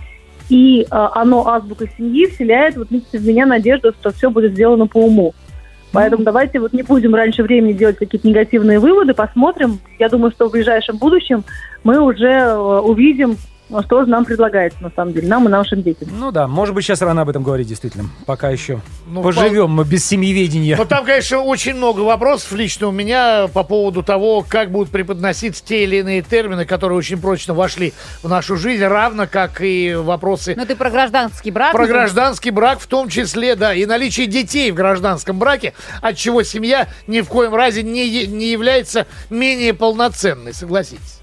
и 0.48 0.86
а, 0.90 1.12
оно 1.20 1.46
азбука 1.48 1.84
семьи, 1.98 2.26
вселяет 2.30 2.78
вот 2.78 2.90
лично 2.90 3.18
в 3.18 3.26
меня 3.26 3.44
надежду, 3.44 3.92
что 4.00 4.10
все 4.10 4.30
будет 4.30 4.52
сделано 4.52 4.86
по 4.86 4.96
уму. 5.04 5.34
Поэтому 5.93 6.22
давайте 6.22 6.61
вот 6.61 6.72
не 6.72 6.82
будем 6.82 7.14
раньше 7.14 7.43
времени 7.43 7.72
делать 7.72 7.97
какие-то 7.97 8.28
негативные 8.28 8.78
выводы, 8.78 9.14
посмотрим. 9.14 9.78
Я 9.99 10.09
думаю, 10.09 10.30
что 10.32 10.49
в 10.49 10.53
ближайшем 10.53 10.99
будущем 10.99 11.45
мы 11.82 12.01
уже 12.01 12.28
э, 12.28 12.80
увидим, 12.80 13.36
э, 13.70 13.82
что 13.84 14.04
же 14.04 14.10
нам 14.10 14.24
предлагается 14.24 14.82
на 14.82 14.90
самом 14.94 15.12
деле, 15.12 15.28
нам 15.28 15.46
и 15.46 15.50
нашим 15.50 15.82
детям. 15.82 16.08
Ну 16.12 16.30
да, 16.30 16.46
может 16.48 16.74
быть, 16.74 16.84
сейчас 16.84 17.02
рано 17.02 17.22
об 17.22 17.28
этом 17.28 17.42
говорить, 17.42 17.68
действительно. 17.68 18.04
Пока 18.26 18.50
еще 18.50 18.80
Ну, 19.06 19.22
поживем 19.22 19.70
мы 19.70 19.84
без 19.84 20.04
семьеведения. 20.06 20.76
Ну, 20.76 20.84
там, 20.84 21.04
конечно, 21.04 21.40
очень 21.40 21.74
много 21.74 22.00
вопросов 22.00 22.52
лично 22.52 22.88
у 22.88 22.92
меня 22.92 23.48
по 23.52 23.62
поводу 23.62 24.02
того, 24.02 24.44
как 24.46 24.70
будут 24.70 24.90
преподноситься 24.90 25.64
те 25.64 25.84
или 25.84 25.96
иные 25.96 26.22
термины, 26.22 26.64
которые 26.64 26.98
очень 26.98 27.20
прочно 27.20 27.54
вошли 27.54 27.92
в 28.22 28.28
нашу 28.28 28.56
жизнь, 28.56 28.84
равно 28.84 29.26
как 29.30 29.60
и 29.60 29.94
вопросы 29.94 30.54
Ну, 30.56 30.66
ты 30.66 30.76
про 30.76 30.90
гражданский 30.90 31.50
брак. 31.50 31.72
про 31.72 31.82
ну, 31.82 31.88
гражданский 31.88 32.50
брак 32.50 32.80
в 32.80 32.86
том 32.86 33.08
числе, 33.08 33.54
да, 33.56 33.74
и 33.74 33.86
наличие 33.86 34.26
детей 34.26 34.70
в 34.70 34.74
гражданском 34.74 35.38
браке, 35.38 35.74
от 36.00 36.16
чего 36.16 36.42
семья 36.42 36.88
ни 37.06 37.20
в 37.20 37.28
коем 37.28 37.54
разе 37.54 37.82
не, 37.82 38.26
не 38.26 38.50
является 38.50 39.06
менее 39.30 39.74
полноценной, 39.74 40.54
согласитесь. 40.54 41.17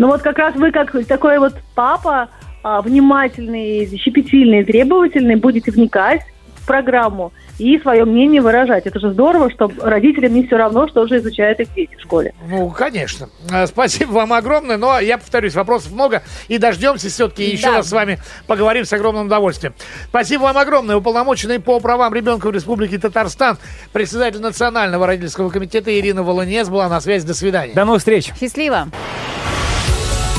Ну 0.00 0.06
вот 0.06 0.22
как 0.22 0.38
раз 0.38 0.54
вы, 0.54 0.72
как 0.72 0.92
такой 1.06 1.38
вот 1.38 1.52
папа, 1.74 2.30
а, 2.62 2.80
внимательный, 2.80 3.86
щепетильный, 3.98 4.64
требовательный, 4.64 5.34
будете 5.34 5.70
вникать 5.70 6.22
в 6.56 6.66
программу 6.66 7.34
и 7.58 7.78
свое 7.80 8.06
мнение 8.06 8.40
выражать. 8.40 8.86
Это 8.86 8.98
же 8.98 9.10
здорово, 9.12 9.50
что 9.50 9.70
родителям 9.82 10.32
не 10.32 10.46
все 10.46 10.56
равно, 10.56 10.88
что 10.88 11.06
же 11.06 11.18
изучают 11.18 11.60
их 11.60 11.74
дети 11.74 11.94
в 11.96 12.00
школе. 12.00 12.32
Ну, 12.48 12.70
конечно. 12.70 13.28
Э, 13.52 13.66
Спасибо 13.66 14.12
вам 14.12 14.32
огромное, 14.32 14.78
но 14.78 14.98
я 15.00 15.18
повторюсь, 15.18 15.54
вопросов 15.54 15.92
много, 15.92 16.22
и 16.48 16.56
дождемся 16.56 17.10
все-таки 17.10 17.44
еще 17.44 17.66
Да. 17.66 17.76
раз 17.76 17.90
с 17.90 17.92
вами 17.92 18.20
поговорим 18.46 18.86
с 18.86 18.92
огромным 18.94 19.26
удовольствием. 19.26 19.74
Спасибо 20.08 20.44
вам 20.44 20.56
огромное. 20.56 20.96
Уполномоченный 20.96 21.60
по 21.60 21.78
правам 21.78 22.14
ребенка 22.14 22.46
в 22.46 22.52
Республике 22.52 22.96
Татарстан, 22.96 23.58
председатель 23.92 24.40
Национального 24.40 25.06
родительского 25.06 25.50
комитета 25.50 25.94
Ирина 25.94 26.22
Волынец 26.22 26.70
была 26.70 26.88
на 26.88 27.02
связи. 27.02 27.26
До 27.26 27.34
свидания. 27.34 27.74
До 27.74 27.84
новых 27.84 27.98
встреч. 27.98 28.32
Счастливо. 28.40 28.88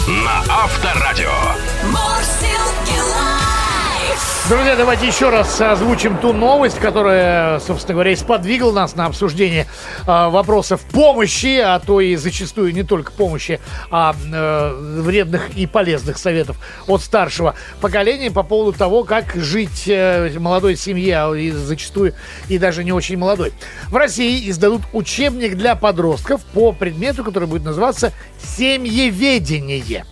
На 0.08 0.44
Авторадио. 0.50 1.32
Live. 1.84 2.41
Друзья, 4.50 4.76
давайте 4.76 5.08
еще 5.08 5.30
раз 5.30 5.62
озвучим 5.62 6.18
ту 6.18 6.34
новость, 6.34 6.78
которая, 6.80 7.60
собственно 7.60 7.94
говоря, 7.94 8.14
сподвигла 8.18 8.74
нас 8.74 8.96
на 8.96 9.06
обсуждение 9.06 9.66
э, 10.02 10.06
вопросов 10.30 10.82
помощи, 10.92 11.60
а 11.60 11.80
то 11.80 12.02
и 12.02 12.16
зачастую 12.18 12.74
не 12.74 12.84
только 12.84 13.14
помощи, 13.14 13.62
а 13.92 14.14
э, 14.14 15.02
вредных 15.02 15.52
и 15.56 15.68
полезных 15.68 16.18
советов 16.18 16.58
от 16.88 17.02
старшего 17.02 17.56
поколения 17.80 18.30
по 18.30 18.44
поводу 18.44 18.78
того, 18.78 19.06
как 19.06 19.36
жить 19.36 19.84
э, 19.88 20.32
молодой 20.38 20.76
семье, 20.76 21.18
а 21.20 21.34
и 21.34 21.52
зачастую 21.52 22.14
и 22.50 22.58
даже 22.58 22.84
не 22.84 22.92
очень 22.92 23.18
молодой. 23.18 23.54
В 23.90 23.96
России 23.96 24.50
издадут 24.50 24.82
учебник 24.92 25.56
для 25.56 25.76
подростков 25.76 26.42
по 26.46 26.74
предмету, 26.74 27.24
который 27.24 27.48
будет 27.48 27.64
называться 27.64 28.12
«Семьеведение». 28.58 30.06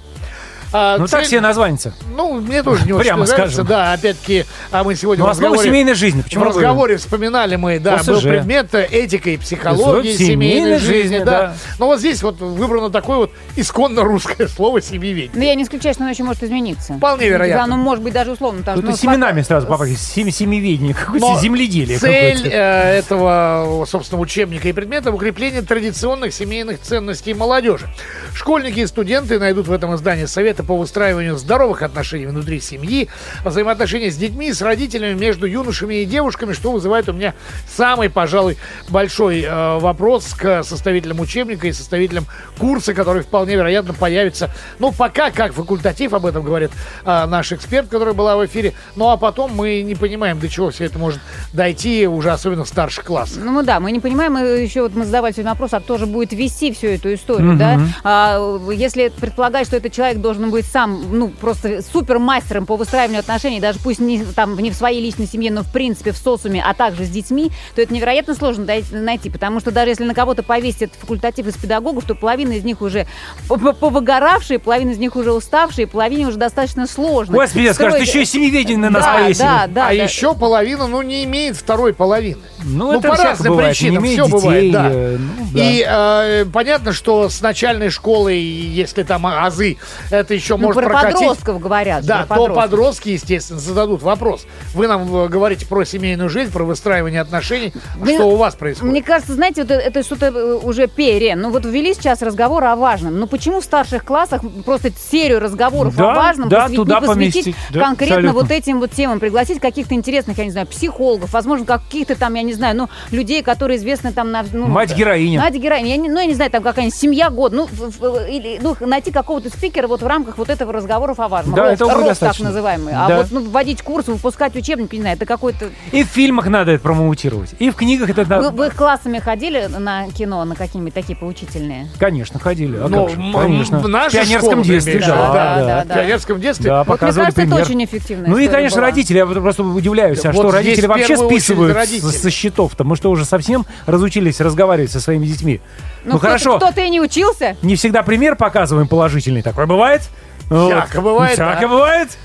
А, 0.71 0.99
Ну 0.99 1.07
так 1.07 1.21
цель- 1.21 1.30
себе 1.32 1.41
название 1.41 1.80
ну, 2.20 2.41
мне 2.41 2.63
тоже 2.63 2.86
не 2.86 2.93
очень 2.93 3.03
Прямо 3.05 3.26
нравится. 3.26 3.49
скажем. 3.53 3.65
Да, 3.67 3.93
опять-таки, 3.93 4.45
а 4.72 4.84
мы 4.84 4.95
сегодня 4.95 5.24
Ну, 5.24 5.30
в 5.30 5.32
основа 5.32 5.57
семейной 5.57 5.93
жизни. 5.93 6.22
Почему 6.22 6.45
в 6.45 6.47
разговоре 6.47 6.97
вспоминали 6.97 7.55
мы, 7.55 7.80
да, 7.80 7.95
ОСЖ. 7.95 8.07
был 8.07 8.22
предмет 8.22 8.74
этика 8.74 9.30
и 9.30 9.38
психологии 9.38 10.13
Семейной 10.13 10.30
семейной 10.49 10.80
жизни, 10.80 11.01
жизни, 11.01 11.17
да. 11.20 11.26
да. 11.26 11.53
Но 11.80 11.86
вот 11.88 11.99
здесь 11.99 12.22
вот 12.24 12.39
выбрано 12.39 12.89
такое 12.89 13.17
вот 13.17 13.32
исконно 13.55 14.03
русское 14.03 14.47
слово 14.55 14.82
«семьеведение». 14.82 15.32
Но 15.34 15.43
я 15.43 15.55
не 15.55 15.63
исключаю, 15.63 15.93
что 15.93 16.03
оно 16.03 16.11
еще 16.11 16.24
может 16.24 16.43
измениться. 16.43 16.93
Вполне 16.93 17.30
вероятно. 17.30 17.63
Да, 17.63 17.76
ну, 17.76 17.82
может 17.82 18.03
быть, 18.03 18.13
даже 18.13 18.32
условно. 18.32 18.59
потому 18.59 18.82
ну, 18.82 18.95
семенами 18.95 19.41
сразу 19.41 19.67
попали. 19.67 19.93
Семи, 19.95 20.32
семиведение. 20.32 20.93
Какое-то 20.93 21.39
земледелие 21.41 21.97
Цель 21.99 22.36
какое-то. 22.36 22.55
э, 22.55 22.97
этого, 22.99 23.86
собственно, 23.88 24.22
учебника 24.22 24.67
и 24.67 24.74
предмета– 24.74 25.11
укрепление 25.13 25.61
традиционных 25.61 26.34
семейных 26.34 26.82
ценностей 26.82 27.34
молодежи. 27.34 27.88
Школьники 28.34 28.80
и 28.80 28.88
студенты 28.88 29.39
найдут 29.39 29.67
в 29.67 29.72
этом 29.72 29.95
издании 29.95 30.26
советы 30.26 30.63
по 30.63 30.76
выстраиванию 30.78 31.38
здоровых 31.38 31.82
отношений 31.82 32.09
внутри 32.18 32.60
семьи, 32.60 33.10
взаимоотношения 33.43 34.12
с 34.12 34.18
детьми, 34.18 34.51
с 34.51 34.62
родителями, 34.62 35.14
между 35.18 35.45
юношами 35.45 35.95
и 35.95 36.05
девушками, 36.05 36.53
что 36.53 36.72
вызывает 36.72 37.10
у 37.10 37.14
меня 37.14 37.34
самый, 37.68 38.10
пожалуй, 38.10 38.57
большой 38.89 39.41
э, 39.41 39.80
вопрос 39.80 40.34
к 40.34 40.64
составителям 40.64 41.20
учебника 41.20 41.68
и 41.68 41.74
составителям 41.74 42.26
курса, 42.57 42.93
который 42.93 43.24
вполне 43.24 43.55
вероятно 43.55 43.93
появится, 43.93 44.49
ну, 44.80 44.91
пока 44.91 45.32
как 45.32 45.53
факультатив, 45.53 46.14
об 46.14 46.26
этом 46.26 46.43
говорит 46.43 46.72
э, 47.05 47.26
наш 47.26 47.51
эксперт, 47.51 47.89
который 47.89 48.14
была 48.14 48.38
в 48.38 48.45
эфире, 48.45 48.74
ну, 48.95 49.10
а 49.10 49.18
потом 49.18 49.55
мы 49.55 49.82
не 49.82 49.95
понимаем, 49.95 50.39
до 50.39 50.49
чего 50.49 50.70
все 50.70 50.86
это 50.86 50.99
может 50.99 51.20
дойти, 51.53 52.07
уже 52.07 52.32
особенно 52.32 52.64
в 52.64 52.68
старших 52.68 53.05
классах. 53.05 53.43
Ну 53.43 53.64
да, 53.64 53.80
мы 53.80 53.91
не 53.91 53.99
понимаем, 53.99 54.34
мы 54.34 54.41
еще 54.41 54.82
вот 54.82 54.95
мы 54.95 55.05
задавали 55.05 55.34
сегодня 55.34 55.51
вопрос, 55.51 55.74
а 55.74 55.80
кто 55.80 55.97
же 55.97 56.05
будет 56.05 56.34
вести 56.34 56.72
всю 56.74 56.88
эту 56.88 57.14
историю, 57.14 57.57
да? 57.57 57.80
А, 58.03 58.57
если 58.72 59.10
предполагать, 59.10 59.68
что 59.68 59.78
этот 59.78 59.91
человек 59.91 60.20
должен 60.20 60.49
быть 60.51 60.66
сам, 60.66 61.03
ну, 61.12 61.30
просто 61.30 61.82
супермастером 61.99 62.65
по 62.65 62.77
выстраиванию 62.77 63.19
отношений, 63.19 63.59
даже 63.59 63.79
пусть 63.79 63.99
не, 63.99 64.23
там, 64.23 64.57
не 64.57 64.71
в 64.71 64.75
своей 64.75 65.01
личной 65.01 65.27
семье, 65.27 65.51
но 65.51 65.63
в 65.63 65.71
принципе 65.71 66.11
в 66.11 66.17
социуме, 66.17 66.63
а 66.65 66.73
также 66.73 67.03
с 67.03 67.09
детьми, 67.09 67.51
то 67.75 67.81
это 67.81 67.93
невероятно 67.93 68.35
сложно 68.35 68.65
найти, 68.91 69.29
потому 69.29 69.59
что 69.59 69.71
даже 69.71 69.91
если 69.91 70.05
на 70.05 70.13
кого-то 70.13 70.43
повесить 70.43 70.83
этот 70.83 70.99
факультатив 70.99 71.47
из 71.47 71.55
педагогов, 71.57 72.05
то 72.05 72.15
половина 72.15 72.53
из 72.53 72.63
них 72.63 72.81
уже 72.81 73.05
повыгоравшие, 73.47 74.59
половина 74.59 74.91
из 74.91 74.97
них 74.97 75.15
уже 75.15 75.33
уставшие, 75.33 75.87
половине 75.87 76.27
уже 76.27 76.37
достаточно 76.37 76.87
сложно. 76.87 77.35
Господи, 77.35 77.67
строить- 77.73 78.07
еще 78.07 78.21
и 78.21 78.25
семиведение 78.25 78.77
на 78.77 78.89
нас 78.89 79.03
да, 79.03 79.13
повесили. 79.13 79.43
да, 79.43 79.67
да, 79.67 79.87
а 79.87 79.89
да. 79.89 79.91
еще 79.91 80.33
половина, 80.35 80.87
ну, 80.87 81.01
не 81.01 81.25
имеет 81.25 81.57
второй 81.57 81.93
половины. 81.93 82.39
Ну, 82.64 82.91
Ну, 82.93 82.99
это 82.99 83.10
по 83.10 83.16
разным 83.16 83.53
бывает. 83.53 83.70
причинам 83.78 84.03
всё 84.03 84.14
имеет 84.16 84.30
бывает, 84.32 84.62
детей, 84.64 84.72
да. 84.74 84.89
э, 84.91 85.18
ну, 85.18 85.45
да. 85.53 85.60
И 85.64 85.86
э, 85.88 86.45
понятно, 86.51 86.93
что 86.93 87.30
с 87.30 87.41
начальной 87.41 87.89
школы, 87.89 88.34
если 88.34 89.03
там 89.03 89.26
азы, 89.26 89.78
это 90.12 90.34
еще 90.34 90.57
Ну, 90.57 90.68
может 90.68 90.82
про 90.84 90.89
прокатить. 90.89 91.20
подростков 91.20 91.60
говорят. 91.60 92.05
Да, 92.05 92.18
про 92.20 92.24
то 92.24 92.28
подростков. 92.47 92.55
подростки, 92.64 93.10
естественно, 93.10 93.60
зададут 93.60 94.01
вопрос. 94.03 94.45
Вы 94.74 94.88
нам 94.88 95.03
э, 95.16 95.28
говорите 95.28 95.66
про 95.66 95.84
семейную 95.86 96.30
жизнь, 96.30 96.51
про 96.51 96.64
выстраивание 96.64 97.22
отношений. 97.22 97.74
Мне- 97.97 98.16
Что 98.16 98.26
у 98.30 98.36
вас 98.36 98.55
происходит? 98.55 98.91
Мне 98.91 99.03
кажется, 99.03 99.34
знаете, 99.36 99.62
вот 99.64 99.72
это, 99.72 100.03
что-то 100.03 100.26
э, 100.28 100.53
уже 100.62 100.88
пере. 100.88 101.36
Ну 101.36 101.51
вот 101.51 101.66
ввели 101.66 101.93
сейчас 101.93 102.22
разговор 102.22 102.64
о 102.66 102.76
важном. 102.76 103.20
Ну 103.20 103.28
почему 103.28 103.62
в 103.62 103.64
старших 103.64 104.03
классах 104.03 104.41
просто 104.66 104.91
серию 104.91 105.39
разговоров 105.39 105.95
Да, 105.95 106.12
о 106.12 106.16
важном 106.16 106.49
да, 106.49 106.68
посвя- 106.68 106.76
туда 106.76 106.99
не 106.99 107.07
посвятить 107.07 107.34
поместить. 107.45 107.55
Да, 107.72 107.80
конкретно 107.82 108.16
абсолютно. 108.18 108.41
вот 108.41 108.51
этим 108.51 108.80
вот 108.80 108.91
темам, 108.91 109.20
пригласить 109.20 109.60
каких-то 109.60 109.93
интересных, 109.95 110.38
я 110.38 110.45
не 110.45 110.51
знаю, 110.51 110.68
психологов, 110.68 111.32
возможно, 111.34 111.66
каких-то 111.66 112.16
там, 112.16 112.34
я 112.36 112.41
не 112.41 112.48
знаю, 112.53 112.75
ну, 112.75 112.89
людей, 113.11 113.41
которые 113.43 113.77
известны 113.77 114.11
там 114.11 114.31
на... 114.31 114.43
Ну, 114.51 114.67
Мать-героиня. 114.67 115.39
Мать-героиня. 115.39 115.89
Я 115.89 115.97
не, 115.97 116.09
ну, 116.09 116.19
я 116.19 116.25
не 116.25 116.33
знаю, 116.33 116.51
там 116.51 116.63
какая-нибудь 116.63 116.95
семья 116.97 117.29
год. 117.29 117.51
Ну, 117.53 117.67
в- 117.71 117.99
в- 117.99 118.27
или, 118.29 118.59
ну, 118.61 118.75
найти 118.79 119.11
какого-то 119.11 119.49
спикера 119.49 119.87
вот 119.87 120.01
в 120.01 120.07
рамках 120.07 120.37
вот 120.37 120.49
этого 120.49 120.73
разговоров 120.73 121.19
о 121.19 121.27
важном. 121.27 121.55
Да, 121.55 121.63
Рост, 121.63 121.73
этого 121.75 121.91
рост 121.93 122.01
так 122.03 122.09
достаточно. 122.09 122.45
называемый. 122.49 122.93
А 122.95 123.07
Да. 123.07 123.17
вот 123.17 123.27
ну, 123.31 123.41
вводить 123.43 123.81
курсы, 123.81 124.11
выпускать 124.11 124.55
учебники, 124.55 124.95
не 124.95 125.01
знаю, 125.01 125.15
это 125.15 125.25
какой-то... 125.25 125.69
И 125.91 126.03
в 126.03 126.07
фильмах 126.07 126.47
надо 126.47 126.71
это 126.71 126.83
промоутировать. 126.83 127.51
И 127.59 127.69
в 127.69 127.75
книгах 127.75 128.09
это 128.09 128.23
Вы, 128.23 128.27
надо. 128.27 128.49
вы 128.51 128.69
классами 128.69 129.19
ходили 129.19 129.67
на 129.67 130.07
кино, 130.11 130.43
на 130.45 130.55
какие-нибудь 130.55 130.93
такие 130.93 131.17
поучительные? 131.17 131.87
Конечно, 131.99 132.39
ходили. 132.39 132.77
А 132.77 132.87
Ну, 132.87 133.09
Конечно. 133.33 133.79
в 133.79 133.83
в 133.83 134.11
пионерском 134.11 134.61
детстве, 134.63 134.99
да, 134.99 135.07
да, 135.07 135.33
Да, 135.33 135.55
да. 135.55 135.83
да, 135.85 135.93
В 135.93 135.97
пионерском 135.97 136.39
детстве. 136.41 136.69
Да, 136.69 136.83
Вот 136.83 136.87
мне 136.89 136.97
кажется, 136.97 137.21
это 137.23 137.33
пример. 137.41 137.61
очень 137.61 137.83
эффективная 137.85 138.29
Ну 138.29 138.37
и, 138.37 138.47
конечно, 138.47 138.77
была. 138.77 138.87
родители. 138.89 139.17
Я 139.17 139.25
просто 139.25 139.63
удивляюсь, 139.63 140.23
а 140.25 140.31
Вот 140.31 140.41
что 140.41 140.51
родители 140.51 140.85
вообще 140.87 141.17
списывают 141.17 141.77
со, 141.77 142.11
со 142.11 142.29
счетов-то? 142.39 142.83
Мы 142.83 142.95
что, 142.95 143.11
уже 143.11 143.25
совсем 143.25 143.65
разучились 143.85 144.39
разговаривать 144.39 144.91
со 144.91 144.99
своими 144.99 145.25
детьми? 145.25 145.59
Ну, 146.05 146.11
кто-то- 146.11 146.25
хорошо, 146.27 146.57
Кто-то 146.57 146.81
и 146.81 146.89
не 146.89 147.01
учился. 147.01 147.55
не 147.61 147.75
всегда 147.75 148.01
пример 148.03 148.35
показываем 148.35 148.87
положительный. 148.87 149.41
Такое 149.41 149.65
бывает? 149.65 150.01
Вот. 150.49 150.71
Всяко 150.73 151.01
бывает, 151.01 151.33
Всяко 151.33 151.61
да. 151.61 151.67
бывает. 151.67 152.17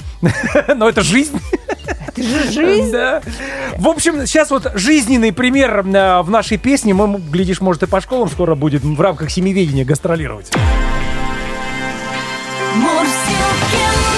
Но 0.77 0.89
это 0.89 1.03
жизнь. 1.03 1.39
Жизнь. 2.17 2.93
Да. 2.93 3.21
В 3.77 3.89
общем, 3.89 4.25
сейчас 4.27 4.51
вот 4.51 4.71
жизненный 4.75 5.33
пример 5.33 5.81
э, 5.85 6.23
в 6.23 6.31
нашей 6.31 6.57
песне. 6.57 6.95
Мы, 6.95 7.19
глядишь, 7.19 7.61
может, 7.61 7.83
и 7.83 7.87
по 7.87 8.01
школам 8.01 8.31
скоро 8.31 8.55
будет 8.55 8.83
в 8.85 9.01
рамках 9.01 9.31
семьеведения 9.31 9.85
гастролировать. 9.85 10.51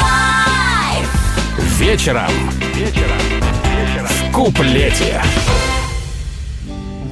Live. 0.01 1.79
Вечером. 1.79 2.31
Вечером. 2.75 3.19
В 4.05 4.33
куплете. 4.33 5.21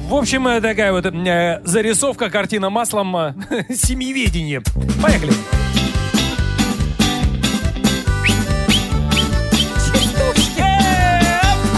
В 0.07 0.13
общем, 0.13 0.47
э, 0.47 0.61
такая 0.61 0.91
вот 0.91 1.03
э, 1.07 1.61
зарисовка, 1.63 2.29
картина 2.29 2.69
маслом, 2.69 3.17
э, 3.17 3.33
семиведение. 3.73 4.61
Поехали. 5.01 5.33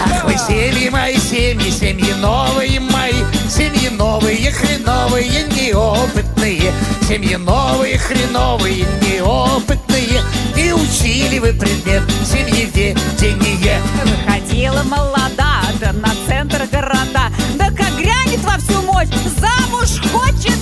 Ах 0.04 0.26
вы 0.26 0.34
семьи 0.38 0.90
мои, 0.90 1.16
семьи, 1.16 1.70
семьи 1.70 2.14
новые 2.20 2.82
мои, 2.82 3.14
семьи 3.50 3.88
новые, 3.90 4.52
хреновые, 4.52 5.44
неопытные, 5.44 6.74
семьи 7.08 7.36
новые, 7.38 7.98
хреновые, 7.98 8.86
неопытные, 9.02 10.22
и 10.58 10.74
учили 10.74 11.40
вы 11.40 11.54
предмет 11.54 12.04
семьеведение. 12.26 13.80
Выходила 14.04 14.84
молода, 14.84 15.62
да 15.80 15.94
на 15.94 16.10
центр 16.28 16.68
города, 16.70 17.32
да 17.56 17.70
как 17.72 17.98
грянет 18.38 18.44
во 18.44 18.58
всю 18.58 18.82
мощь, 18.84 19.08
замуж 19.40 20.12
хочется. 20.12 20.58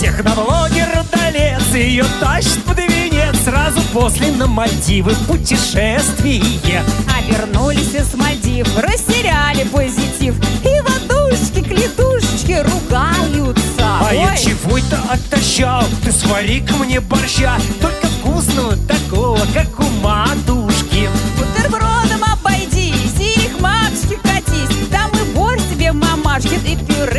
Техноблогер 0.00 0.88
удалец 1.00 1.62
ее 1.74 2.04
тащит 2.20 2.62
под 2.64 2.78
венец 2.78 3.36
сразу 3.44 3.80
после 3.92 4.32
на 4.32 4.46
Мальдивы 4.46 5.14
путешествие. 5.26 6.82
А 7.08 7.22
вернулись 7.22 7.94
из 7.94 8.14
Мальдив, 8.14 8.66
растеряли 8.78 9.64
позитив, 9.64 10.34
и 10.64 10.80
водушки, 10.80 11.62
клетушечки 11.62 12.62
ругаются. 12.62 13.62
А 13.78 14.10
я 14.12 14.30
Ой, 14.32 14.38
чего 14.38 14.78
это 14.78 14.98
оттащал? 15.10 15.84
Ты 16.04 16.12
свари-ка 16.12 16.74
мне 16.74 17.00
борща, 17.00 17.56
только 17.80 18.06
вкусного 18.06 18.76
такого, 18.76 19.40
как 19.54 19.78
у 19.80 19.84
матушки. 20.02 21.08
бутербродом 21.36 22.24
обойдись, 22.32 23.18
и 23.18 23.48
к 23.48 23.60
матушке 23.60 24.16
катись, 24.22 24.88
там 24.90 25.10
и 25.12 25.34
борщ 25.34 25.62
тебе 25.72 25.92
мамашки, 25.92 26.54
и 26.54 26.76
пюрешечка. 26.76 27.15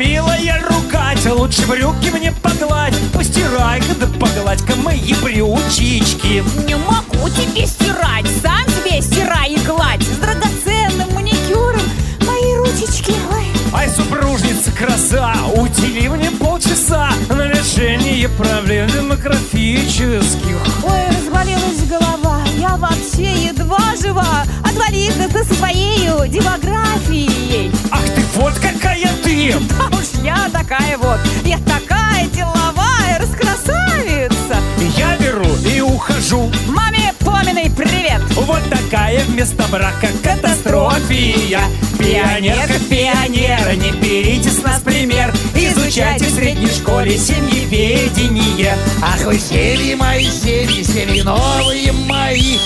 Милая, 0.00 0.64
ругать, 0.66 1.26
лучше 1.26 1.66
брюки 1.66 2.08
мне 2.08 2.32
погладь. 2.32 2.94
Постирай-ка 3.12 3.94
да 3.96 4.06
погладь-ка 4.06 4.74
мои 4.76 5.12
брючички. 5.22 6.42
Не 6.64 6.76
могу 6.76 7.28
тебе 7.28 7.66
стирать, 7.66 8.24
сам 8.42 8.66
себе 8.66 9.02
стирай 9.02 9.52
и 9.52 9.58
гладь. 9.58 10.02
С 10.02 10.16
драгоценным 10.16 11.12
маникюром 11.12 11.82
мои 12.26 12.56
ручечки, 12.56 13.12
ой. 13.30 13.44
Ай, 13.74 13.90
супружница 13.90 14.72
краса, 14.72 15.34
удели 15.54 16.08
мне 16.08 16.30
полчаса 16.30 17.10
на 17.28 17.48
решение 17.48 18.30
проблем 18.30 18.88
демографических. 18.88 20.56
Ой, 20.82 21.08
разболелась 21.08 21.86
голова, 21.86 22.40
я 22.56 22.74
вообще 22.78 23.48
едва 23.48 23.94
жива. 24.00 24.44
Ты 24.90 25.44
со 25.44 25.54
своей 25.54 26.08
демографией. 26.28 27.70
Ах 27.92 28.02
ты 28.12 28.22
вот 28.34 28.54
какая 28.54 29.08
ты! 29.22 29.54
А 29.78 29.88
уж 29.96 30.20
я 30.24 30.50
такая 30.52 30.98
вот, 30.98 31.20
я 31.44 31.58
такая 31.58 32.26
деловая, 32.34 33.20
раскрасавица. 33.20 34.56
Я 34.96 35.16
беру 35.18 35.46
и 35.64 35.80
ухожу. 35.80 36.50
Маме 36.66 37.14
Поминой 37.20 37.70
привет. 37.70 38.20
Вот 38.34 38.62
такая 38.68 39.20
вместо 39.26 39.62
брака 39.68 40.08
катастрофия. 40.24 41.60
Пионерка, 41.96 42.80
пионера, 42.90 43.76
не 43.76 43.92
берите 43.92 44.50
с 44.50 44.60
нас 44.64 44.80
пример. 44.80 45.32
Изучайте 45.54 46.24
в 46.24 46.30
средней 46.30 46.66
школе 46.66 47.16
семьеведение. 47.16 48.76
Ах 49.00 49.24
вы 49.24 49.38
семьи 49.38 49.94
мои, 49.94 50.24
семьи, 50.24 50.82
семьи 50.82 51.22
новые 51.22 51.92
мои, 51.92 52.58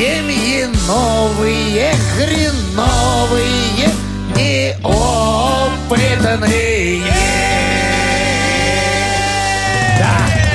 семьи 0.00 0.64
новые, 0.88 1.92
хреновые, 2.16 3.90
неопытные. 4.34 5.92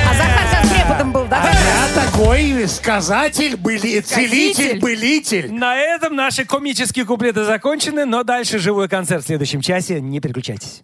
А 0.10 0.14
Захар 0.16 0.48
сейчас 0.50 0.68
преподом 0.68 1.12
был, 1.12 1.26
да? 1.26 1.44
А 1.44 1.52
я 1.54 1.88
такой 1.94 2.68
сказатель, 2.68 3.56
были, 3.56 4.00
целитель, 4.00 4.80
былитель. 4.80 5.54
На 5.54 5.78
этом 5.78 6.16
наши 6.16 6.44
комические 6.44 7.06
куплеты 7.06 7.46
закончены, 7.46 8.06
но 8.06 8.24
дальше 8.24 8.58
живой 8.58 8.90
концерт 8.90 9.24
в 9.24 9.28
следующем 9.28 9.62
часе. 9.62 10.02
Не 10.02 10.20
переключайтесь. 10.22 10.82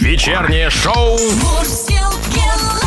Вечернее 0.00 0.70
шоу 0.70 1.20
Мурзилки 1.20 2.81